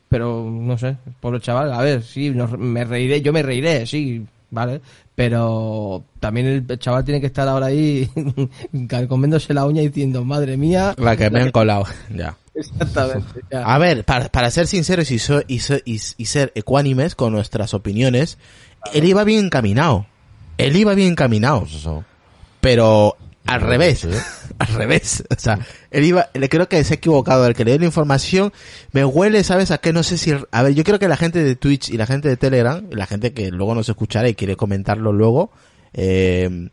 Pero 0.10 0.48
no 0.50 0.78
sé, 0.78 0.98
pobre 1.20 1.40
chaval, 1.42 1.74
a 1.74 1.82
ver, 1.82 2.04
sí, 2.04 2.30
nos- 2.30 2.58
me 2.58 2.84
reiré, 2.86 3.22
yo 3.22 3.34
me 3.34 3.42
reiré, 3.42 3.86
sí, 3.86 4.24
vale. 4.52 4.82
Pero 5.16 6.04
también 6.20 6.66
el 6.70 6.80
chaval 6.80 7.06
tiene 7.06 7.22
que 7.22 7.28
estar 7.28 7.48
ahora 7.48 7.68
ahí 7.68 8.10
comiéndose 9.10 9.54
la 9.54 9.66
uña 9.66 9.82
y 9.82 9.88
diciendo, 9.88 10.24
madre 10.26 10.58
mía. 10.58 10.94
La 10.98 11.16
que 11.16 11.30
me 11.30 11.42
han 11.42 11.52
colado. 11.52 11.86
Ya. 12.14 12.36
Exactamente. 12.54 13.42
ya. 13.52 13.64
A 13.64 13.78
ver, 13.78 14.04
para, 14.04 14.30
para 14.30 14.52
ser 14.52 14.68
sinceros 14.68 15.12
y, 15.12 15.20
so- 15.20 15.44
y, 15.48 15.60
so- 15.60 15.78
y, 15.86 16.00
y 16.18 16.26
ser 16.26 16.52
ecuánimes 16.56 17.16
con 17.16 17.32
nuestras 17.34 17.74
opiniones, 17.74 18.38
él 18.94 19.06
iba 19.06 19.24
bien 19.24 19.46
encaminado. 19.46 20.06
Él 20.58 20.76
iba 20.76 20.94
bien 20.96 21.12
encaminado. 21.14 21.66
Pero 22.62 23.16
al 23.46 23.62
revés. 23.62 24.08
Al 24.60 24.68
revés. 24.68 25.24
O 25.36 25.40
sea, 25.40 25.60
él 25.92 26.06
iba, 26.06 26.30
le 26.34 26.50
creo 26.50 26.70
que 26.70 26.84
se 26.84 26.94
ha 26.94 26.98
equivocado. 26.98 27.46
El 27.46 27.56
que 27.56 27.66
le 27.66 27.72
dio 27.72 27.80
la 27.80 27.86
información 27.86 28.54
me 28.92 29.04
huele, 29.04 29.44
¿sabes? 29.44 29.72
A 29.72 29.80
qué 29.80 29.94
no 29.94 30.04
sé 30.04 30.18
si, 30.18 30.34
a 30.52 30.64
ver, 30.64 30.74
yo 30.74 30.84
creo 30.84 31.00
que 31.00 31.08
la 31.08 31.18
gente 31.18 31.44
de 31.44 31.56
Twitch 31.56 31.90
y 31.90 31.98
la 31.98 32.06
gente 32.06 32.30
de 32.30 32.38
Telegram, 32.38 32.86
y 32.90 32.96
la 32.96 33.06
gente 33.06 33.34
que 33.34 33.52
luego 33.52 33.76
nos 33.76 33.90
escuchará 33.90 34.30
y 34.30 34.36
quiere 34.36 34.56
comentarlo 34.56 35.12
luego, 35.12 35.52
eh, 35.94 36.70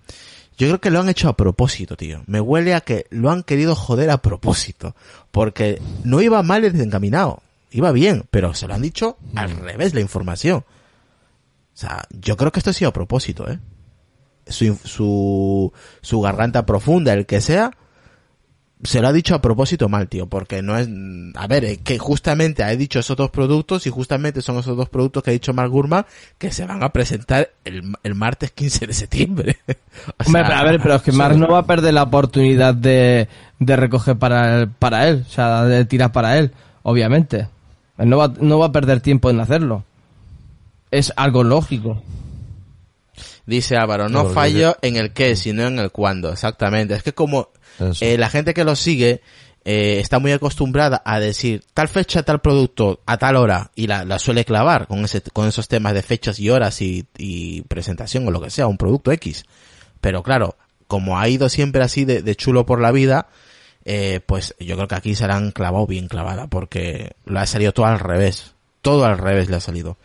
yo 0.57 0.69
creo 0.69 0.81
que 0.81 0.91
lo 0.91 1.01
han 1.01 1.09
hecho 1.09 1.29
a 1.29 1.37
propósito, 1.37 1.97
tío. 1.97 2.23
Me 2.27 2.41
huele 2.41 2.75
a 2.75 2.83
que 2.83 3.07
lo 3.11 3.31
han 3.31 3.43
querido 3.43 3.75
joder 3.75 4.11
a 4.11 4.19
propósito. 4.19 4.95
Porque 5.31 5.81
no 6.05 6.21
iba 6.21 6.43
mal 6.43 6.63
desencaminado. 6.63 7.43
Iba 7.71 7.91
bien, 7.91 8.25
pero 8.31 8.55
se 8.55 8.69
lo 8.69 8.75
han 8.75 8.83
dicho 8.83 9.17
al 9.35 9.51
revés 9.51 9.95
la 9.95 10.01
información. 10.01 10.59
O 10.59 10.65
sea, 11.77 12.07
yo 12.11 12.37
creo 12.37 12.53
que 12.53 12.61
esto 12.61 12.71
ha 12.71 12.75
sido 12.75 12.91
a 12.91 12.93
propósito, 12.93 13.51
¿eh? 13.51 13.59
Su, 14.47 14.77
su, 14.85 15.73
su 16.01 16.21
garganta 16.21 16.67
profunda, 16.67 17.13
el 17.13 17.27
que 17.27 17.41
sea, 17.41 17.73
se 18.83 19.01
lo 19.01 19.09
ha 19.09 19.13
dicho 19.13 19.35
a 19.35 19.43
propósito 19.43 19.89
mal, 19.89 20.09
tío, 20.09 20.27
porque 20.27 20.61
no 20.61 20.77
es, 20.77 20.89
a 21.37 21.47
ver, 21.47 21.65
es 21.65 21.79
que 21.79 21.99
justamente 21.99 22.65
ha 22.65 22.69
dicho 22.71 22.99
esos 22.99 23.17
dos 23.17 23.31
productos 23.31 23.87
y 23.87 23.91
justamente 23.91 24.43
son 24.43 24.59
esos 24.59 24.77
dos 24.77 24.89
productos 24.89 25.23
que 25.23 25.31
ha 25.31 25.33
dicho 25.33 25.53
Mark 25.53 25.71
Gurman 25.71 26.05
que 26.39 26.51
se 26.51 26.67
van 26.67 26.83
a 26.83 26.89
presentar 26.89 27.51
el, 27.65 27.93
el 28.03 28.15
martes 28.15 28.51
15 28.51 28.87
de 28.87 28.93
septiembre. 28.93 29.57
O 30.19 30.25
sea, 30.25 30.59
a 30.59 30.65
ver, 30.65 30.81
pero 30.83 30.95
es 30.95 31.03
que 31.03 31.13
Mark 31.13 31.37
no 31.37 31.49
va 31.49 31.59
a 31.59 31.67
perder 31.67 31.93
la 31.95 32.05
oportunidad 32.05 32.75
de, 32.75 33.29
de 33.59 33.77
recoger 33.77 34.17
para 34.17 34.63
él, 34.63 34.71
para 34.71 35.07
él, 35.07 35.25
o 35.29 35.31
sea, 35.31 35.65
de 35.65 35.85
tirar 35.85 36.13
para 36.13 36.39
él, 36.39 36.51
obviamente. 36.83 37.49
Él 37.99 38.09
no 38.09 38.17
va, 38.17 38.33
no 38.41 38.59
va 38.59 38.67
a 38.67 38.73
perder 38.73 39.01
tiempo 39.01 39.29
en 39.29 39.39
hacerlo. 39.39 39.85
Es 40.91 41.13
algo 41.17 41.45
lógico. 41.45 42.03
Dice 43.47 43.77
Álvaro, 43.77 44.09
no 44.09 44.31
fallo 44.31 44.77
en 44.83 44.97
el 44.97 45.13
qué, 45.13 45.37
sino 45.37 45.67
en 45.67 45.79
el 45.79 45.91
cuándo. 45.91 46.33
Exactamente. 46.33 46.95
Es 46.95 47.03
que 47.03 47.13
como 47.13 47.49
eh, 48.01 48.17
la 48.17 48.31
gente 48.31 48.55
que 48.55 48.65
lo 48.65 48.77
sigue 48.77 49.21
eh, 49.65 49.99
está 50.01 50.19
muy 50.19 50.33
acostumbrada 50.33 51.03
a 51.05 51.19
decir 51.19 51.65
tal 51.75 51.89
fecha, 51.89 52.23
tal 52.23 52.41
producto, 52.41 53.01
a 53.07 53.17
tal 53.17 53.37
hora, 53.37 53.71
y 53.75 53.87
la, 53.87 54.05
la 54.05 54.19
suele 54.19 54.45
clavar 54.45 54.87
con 54.87 55.05
ese, 55.05 55.23
con 55.23 55.49
esos 55.49 55.69
temas 55.69 55.95
de 55.95 56.03
fechas 56.03 56.39
y 56.39 56.51
horas 56.51 56.81
y, 56.83 57.07
y 57.19 57.63
presentación 57.63 58.27
o 58.27 58.31
lo 58.31 58.41
que 58.41 58.51
sea, 58.51 58.67
un 58.67 58.79
producto 58.79 59.13
X. 59.13 59.45
Pero 60.01 60.23
claro, 60.23 60.57
como 60.87 61.19
ha 61.19 61.29
ido 61.29 61.49
siempre 61.49 61.83
así 61.83 62.05
de, 62.05 62.23
de 62.23 62.37
chulo 62.37 62.67
por 62.67 62.81
la 62.81 62.93
vida, 62.93 63.29
eh, 63.85 64.21
pues 64.25 64.55
yo 64.61 64.77
creo 64.77 64.89
que 64.89 64.95
aquí 64.95 65.15
se 65.15 65.27
la 65.27 65.37
han 65.37 65.51
clavado 65.51 65.87
bien 65.87 66.09
clavada, 66.09 66.47
porque 66.47 67.13
lo 67.25 67.41
ha 67.41 67.47
salido 67.47 67.73
todo 67.73 67.87
al 67.87 67.99
revés. 67.99 68.55
Todo 68.81 69.05
al 69.05 69.19
revés 69.19 69.49
le 69.49 69.57
ha 69.57 69.61
salido. 69.61 69.97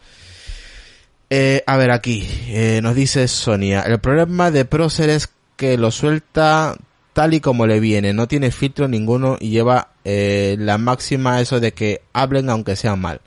Eh, 1.29 1.61
a 1.67 1.75
ver 1.77 1.91
aquí, 1.91 2.25
eh, 2.47 2.79
nos 2.81 2.95
dice 2.95 3.27
Sonia, 3.27 3.81
el 3.81 3.99
problema 3.99 4.49
de 4.49 4.63
Procer 4.63 5.09
es 5.09 5.29
que 5.57 5.77
lo 5.77 5.91
suelta 5.91 6.75
tal 7.11 7.33
y 7.33 7.41
como 7.41 7.65
le 7.67 7.79
viene, 7.81 8.13
no 8.13 8.27
tiene 8.27 8.51
filtro 8.51 8.87
ninguno 8.87 9.37
y 9.39 9.49
lleva 9.49 9.89
eh, 10.05 10.55
la 10.59 10.77
máxima 10.77 11.41
eso 11.41 11.59
de 11.59 11.73
que 11.73 12.01
hablen 12.13 12.49
aunque 12.49 12.75
sean 12.75 12.99
mal. 13.01 13.19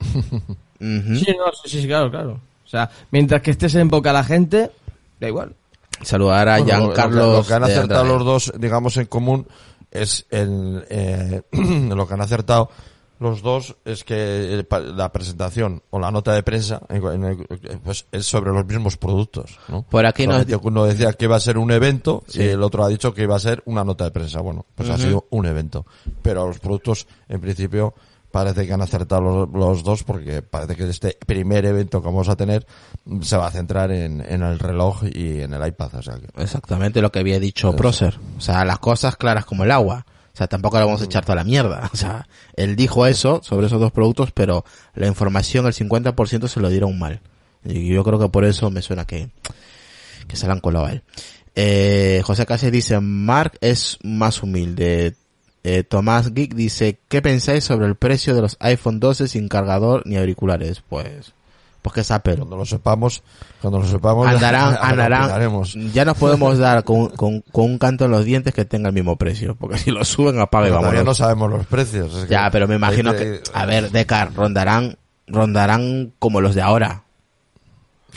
Sí, 0.82 1.26
no, 1.38 1.44
sí, 1.64 1.80
sí, 1.80 1.86
claro, 1.86 2.10
claro. 2.10 2.40
O 2.64 2.68
sea, 2.68 2.90
mientras 3.12 3.40
que 3.40 3.52
estés 3.52 3.72
en 3.76 3.86
boca 3.86 4.10
a 4.10 4.14
la 4.14 4.24
gente, 4.24 4.72
da 5.20 5.28
igual. 5.28 5.54
Saludar 6.00 6.48
a 6.48 6.58
Bueno, 6.58 6.66
lo- 6.66 6.86
lo, 6.86 6.88
que- 6.90 6.94
Giancarlo. 6.96 7.32
lo 7.34 7.46
que 7.46 7.54
han 7.54 7.62
acertado 7.62 8.04
los 8.04 8.24
dos, 8.24 8.52
digamos, 8.58 8.96
en 8.96 9.06
común 9.06 9.46
es 9.92 10.26
el, 10.30 10.84
eh, 10.90 11.42
lo 11.52 12.08
que 12.08 12.14
han 12.14 12.20
acertado 12.20 12.68
los 13.22 13.40
dos 13.42 13.76
es 13.84 14.04
que 14.04 14.66
pa- 14.68 14.80
la 14.80 15.10
presentación 15.12 15.82
o 15.90 15.98
la 15.98 16.10
nota 16.10 16.34
de 16.34 16.42
prensa 16.42 16.80
en- 16.88 17.04
en 17.06 17.24
el- 17.24 17.46
pues 17.82 18.06
es 18.12 18.26
sobre 18.26 18.50
los 18.52 18.66
mismos 18.66 18.96
productos, 18.96 19.58
¿no? 19.68 19.82
Por 19.82 20.04
aquí 20.04 20.26
nos- 20.26 20.44
uno 20.62 20.84
decía 20.84 21.12
que 21.14 21.24
iba 21.26 21.36
a 21.36 21.40
ser 21.40 21.56
un 21.58 21.70
evento 21.70 22.22
Sí. 22.26 22.40
y 22.42 22.48
el 22.48 22.62
otro 22.62 22.84
ha 22.84 22.88
dicho 22.88 23.14
que 23.14 23.22
iba 23.22 23.36
a 23.36 23.40
ser 23.40 23.62
una 23.66 23.84
nota 23.84 24.04
de 24.04 24.10
prensa. 24.10 24.40
Bueno, 24.40 24.66
pues 24.74 24.90
ha 24.90 24.98
sido 24.98 25.26
un 25.30 25.46
evento. 25.46 25.86
Pero 26.22 26.46
los 26.46 26.58
productos, 26.58 27.06
en 27.28 27.40
principio, 27.40 27.94
parece 28.30 28.66
que 28.66 28.72
han 28.72 28.80
acertado 28.80 29.20
los, 29.20 29.48
los 29.50 29.84
dos 29.84 30.04
porque 30.04 30.40
parece 30.40 30.74
que 30.74 30.88
este 30.88 31.18
primer 31.26 31.66
evento 31.66 32.00
que 32.00 32.06
vamos 32.06 32.30
a 32.30 32.36
tener 32.36 32.66
se 33.20 33.36
va 33.36 33.46
a 33.48 33.50
centrar 33.50 33.90
en, 33.92 34.22
en 34.26 34.42
el 34.42 34.58
reloj 34.58 35.02
y 35.04 35.40
en 35.42 35.52
el 35.52 35.66
iPad. 35.66 35.94
O 35.96 36.02
sea 36.02 36.14
que 36.18 36.42
Exactamente 36.42 37.02
lo 37.02 37.12
que 37.12 37.18
había 37.18 37.38
dicho 37.38 37.76
Procer. 37.76 38.18
O 38.38 38.40
sea, 38.40 38.64
las 38.64 38.78
cosas 38.78 39.16
claras 39.16 39.44
como 39.44 39.64
el 39.64 39.70
agua. 39.70 40.06
O 40.32 40.36
sea, 40.36 40.46
tampoco 40.46 40.78
le 40.78 40.84
vamos 40.84 41.02
a 41.02 41.04
echar 41.04 41.24
toda 41.24 41.36
la 41.36 41.44
mierda. 41.44 41.90
O 41.92 41.96
sea, 41.96 42.26
él 42.56 42.76
dijo 42.76 43.06
eso 43.06 43.40
sobre 43.42 43.66
esos 43.66 43.80
dos 43.80 43.92
productos, 43.92 44.32
pero 44.32 44.64
la 44.94 45.06
información, 45.06 45.66
el 45.66 45.74
50% 45.74 46.48
se 46.48 46.60
lo 46.60 46.68
dieron 46.68 46.98
mal. 46.98 47.20
Y 47.64 47.88
yo 47.88 48.02
creo 48.02 48.18
que 48.18 48.28
por 48.28 48.44
eso 48.44 48.70
me 48.70 48.82
suena 48.82 49.04
que, 49.06 49.30
que 50.26 50.36
se 50.36 50.46
la 50.46 50.54
han 50.54 50.60
colado 50.60 50.86
a 50.86 50.92
él. 50.92 51.02
Eh, 51.54 52.22
José 52.24 52.46
Cáceres 52.46 52.72
dice, 52.72 52.98
Mark 53.00 53.58
es 53.60 53.98
más 54.02 54.42
humilde. 54.42 55.14
Eh, 55.64 55.84
Tomás 55.84 56.34
Geek 56.34 56.54
dice, 56.54 56.98
¿qué 57.08 57.22
pensáis 57.22 57.64
sobre 57.64 57.86
el 57.86 57.94
precio 57.94 58.34
de 58.34 58.42
los 58.42 58.56
iPhone 58.60 58.98
12 58.98 59.28
sin 59.28 59.48
cargador 59.48 60.02
ni 60.06 60.16
auriculares? 60.16 60.82
Pues, 60.88 61.34
pues 61.82 62.06
que 62.06 62.36
cuando 62.36 62.56
lo 62.56 62.64
sepamos, 62.64 63.22
cuando 63.60 63.80
lo 63.80 63.86
sepamos, 63.86 64.28
andarán, 64.28 64.74
ya 64.74 64.80
andarán. 64.80 65.64
Ya 65.92 66.04
nos 66.04 66.16
podemos 66.16 66.56
dar 66.58 66.84
con, 66.84 67.08
con, 67.08 67.40
con 67.40 67.64
un 67.64 67.78
canto 67.78 68.04
en 68.04 68.12
los 68.12 68.24
dientes 68.24 68.54
que 68.54 68.64
tenga 68.64 68.88
el 68.88 68.94
mismo 68.94 69.16
precio, 69.16 69.56
porque 69.56 69.78
si 69.78 69.90
lo 69.90 70.04
suben 70.04 70.40
apaga 70.40 70.66
y 70.66 70.70
Pero 70.70 70.80
todavía 70.80 71.02
no 71.02 71.14
sabemos 71.14 71.50
los 71.50 71.66
precios. 71.66 72.14
es 72.14 72.24
que 72.26 72.30
Ya, 72.30 72.48
pero 72.52 72.68
me 72.68 72.76
imagino 72.76 73.10
hay 73.10 73.16
que, 73.16 73.42
a 73.52 73.66
ver, 73.66 73.90
Decar, 73.90 74.32
rondarán, 74.32 74.96
rondarán 75.26 76.12
como 76.20 76.40
los 76.40 76.54
de 76.54 76.62
ahora. 76.62 77.02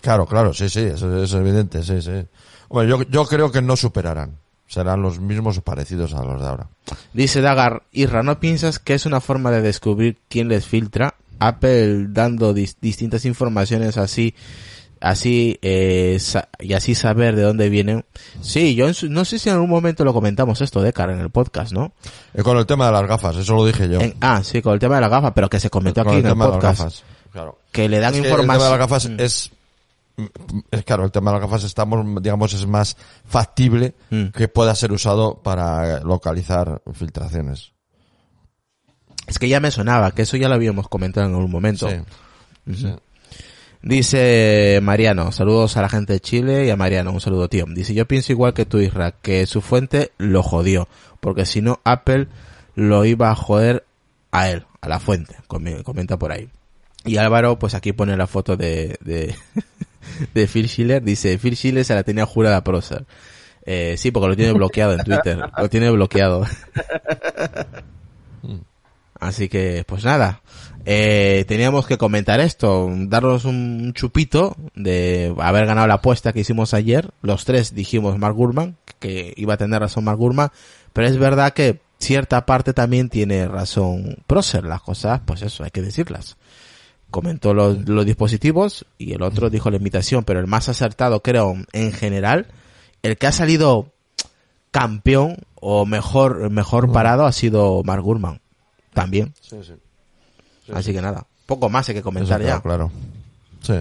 Claro, 0.02 0.28
claro, 0.28 0.54
sí, 0.54 0.70
sí, 0.70 0.82
eso, 0.82 1.08
eso 1.08 1.24
es 1.24 1.34
evidente, 1.34 1.82
sí, 1.82 2.02
sí. 2.02 2.26
Bueno, 2.70 2.98
yo, 2.98 3.04
yo 3.10 3.26
creo 3.26 3.52
que 3.52 3.64
no 3.64 3.76
superarán. 3.76 4.38
serán 4.68 5.02
los 5.02 5.20
mismos 5.20 5.58
o 5.58 5.62
parecidos 5.62 6.14
a 6.14 6.24
los 6.24 6.40
de 6.40 6.48
ahora. 6.48 6.68
Dice 7.14 7.42
Dagar, 7.42 7.84
Irra, 7.92 8.22
¿no 8.22 8.40
piensas 8.40 8.78
que 8.78 8.94
es 8.94 9.08
una 9.08 9.22
forma 9.22 9.50
de 9.50 9.62
descubrir 9.62 10.18
quién 10.30 10.50
les 10.50 10.68
filtra? 10.68 11.16
Apple 11.40 12.08
dando 12.10 12.54
dis- 12.54 12.78
distintas 12.82 13.26
informaciones 13.26 13.98
así, 13.98 14.36
así, 15.02 15.60
eh, 15.62 16.18
y 16.60 16.74
así 16.74 16.96
saber 16.96 17.36
de 17.36 17.44
dónde 17.44 17.70
vienen. 17.70 18.06
Sí, 18.42 18.76
yo 18.76 18.88
en 18.88 18.94
su- 18.94 19.10
no 19.10 19.26
sé 19.26 19.38
si 19.40 19.50
en 19.50 19.56
algún 19.56 19.70
momento 19.70 20.04
lo 20.06 20.14
comentamos 20.14 20.62
esto, 20.62 20.82
Decar, 20.82 21.10
en 21.10 21.20
el 21.20 21.30
podcast, 21.30 21.72
¿no? 21.74 21.94
Eh, 22.34 22.42
con 22.44 22.58
el 22.58 22.66
tema 22.66 22.88
de 22.88 22.92
las 22.94 23.08
gafas, 23.08 23.36
eso 23.38 23.56
lo 23.56 23.66
dije 23.66 23.88
yo. 23.90 24.00
En- 24.02 24.16
ah, 24.22 24.42
sí, 24.44 24.62
con 24.62 24.74
el 24.74 24.80
tema 24.80 24.96
de 24.96 25.02
la 25.02 25.10
gafa, 25.10 25.34
pero 25.34 25.50
que 25.50 25.60
se 25.60 25.70
comentó 25.70 26.04
con 26.04 26.14
aquí 26.14 26.20
el 26.20 26.26
en 26.26 26.28
el 26.28 26.32
tema 26.34 26.46
de 26.46 26.52
las 26.52 26.58
podcast. 26.60 26.80
gafas. 26.80 27.04
Claro. 27.32 27.60
Que 27.72 27.90
le 27.90 28.00
dan 28.00 28.16
Es 28.16 28.22
que 28.22 28.28
El 28.30 28.36
tema 28.38 28.54
de 28.54 28.60
las 28.60 28.68
información. 28.70 28.80
gafas 28.80 29.10
Mm. 29.10 29.20
es, 29.20 29.52
es 30.72 30.84
claro, 30.86 31.04
el 31.04 31.12
tema 31.12 31.32
de 31.32 31.40
las 31.40 31.50
gafas 31.50 31.64
estamos, 31.66 32.24
digamos, 32.24 32.54
es 32.54 32.66
más 32.66 32.96
factible 33.26 33.94
Mm. 34.10 34.28
que 34.28 34.48
pueda 34.48 34.74
ser 34.74 34.94
usado 34.94 35.42
para 35.44 36.00
localizar 36.00 36.82
filtraciones. 36.94 37.74
Es 39.28 39.40
que 39.40 39.48
ya 39.50 39.60
me 39.60 39.72
sonaba, 39.72 40.12
que 40.12 40.22
eso 40.24 40.38
ya 40.38 40.48
lo 40.50 40.56
habíamos 40.56 40.88
comentado 40.88 41.28
en 41.28 41.34
algún 41.36 41.52
momento. 41.52 41.90
Sí. 41.90 41.96
Sí. 42.76 42.94
Dice 43.82 44.80
Mariano, 44.82 45.32
saludos 45.32 45.78
a 45.78 45.82
la 45.82 45.90
gente 45.90 46.14
de 46.14 46.20
Chile 46.20 46.66
y 46.66 46.70
a 46.72 46.76
Mariano, 46.76 47.12
un 47.12 47.22
saludo 47.22 47.48
tío. 47.50 47.66
Dice, 47.68 47.94
yo 47.94 48.08
pienso 48.08 48.32
igual 48.32 48.54
que 48.54 48.66
tú, 48.66 48.80
Isra, 48.80 49.12
que 49.12 49.46
su 49.46 49.62
fuente 49.62 50.12
lo 50.18 50.42
jodió, 50.42 50.88
porque 51.20 51.46
si 51.46 51.62
no, 51.62 51.80
Apple 51.84 52.28
lo 52.76 53.06
iba 53.06 53.30
a 53.30 53.36
joder 53.36 53.86
a 54.32 54.50
él, 54.50 54.66
a 54.82 54.90
la 54.90 55.00
fuente, 55.00 55.36
com- 55.48 55.84
comenta 55.84 56.18
por 56.18 56.32
ahí. 56.32 56.50
Y 57.04 57.18
Álvaro, 57.18 57.60
pues 57.60 57.76
aquí 57.76 57.94
pone 57.94 58.18
la 58.18 58.26
foto 58.26 58.58
de, 58.58 58.98
de, 59.02 59.36
de 60.34 60.48
Phil 60.48 60.68
Schiller, 60.68 61.04
dice, 61.04 61.38
Phil 61.38 61.56
Schiller 61.56 61.86
se 61.86 61.94
la 61.94 62.02
tenía 62.04 62.26
jurada 62.26 62.58
a 62.58 62.64
Procer. 62.64 63.06
Eh, 63.68 63.96
sí, 63.98 64.10
porque 64.10 64.30
lo 64.30 64.36
tiene 64.36 64.52
bloqueado 64.54 64.94
en 64.94 65.04
Twitter, 65.04 65.40
lo 65.58 65.70
tiene 65.70 65.92
bloqueado. 65.92 66.46
Así 69.26 69.50
que, 69.50 69.84
pues 69.88 70.06
nada, 70.06 70.42
eh, 70.86 71.46
teníamos 71.48 71.88
que 71.88 71.98
comentar 71.98 72.40
esto, 72.40 72.88
darnos 72.92 73.46
un 73.46 73.92
chupito 73.94 74.56
de 74.76 75.34
haber 75.40 75.66
ganado 75.66 75.88
la 75.88 75.96
apuesta 75.96 76.32
que 76.32 76.42
hicimos 76.42 76.74
ayer. 76.76 77.10
Los 77.22 77.44
tres 77.44 77.74
dijimos 77.74 78.20
Mark 78.20 78.36
Gurman, 78.36 78.78
que 79.00 79.34
iba 79.36 79.56
a 79.56 79.58
tener 79.58 79.82
razón 79.82 80.04
Mark 80.04 80.20
Gurman, 80.20 80.52
pero 80.94 81.08
es 81.08 81.18
verdad 81.18 81.54
que 81.54 81.82
cierta 81.98 82.46
parte 82.46 82.74
también 82.74 83.10
tiene 83.10 83.48
razón 83.48 84.18
Procer, 84.28 84.66
las 84.66 84.82
cosas, 84.82 85.22
pues 85.26 85.42
eso, 85.42 85.64
hay 85.64 85.72
que 85.72 85.82
decirlas. 85.82 86.38
Comentó 87.10 87.54
los, 87.54 87.88
los 87.90 88.06
dispositivos 88.06 88.86
y 89.00 89.14
el 89.14 89.24
otro 89.24 89.50
dijo 89.50 89.72
la 89.72 89.78
invitación, 89.78 90.24
pero 90.24 90.40
el 90.40 90.48
más 90.48 90.70
acertado 90.70 91.22
creo 91.22 91.56
en 91.74 91.94
general, 91.94 92.48
el 93.02 93.18
que 93.18 93.26
ha 93.26 93.32
salido 93.32 93.92
campeón 94.70 95.38
o 95.56 95.86
mejor, 95.86 96.52
mejor 96.52 96.92
parado 96.92 97.26
ha 97.26 97.32
sido 97.32 97.82
Mark 97.84 98.04
Gurman. 98.04 98.42
También. 98.96 99.34
Sí, 99.42 99.58
sí. 99.64 99.74
Así 100.74 100.92
que 100.94 101.02
nada, 101.02 101.28
poco 101.46 101.70
más 101.70 101.88
hay 101.90 101.96
que 101.96 102.02
comentar 102.02 102.42
Eso 102.42 102.48
ya. 102.48 102.56
está 102.56 102.64
claro. 102.64 102.92
Sí. 103.62 103.76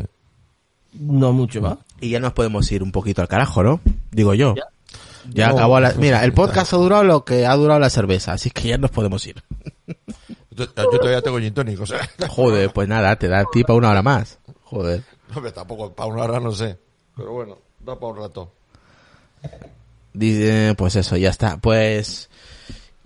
No 1.00 1.32
mucho 1.32 1.62
más. 1.62 1.78
Y 2.00 2.10
ya 2.10 2.20
nos 2.20 2.34
podemos 2.34 2.70
ir 2.70 2.82
un 2.82 2.92
poquito 2.92 3.22
al 3.22 3.28
carajo, 3.28 3.62
¿no? 3.62 3.80
Digo 4.10 4.34
yo. 4.34 4.54
Ya. 4.54 4.64
Ya 5.32 5.48
No. 5.48 5.54
acabó 5.54 5.80
la... 5.80 5.92
Mira, 5.94 6.22
el 6.24 6.32
podcast 6.34 6.74
ha 6.74 6.76
durado 6.76 7.04
lo 7.04 7.24
que 7.24 7.46
ha 7.46 7.54
durado 7.56 7.80
la 7.80 7.88
cerveza, 7.88 8.32
así 8.34 8.50
que 8.50 8.68
ya 8.68 8.76
nos 8.78 8.90
podemos 8.90 9.26
ir. 9.26 9.42
Yo, 10.50 10.66
yo 10.66 10.72
todavía 10.98 11.22
tengo 11.22 11.38
gin 11.38 11.54
tonic, 11.54 11.80
o 11.80 11.86
sea, 11.86 12.06
Joder, 12.28 12.70
pues 12.72 12.86
nada, 12.86 13.16
te 13.16 13.26
da 13.28 13.40
a 13.40 13.44
ti 13.50 13.62
para 13.64 13.74
una 13.78 13.90
hora 13.90 14.02
más. 14.02 14.38
Joder. 14.64 15.02
no, 15.30 15.36
hombre, 15.36 15.50
tampoco, 15.52 15.92
para 15.94 16.08
una 16.12 16.22
hora 16.24 16.40
no 16.40 16.52
sé. 16.52 16.78
Pero 17.16 17.32
bueno, 17.32 17.58
da 17.80 17.98
para 17.98 18.12
un 18.12 18.18
rato. 18.18 18.52
Dice, 20.12 20.74
pues 20.76 20.96
eso, 20.96 21.16
ya 21.16 21.30
está. 21.30 21.56
Pues... 21.56 22.28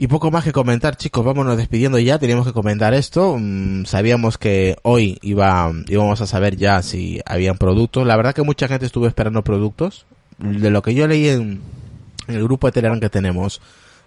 Y 0.00 0.06
poco 0.06 0.30
más 0.30 0.44
que 0.44 0.52
comentar, 0.52 0.96
chicos, 0.96 1.24
vámonos 1.24 1.56
despidiendo 1.56 1.98
ya, 1.98 2.20
teníamos 2.20 2.46
que 2.46 2.52
comentar 2.52 2.94
esto, 2.94 3.36
mm, 3.36 3.84
sabíamos 3.84 4.38
que 4.38 4.76
hoy 4.82 5.18
iba, 5.22 5.72
íbamos 5.88 6.20
a 6.20 6.26
saber 6.26 6.56
ya 6.56 6.80
si 6.82 7.20
habían 7.26 7.58
productos, 7.58 8.06
la 8.06 8.16
verdad 8.16 8.32
que 8.32 8.42
mucha 8.42 8.68
gente 8.68 8.86
estuvo 8.86 9.08
esperando 9.08 9.42
productos, 9.42 10.06
de 10.38 10.70
lo 10.70 10.82
que 10.82 10.94
yo 10.94 11.08
leí 11.08 11.26
en, 11.28 11.60
en 12.28 12.34
el 12.36 12.44
grupo 12.44 12.68
de 12.68 12.72
Telegram 12.72 13.00
que 13.00 13.10
tenemos, 13.10 13.60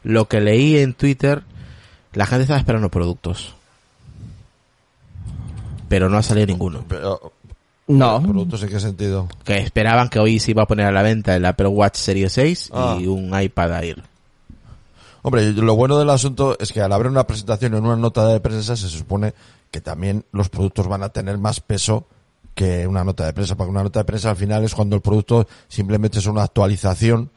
lo 0.04 0.30
que 0.30 0.40
leí 0.40 0.78
en 0.78 0.94
Twitter, 0.94 1.44
la 2.14 2.26
gente 2.26 2.44
estaba 2.44 2.60
esperando 2.60 2.88
productos. 2.88 3.54
Pero 5.90 6.08
no 6.08 6.18
ha 6.18 6.24
salido 6.24 6.48
ninguno. 6.48 6.86
Pero, 6.88 7.34
No. 7.88 8.22
¿Productos 8.24 8.64
en 8.64 8.70
qué 8.70 8.80
sentido? 8.80 9.28
Que 9.44 9.58
esperaban 9.58 10.08
que 10.08 10.20
hoy 10.20 10.40
se 10.40 10.52
iba 10.52 10.64
a 10.64 10.68
poner 10.68 10.86
a 10.86 10.92
la 10.94 11.02
venta 11.02 11.36
el 11.36 11.44
Apple 11.46 11.68
Watch 11.68 11.96
Series 11.98 12.32
6 12.32 12.70
Ah. 12.74 12.98
y 12.98 13.08
un 13.08 13.38
iPad 13.38 13.84
Air. 13.84 14.04
Hombre, 15.24 15.52
lo 15.54 15.76
bueno 15.76 16.00
del 16.00 16.10
asunto 16.10 16.58
es 16.60 16.72
que 16.72 16.82
al 16.82 16.92
haber 16.92 17.08
una 17.08 17.28
presentación 17.28 17.76
en 17.76 17.86
una 17.86 17.96
nota 17.96 18.28
de 18.28 18.40
prensa 18.40 18.76
se 18.76 18.90
supone 18.90 19.34
que 19.70 19.82
también 19.82 20.26
los 20.32 20.50
productos 20.50 20.88
van 20.88 21.04
a 21.04 21.10
tener 21.10 21.38
más 21.38 21.60
peso 21.60 22.08
que 22.56 22.86
una 22.88 23.04
nota 23.04 23.26
de 23.26 23.34
prensa, 23.34 23.56
porque 23.56 23.72
una 23.72 23.84
nota 23.84 24.00
de 24.00 24.06
prensa 24.06 24.32
al 24.32 24.36
final 24.36 24.64
es 24.64 24.76
cuando 24.76 24.96
el 24.96 25.02
producto 25.02 25.48
simplemente 25.68 26.20
es 26.20 26.26
una 26.26 26.44
actualización 26.44 27.30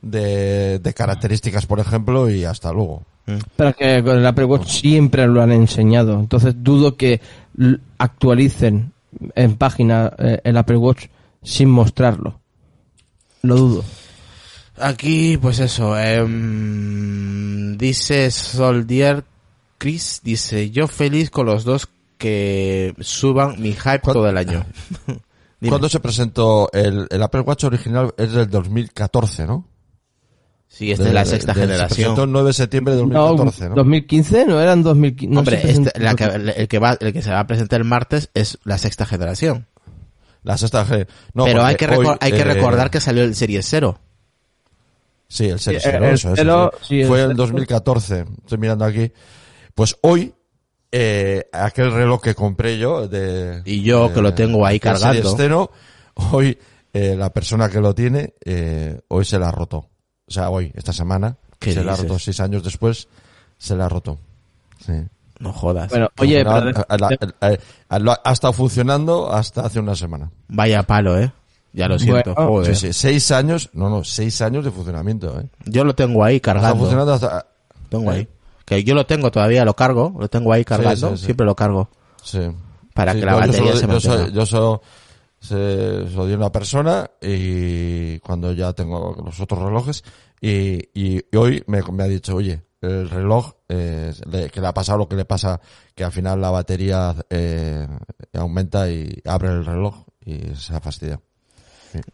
de, 0.00 0.78
de 0.78 0.94
características, 0.94 1.66
por 1.66 1.80
ejemplo, 1.80 2.28
y 2.28 2.44
hasta 2.44 2.72
luego. 2.72 3.02
Pero 3.56 3.70
es 3.70 3.76
que 3.76 4.02
con 4.02 4.16
el 4.16 4.26
Apple 4.26 4.46
Watch 4.46 4.68
siempre 4.68 5.26
lo 5.26 5.42
han 5.42 5.52
enseñado. 5.52 6.18
Entonces 6.18 6.54
dudo 6.58 6.96
que 6.96 7.20
actualicen 7.98 8.92
en 9.34 9.56
página 9.56 10.12
eh, 10.18 10.40
el 10.44 10.56
Apple 10.56 10.76
Watch 10.76 11.06
sin 11.42 11.68
mostrarlo. 11.68 12.40
Lo 13.42 13.56
dudo. 13.56 13.84
Aquí, 14.80 15.36
pues 15.40 15.58
eso, 15.60 15.98
em, 15.98 17.76
dice 17.76 18.30
Soldier 18.30 19.24
Chris, 19.78 20.20
dice, 20.24 20.70
yo 20.70 20.86
feliz 20.88 21.30
con 21.30 21.46
los 21.46 21.64
dos 21.64 21.88
que 22.16 22.94
suban 23.00 23.60
mi 23.60 23.72
hype 23.72 24.00
¿Cuál- 24.00 24.14
todo 24.14 24.28
el 24.28 24.36
año. 24.36 24.64
¿Cuándo 25.68 25.88
se 25.88 25.98
presentó 26.00 26.70
el, 26.72 27.06
el 27.10 27.22
Apple 27.22 27.40
Watch 27.40 27.64
original? 27.64 28.12
Es 28.16 28.32
del 28.32 28.48
2014, 28.48 29.46
¿no? 29.46 29.66
Sí, 30.68 30.92
esta 30.92 31.08
es 31.08 31.14
la 31.14 31.24
sexta 31.24 31.52
de- 31.52 31.60
Se 31.60 31.66
generación. 31.66 31.96
presentó 31.96 32.24
el 32.24 32.32
9 32.32 32.46
de 32.48 32.52
septiembre 32.52 32.94
de 32.94 33.06
No, 33.06 33.28
2014, 33.28 33.68
¿no? 33.70 33.74
2015 33.76 34.46
no 34.46 34.60
eran 34.60 34.82
2015. 34.82 35.32
no 35.34 35.40
Hombre, 35.40 35.60
este- 35.70 35.98
la 36.00 36.14
que- 36.14 36.24
el 36.56 36.68
que 36.68 36.78
va, 36.78 36.96
el 37.00 37.12
que 37.12 37.22
se 37.22 37.30
va 37.30 37.40
a 37.40 37.46
presentar 37.46 37.80
el 37.80 37.86
martes 37.86 38.30
es 38.34 38.58
la 38.64 38.78
sexta 38.78 39.04
generación. 39.06 39.66
La 40.44 40.56
sexta 40.56 40.86
G. 40.86 41.06
No, 41.34 41.44
Pero 41.44 41.64
hay 41.64 41.74
que, 41.74 41.88
recor- 41.88 42.06
hoy, 42.12 42.16
hay 42.20 42.32
que 42.32 42.40
eh, 42.40 42.44
recordar 42.44 42.90
que 42.90 43.00
salió 43.00 43.24
el 43.24 43.34
Series 43.34 43.66
0. 43.68 43.98
Sí, 45.28 45.46
el 45.48 45.60
Series 45.60 45.82
Sí, 45.82 45.88
0, 45.92 46.06
el 46.06 46.14
eso 46.14 46.28
es, 46.30 46.34
cero, 46.36 46.72
sí. 46.80 46.86
sí, 46.88 47.00
el 47.02 47.06
Fue 47.08 47.20
en 47.20 47.26
cero. 47.28 47.36
2014. 47.36 48.24
Estoy 48.44 48.58
mirando 48.58 48.84
aquí. 48.84 49.12
Pues 49.74 49.96
hoy, 50.00 50.34
eh, 50.90 51.48
aquel 51.52 51.92
reloj 51.92 52.22
que 52.22 52.34
compré 52.34 52.78
yo 52.78 53.06
de... 53.06 53.60
Y 53.66 53.82
yo, 53.82 54.08
de- 54.08 54.14
que 54.14 54.22
lo 54.22 54.34
tengo 54.34 54.64
ahí 54.64 54.80
cargando. 54.80 55.34
0, 55.36 55.70
hoy, 56.32 56.58
eh, 56.94 57.14
la 57.16 57.30
persona 57.30 57.68
que 57.68 57.80
lo 57.80 57.94
tiene, 57.94 58.34
eh, 58.44 59.00
hoy 59.08 59.24
se 59.24 59.38
la 59.38 59.48
ha 59.48 59.52
roto. 59.52 59.86
O 60.26 60.30
sea, 60.30 60.48
hoy, 60.50 60.72
esta 60.74 60.92
semana, 60.92 61.36
¿Qué 61.58 61.72
se 61.74 61.84
la 61.84 61.92
ha 61.92 61.94
dices? 61.94 62.08
roto 62.08 62.18
seis 62.18 62.40
años 62.40 62.62
después, 62.64 63.08
se 63.58 63.76
la 63.76 63.84
ha 63.86 63.88
roto. 63.88 64.18
Sí. 64.84 64.92
No 65.40 65.52
jodas. 65.52 65.88
Bueno, 65.90 66.08
oye, 66.18 66.38
Al 66.40 66.44
pero- 66.44 66.58
final, 66.60 66.86
a- 66.88 67.46
a- 67.46 67.48
a- 67.52 67.58
a- 67.94 67.98
lo- 67.98 68.16
ha 68.24 68.32
estado 68.32 68.52
funcionando 68.54 69.30
hasta 69.32 69.60
hace 69.66 69.78
una 69.78 69.94
semana. 69.94 70.30
Vaya 70.48 70.82
palo, 70.82 71.18
eh. 71.18 71.30
Ya 71.78 71.86
lo 71.88 71.96
siento, 71.98 72.34
Bueno, 72.34 72.50
joder. 72.50 72.74
Sí, 72.76 72.88
sí, 72.88 72.92
seis 72.92 73.30
años, 73.30 73.70
no, 73.72 73.88
no, 73.88 74.02
seis 74.02 74.42
años 74.42 74.64
de 74.64 74.70
funcionamiento, 74.72 75.38
eh. 75.40 75.48
Yo 75.66 75.84
lo 75.84 75.94
tengo 75.94 76.24
ahí 76.24 76.36
Está 76.36 76.54
cargando. 76.54 76.78
funcionando 76.78 77.12
hasta, 77.12 77.46
Tengo 77.88 78.10
ahí. 78.10 78.26
Que 78.64 78.82
yo 78.82 78.94
lo 78.96 79.06
tengo 79.06 79.30
todavía, 79.30 79.64
lo 79.64 79.74
cargo, 79.74 80.12
lo 80.18 80.28
tengo 80.28 80.52
ahí 80.52 80.64
cargando, 80.64 81.16
sí, 81.16 81.26
siempre 81.26 81.46
lo 81.46 81.54
cargo. 81.54 81.88
Sí. 82.22 82.40
Para 82.94 83.14
que 83.14 83.20
la 83.24 83.32
no, 83.32 83.38
yo 83.40 83.46
batería 83.46 83.72
solo- 83.76 83.78
se 83.80 83.86
yo 83.86 84.00
soy- 84.00 84.10
mantenga. 84.18 84.34
Yo 84.40 84.46
solo, 84.46 84.82
se, 85.38 86.08
se 86.08 86.16
lo 86.16 86.26
di 86.26 86.32
a 86.32 86.36
una 86.36 86.50
persona 86.50 87.08
y 87.22 88.18
cuando 88.18 88.52
ya 88.52 88.72
tengo 88.72 89.16
los 89.24 89.38
otros 89.40 89.62
relojes 89.62 90.02
y, 90.40 90.78
y, 90.92 91.20
y 91.30 91.36
hoy 91.36 91.62
me, 91.68 91.80
me 91.92 92.02
ha 92.02 92.08
dicho, 92.08 92.34
oye, 92.34 92.60
el 92.80 93.08
reloj, 93.08 93.52
eh, 93.68 94.12
le- 94.30 94.50
que 94.50 94.60
le 94.60 94.66
ha 94.66 94.74
pasado 94.74 94.98
lo 94.98 95.08
que 95.08 95.14
le 95.16 95.24
pasa, 95.24 95.60
que 95.94 96.02
al 96.04 96.10
final 96.12 96.40
la 96.40 96.50
batería 96.50 97.14
eh, 97.30 97.86
aumenta 98.34 98.90
y 98.90 99.22
abre 99.24 99.48
el 99.48 99.64
reloj 99.64 99.94
y 100.26 100.54
se 100.56 100.74
ha 100.74 100.80
fastidiado. 100.80 101.22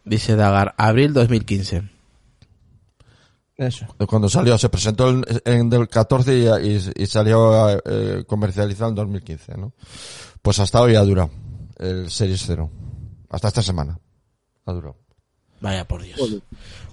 Dice 0.03 0.35
Dagar, 0.35 0.73
abril 0.77 1.13
2015. 1.13 1.83
Eso. 3.57 3.85
Cuando 4.07 4.27
salió, 4.27 4.57
se 4.57 4.67
presentó 4.69 5.09
en, 5.09 5.23
en 5.45 5.71
el 5.71 5.87
14 5.87 6.37
y, 6.37 6.67
y- 6.67 6.91
y 7.03 7.05
salió 7.05 7.69
eh, 7.85 8.23
comercializado 8.27 8.89
en 8.89 8.95
2015, 8.95 9.57
¿no? 9.57 9.71
Pues 10.41 10.59
hasta 10.59 10.81
hoy 10.81 10.95
ha 10.95 11.01
durado 11.01 11.29
el 11.79 12.09
Series 12.11 12.43
0. 12.45 12.69
Hasta 13.29 13.47
esta 13.47 13.61
semana. 13.61 13.97
Ha 14.65 14.73
durado. 14.73 14.97
Vaya 15.61 15.87
por 15.87 16.03
Dios. 16.03 16.19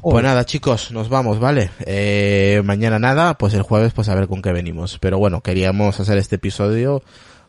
Pues 0.01 0.25
nada, 0.25 0.45
chicos, 0.47 0.93
nos 0.93 1.09
vamos, 1.09 1.41
¿vale? 1.41 1.71
Eh, 1.81 2.63
mañana 2.65 2.99
nada, 3.01 3.37
pues 3.37 3.55
el 3.55 3.63
jueves 3.63 3.93
pues 3.93 4.09
a 4.09 4.15
ver 4.15 4.29
con 4.29 4.41
qué 4.41 4.53
venimos. 4.53 4.99
Pero 5.01 5.19
bueno, 5.19 5.41
queríamos 5.41 5.99
hacer 5.99 6.17
este 6.19 6.37
episodio 6.37 7.03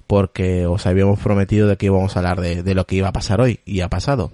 porque 0.08 0.66
os 0.66 0.86
habíamos 0.88 1.20
prometido 1.20 1.68
de 1.68 1.78
que 1.78 1.86
íbamos 1.86 2.16
a 2.16 2.20
hablar 2.20 2.42
de, 2.42 2.64
de 2.64 2.76
lo 2.76 2.86
que 2.88 2.96
iba 2.96 3.10
a 3.10 3.14
pasar 3.14 3.42
hoy 3.42 3.60
y 3.64 3.82
ha 3.82 3.90
pasado. 3.90 4.32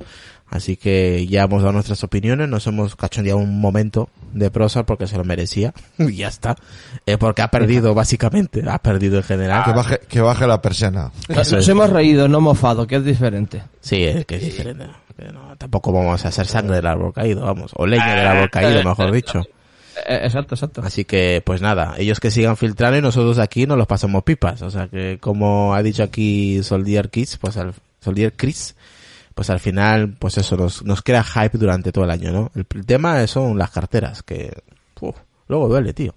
Así 0.52 0.78
que 0.78 1.28
ya 1.28 1.44
hemos 1.44 1.62
dado 1.62 1.74
nuestras 1.74 2.04
opiniones, 2.04 2.50
nos 2.50 2.66
hemos 2.66 2.96
cachondeado 2.96 3.38
un 3.38 3.62
momento 3.62 4.10
de 4.34 4.50
prosa 4.50 4.84
porque 4.84 5.08
se 5.08 5.18
lo 5.18 5.24
merecía 5.24 5.74
y 5.98 6.16
ya 6.16 6.28
está. 6.28 6.56
Eh, 7.06 7.18
porque 7.18 7.42
ha 7.42 7.50
perdido 7.50 7.94
básicamente, 7.94 8.64
ha 8.68 8.80
perdido 8.80 9.18
en 9.18 9.24
general. 9.24 9.64
Que 9.64 9.72
baje, 9.72 10.00
que 10.08 10.22
baje 10.22 10.48
la 10.48 10.62
persiana. 10.62 11.12
Nos 11.28 11.54
es. 11.54 11.68
hemos 11.68 11.90
reído, 11.90 12.28
no 12.28 12.42
mofado, 12.42 12.88
que 12.88 12.96
es 12.96 13.06
diferente. 13.06 13.64
Sí, 13.82 14.04
es 14.04 14.26
que 14.26 14.38
es 14.38 14.44
diferente. 14.44 14.88
que 15.16 15.32
no, 15.32 15.56
tampoco 15.58 15.92
vamos 15.92 16.26
a 16.26 16.30
hacer 16.30 16.48
sangre 16.48 16.78
del 16.78 16.88
árbol 16.88 17.14
caído, 17.14 17.46
vamos, 17.46 17.72
o 17.76 17.86
leña 17.86 18.16
del 18.16 18.28
árbol 18.28 18.50
caído, 18.50 18.84
mejor 18.84 19.12
dicho. 19.12 19.44
Eh, 20.08 20.22
exacto, 20.24 20.56
exacto. 20.56 20.82
Así 20.84 21.06
que, 21.06 21.42
pues 21.46 21.62
nada, 21.62 21.96
ellos 21.98 22.20
que 22.20 22.32
sigan 22.32 22.58
filtrando 22.58 22.98
y 22.98 23.02
nosotros 23.02 23.38
aquí 23.40 23.66
nos 23.68 23.78
los 23.78 23.88
pasamos 23.88 24.24
pipas. 24.24 24.62
O 24.62 24.72
sea 24.72 24.88
que, 24.88 25.18
como 25.20 25.74
ha 25.74 25.84
dicho 25.84 26.04
aquí 26.04 26.64
Soldier 26.64 27.10
Kids, 27.10 27.38
pues 27.38 27.58
al, 27.58 27.74
Soldier 28.00 28.34
Chris, 28.36 28.76
pues 29.40 29.50
al 29.52 29.62
final, 29.62 30.18
pues 30.20 30.38
eso, 30.38 30.58
nos, 30.58 30.84
nos 30.84 31.02
crea 31.02 31.24
hype 31.24 31.58
durante 31.58 31.94
todo 31.94 32.04
el 32.04 32.12
año, 32.12 32.30
¿no? 32.30 32.52
El, 32.56 32.66
el 32.76 32.86
tema 32.86 33.26
son 33.26 33.58
las 33.58 33.72
carteras, 33.72 34.22
que, 34.22 34.52
uf, 35.00 35.16
luego 35.48 35.70
duele, 35.70 35.94
tío. 35.94 36.14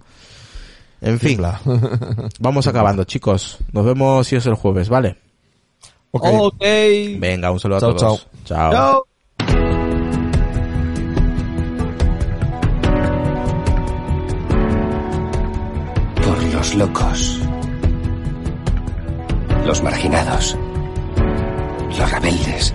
En 1.01 1.21
fin, 1.21 1.41
vamos 2.41 2.67
acabando, 2.67 3.05
chicos. 3.05 3.59
Nos 3.71 3.85
vemos 3.85 4.27
si 4.27 4.35
es 4.35 4.45
el 4.47 4.55
jueves, 4.55 4.89
¿vale? 4.89 5.19
Ok. 6.11 6.25
Ok. 6.33 6.65
Venga, 7.21 7.53
un 7.53 7.61
saludo 7.61 7.77
a 7.77 7.81
Chao, 7.81 7.95
todos. 7.95 8.27
Chao. 8.45 8.73
Chao. 8.73 9.07
Por 16.17 16.43
los 16.53 16.75
locos. 16.75 17.39
Los 19.65 19.81
marginados. 19.81 20.59
Los 21.97 22.11
rebeldes. 22.11 22.75